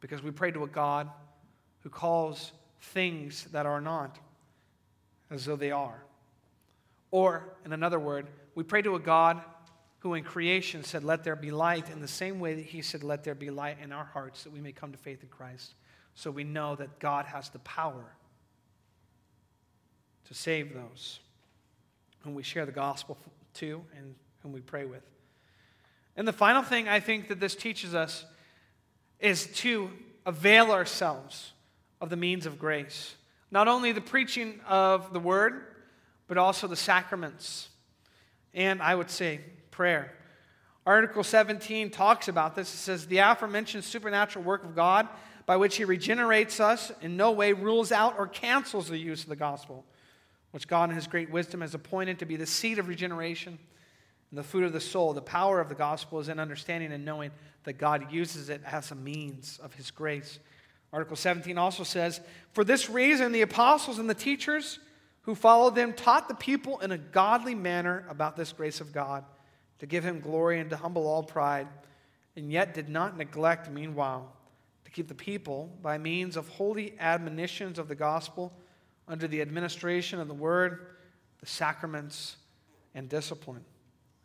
because 0.00 0.22
we 0.22 0.30
pray 0.30 0.52
to 0.52 0.62
a 0.62 0.68
God 0.68 1.10
who 1.80 1.90
calls 1.90 2.52
things 2.80 3.46
that 3.52 3.66
are 3.66 3.80
not 3.80 4.18
as 5.30 5.44
though 5.44 5.56
they 5.56 5.72
are. 5.72 6.04
Or, 7.10 7.54
in 7.64 7.72
another 7.72 7.98
word, 7.98 8.28
we 8.54 8.62
pray 8.62 8.82
to 8.82 8.94
a 8.94 9.00
God 9.00 9.40
who 10.00 10.14
in 10.14 10.22
creation 10.22 10.84
said, 10.84 11.02
Let 11.02 11.24
there 11.24 11.36
be 11.36 11.50
light, 11.50 11.90
in 11.90 12.00
the 12.00 12.08
same 12.08 12.38
way 12.38 12.54
that 12.54 12.64
He 12.64 12.82
said, 12.82 13.02
Let 13.02 13.24
there 13.24 13.34
be 13.34 13.50
light 13.50 13.78
in 13.82 13.90
our 13.90 14.04
hearts 14.04 14.44
that 14.44 14.52
we 14.52 14.60
may 14.60 14.72
come 14.72 14.92
to 14.92 14.98
faith 14.98 15.22
in 15.22 15.28
Christ. 15.28 15.74
So 16.20 16.30
we 16.30 16.44
know 16.44 16.76
that 16.76 16.98
God 16.98 17.24
has 17.24 17.48
the 17.48 17.60
power 17.60 18.04
to 20.28 20.34
save 20.34 20.74
those 20.74 21.18
whom 22.18 22.34
we 22.34 22.42
share 22.42 22.66
the 22.66 22.72
gospel 22.72 23.16
to 23.54 23.80
and 23.96 24.14
whom 24.42 24.52
we 24.52 24.60
pray 24.60 24.84
with. 24.84 25.02
And 26.18 26.28
the 26.28 26.34
final 26.34 26.62
thing 26.62 26.90
I 26.90 27.00
think 27.00 27.28
that 27.28 27.40
this 27.40 27.54
teaches 27.54 27.94
us 27.94 28.26
is 29.18 29.46
to 29.60 29.88
avail 30.26 30.72
ourselves 30.72 31.52
of 32.02 32.10
the 32.10 32.16
means 32.16 32.44
of 32.44 32.58
grace. 32.58 33.14
Not 33.50 33.66
only 33.66 33.92
the 33.92 34.02
preaching 34.02 34.60
of 34.68 35.14
the 35.14 35.20
word, 35.20 35.74
but 36.28 36.36
also 36.36 36.66
the 36.66 36.76
sacraments. 36.76 37.70
And 38.52 38.82
I 38.82 38.94
would 38.94 39.08
say 39.08 39.40
prayer. 39.70 40.12
Article 40.84 41.24
17 41.24 41.88
talks 41.88 42.28
about 42.28 42.54
this. 42.54 42.74
It 42.74 42.76
says, 42.76 43.06
The 43.06 43.18
aforementioned 43.18 43.84
supernatural 43.84 44.44
work 44.44 44.64
of 44.64 44.76
God 44.76 45.08
by 45.50 45.56
which 45.56 45.78
he 45.78 45.84
regenerates 45.84 46.60
us 46.60 46.92
in 47.02 47.16
no 47.16 47.32
way 47.32 47.52
rules 47.52 47.90
out 47.90 48.14
or 48.16 48.28
cancels 48.28 48.88
the 48.88 48.96
use 48.96 49.24
of 49.24 49.28
the 49.28 49.34
gospel, 49.34 49.84
which 50.52 50.68
God 50.68 50.90
in 50.90 50.94
his 50.94 51.08
great 51.08 51.28
wisdom 51.28 51.60
has 51.60 51.74
appointed 51.74 52.20
to 52.20 52.24
be 52.24 52.36
the 52.36 52.46
seed 52.46 52.78
of 52.78 52.86
regeneration 52.86 53.58
and 54.30 54.38
the 54.38 54.44
food 54.44 54.62
of 54.62 54.72
the 54.72 54.80
soul. 54.80 55.12
The 55.12 55.20
power 55.20 55.58
of 55.60 55.68
the 55.68 55.74
gospel 55.74 56.20
is 56.20 56.28
in 56.28 56.38
understanding 56.38 56.92
and 56.92 57.04
knowing 57.04 57.32
that 57.64 57.78
God 57.78 58.12
uses 58.12 58.48
it 58.48 58.62
as 58.64 58.92
a 58.92 58.94
means 58.94 59.58
of 59.60 59.74
his 59.74 59.90
grace. 59.90 60.38
Article 60.92 61.16
17 61.16 61.58
also 61.58 61.82
says, 61.82 62.20
For 62.52 62.62
this 62.62 62.88
reason, 62.88 63.32
the 63.32 63.42
apostles 63.42 63.98
and 63.98 64.08
the 64.08 64.14
teachers 64.14 64.78
who 65.22 65.34
followed 65.34 65.74
them 65.74 65.94
taught 65.94 66.28
the 66.28 66.34
people 66.36 66.78
in 66.78 66.92
a 66.92 66.96
godly 66.96 67.56
manner 67.56 68.04
about 68.08 68.36
this 68.36 68.52
grace 68.52 68.80
of 68.80 68.92
God, 68.92 69.24
to 69.80 69.86
give 69.86 70.04
him 70.04 70.20
glory 70.20 70.60
and 70.60 70.70
to 70.70 70.76
humble 70.76 71.08
all 71.08 71.24
pride, 71.24 71.66
and 72.36 72.52
yet 72.52 72.72
did 72.72 72.88
not 72.88 73.16
neglect, 73.16 73.68
meanwhile, 73.68 74.32
to 74.90 74.96
keep 74.96 75.08
the 75.08 75.14
people, 75.14 75.70
by 75.82 75.98
means 75.98 76.36
of 76.36 76.48
holy 76.48 76.94
admonitions 76.98 77.78
of 77.78 77.86
the 77.86 77.94
gospel, 77.94 78.52
under 79.06 79.28
the 79.28 79.40
administration 79.40 80.18
of 80.18 80.26
the 80.26 80.34
word, 80.34 80.86
the 81.38 81.46
sacraments, 81.46 82.36
and 82.94 83.08
discipline. 83.08 83.64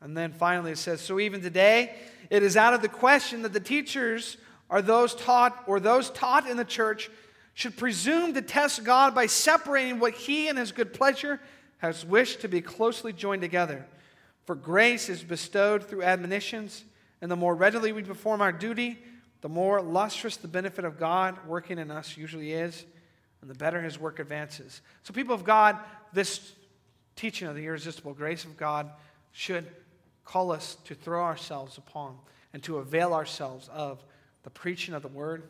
And 0.01 0.18
then 0.18 0.34
finally 0.34 0.72
it 0.72 0.78
says, 0.78 1.01
So 1.01 1.20
even 1.20 1.41
today, 1.41 1.95
it 2.30 2.41
is 2.41 2.57
out 2.57 2.74
of 2.74 2.82
the 2.82 2.88
question 2.88 3.43
that 3.43 3.53
the 3.53 3.59
teachers 3.59 4.38
are 4.70 4.82
those 4.82 5.13
taught, 5.13 5.63
or 5.68 5.80
those 5.80 6.09
taught 6.09 6.47
in 6.47 6.57
the 6.57 6.66
church, 6.66 7.11
should 7.53 7.78
presume 7.78 8.34
to 8.34 8.41
test 8.41 8.84
God 8.84 9.13
by 9.13 9.28
separating 9.28 9.99
what 9.99 10.13
He 10.13 10.47
and 10.47 10.57
His 10.57 10.72
good 10.72 10.93
pleasure 10.93 11.39
has 11.78 12.03
wished 12.03 12.41
to 12.41 12.47
be 12.47 12.61
closely 12.61 13.13
joined 13.13 13.41
together. 13.41 13.86
For 14.45 14.55
grace 14.55 15.09
is 15.09 15.24
bestowed 15.24 15.84
through 15.84 16.03
admonitions, 16.03 16.84
and 17.22 17.30
the 17.30 17.36
more 17.36 17.55
readily 17.55 17.91
we 17.91 18.03
perform 18.03 18.41
our 18.41 18.51
duty, 18.51 18.99
the 19.41 19.49
more 19.49 19.81
lustrous 19.81 20.38
the 20.38 20.47
benefit 20.47 20.86
of 20.86 20.99
God 20.99 21.38
working 21.47 21.77
in 21.77 21.91
us 21.91 22.17
usually 22.17 22.53
is, 22.53 22.86
and 23.41 23.49
the 23.49 23.55
better 23.55 23.81
his 23.81 23.99
work 23.99 24.19
advances. 24.19 24.81
So, 25.03 25.13
people 25.13 25.36
of 25.36 25.43
God, 25.43 25.77
this 26.13 26.53
teaching 27.15 27.47
of 27.47 27.55
the 27.55 27.65
irresistible 27.65 28.13
grace 28.13 28.43
of 28.43 28.57
God 28.57 28.89
should 29.31 29.65
call 30.23 30.51
us 30.51 30.77
to 30.86 30.95
throw 30.95 31.23
ourselves 31.23 31.77
upon 31.77 32.17
and 32.53 32.63
to 32.63 32.77
avail 32.77 33.13
ourselves 33.13 33.69
of 33.71 34.03
the 34.43 34.49
preaching 34.49 34.93
of 34.93 35.01
the 35.01 35.07
word, 35.07 35.43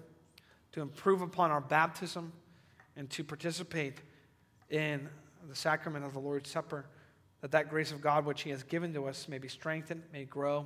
to 0.74 0.82
improve 0.82 1.22
upon 1.22 1.52
our 1.52 1.62
baptism, 1.62 2.34
and 2.98 3.10
to 3.12 3.24
participate 3.24 4.00
in 4.70 5.08
the 5.48 5.56
sacrament 5.56 6.06
of 6.06 6.14
the 6.14 6.20
Lord's 6.20 6.50
Supper, 6.50 6.86
that 7.42 7.52
that 7.52 7.70
grace 7.70 7.92
of 7.92 8.02
God 8.02 8.26
which 8.26 8.42
he 8.42 8.50
has 8.50 8.64
given 8.64 8.94
to 8.94 9.08
us 9.08 9.30
may 9.30 9.38
be 9.38 9.48
strengthened, 9.48 10.02
may 10.12 10.26
grow 10.26 10.66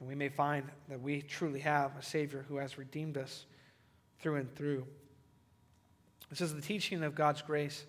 and 0.00 0.08
we 0.08 0.14
may 0.14 0.30
find 0.30 0.64
that 0.88 1.00
we 1.00 1.20
truly 1.20 1.60
have 1.60 1.96
a 1.96 2.02
Savior 2.02 2.44
who 2.48 2.56
has 2.56 2.78
redeemed 2.78 3.18
us 3.18 3.44
through 4.18 4.36
and 4.36 4.54
through. 4.56 4.86
This 6.30 6.40
is 6.40 6.54
the 6.54 6.62
teaching 6.62 7.02
of 7.02 7.14
God's 7.14 7.42
grace, 7.42 7.84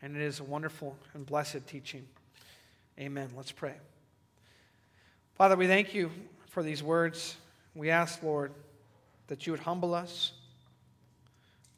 and 0.00 0.16
it 0.16 0.22
is 0.22 0.40
a 0.40 0.44
wonderful 0.44 0.96
and 1.14 1.26
blessed 1.26 1.66
teaching. 1.66 2.06
Amen. 2.98 3.30
Let's 3.36 3.52
pray. 3.52 3.74
Father, 5.34 5.56
we 5.56 5.66
thank 5.66 5.94
you 5.94 6.10
for 6.46 6.62
these 6.62 6.82
words. 6.82 7.36
We 7.74 7.90
ask, 7.90 8.22
Lord, 8.22 8.52
that 9.26 9.46
you 9.46 9.52
would 9.52 9.60
humble 9.60 9.94
us, 9.94 10.32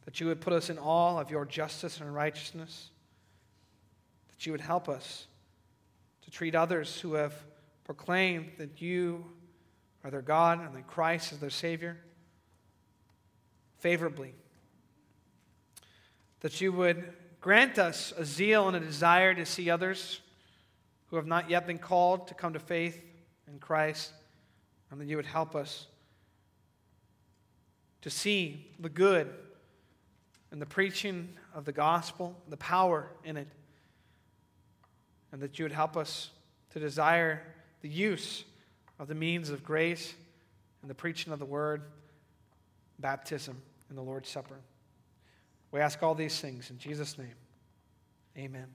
that 0.05 0.21
you 0.21 0.27
would 0.27 0.41
put 0.41 0.53
us 0.53 0.69
in 0.69 0.79
awe 0.79 1.19
of 1.19 1.31
your 1.31 1.47
justice 1.47 2.01
and 2.01 2.15
righteousness, 2.15 2.91
that 4.29 4.45
you 4.45 4.53
would 4.53 4.61
help 4.61 4.89
us 4.89 5.27
to 6.25 6.31
treat 6.31 6.55
others 6.55 7.01
who 7.01 7.15
have 7.15 7.33
proclaimed 7.85 8.51
that 8.59 8.83
you 8.83 9.25
are 10.05 10.11
their 10.11 10.23
God 10.23 10.61
and 10.61 10.75
that 10.75 10.87
Christ 10.87 11.33
is 11.33 11.39
their 11.39 11.51
Savior 11.51 11.97
favorably. 13.79 14.35
That 16.41 16.61
you 16.61 16.73
would 16.73 17.13
grant 17.41 17.79
us 17.79 18.13
a 18.17 18.25
zeal 18.25 18.69
and 18.69 18.77
a 18.77 18.81
desire 18.81 19.35
to 19.35 19.47
see 19.47 19.71
others 19.71 20.21
who 21.07 21.17
have 21.17 21.27
not 21.27 21.49
yet 21.49 21.67
been 21.67 21.79
called 21.79 22.29
to 22.29 22.35
come 22.35 22.53
to 22.53 22.59
faith 22.59 23.03
in 23.51 23.59
Christ, 23.59 24.13
and 24.91 25.01
that 25.01 25.07
you 25.07 25.17
would 25.17 25.27
help 25.27 25.55
us 25.55 25.87
to 28.03 28.11
see 28.11 28.67
the 28.79 28.89
good 28.89 29.31
in 30.53 30.59
the 30.59 30.67
preaching 30.67 31.31
of 31.55 31.65
the 31.65 31.73
gospel, 31.73 32.37
the 32.49 32.57
power 32.57 33.09
in 33.25 33.37
it, 33.37 33.49
and 35.33 35.41
that 35.41 35.59
you 35.59 35.65
would 35.65 35.73
help 35.73 35.97
us 35.97 36.31
to 36.71 36.79
desire 36.79 37.43
the 37.81 37.89
use 37.89 38.45
of 38.99 39.09
the 39.09 39.15
means 39.15 39.51
of 39.51 39.65
grace 39.65 40.15
and 40.83 40.91
the 40.91 40.95
preaching 40.95 41.33
of 41.33 41.39
the 41.39 41.45
word, 41.45 41.83
baptism, 42.99 43.61
and 43.89 43.99
the 43.99 44.03
Lord's 44.03 44.29
Supper. 44.29 44.59
We 45.73 45.81
ask 45.81 46.03
all 46.03 46.15
these 46.15 46.41
things 46.41 46.71
in 46.71 46.79
Jesus' 46.79 47.19
name. 47.19 47.35
Amen. 48.37 48.67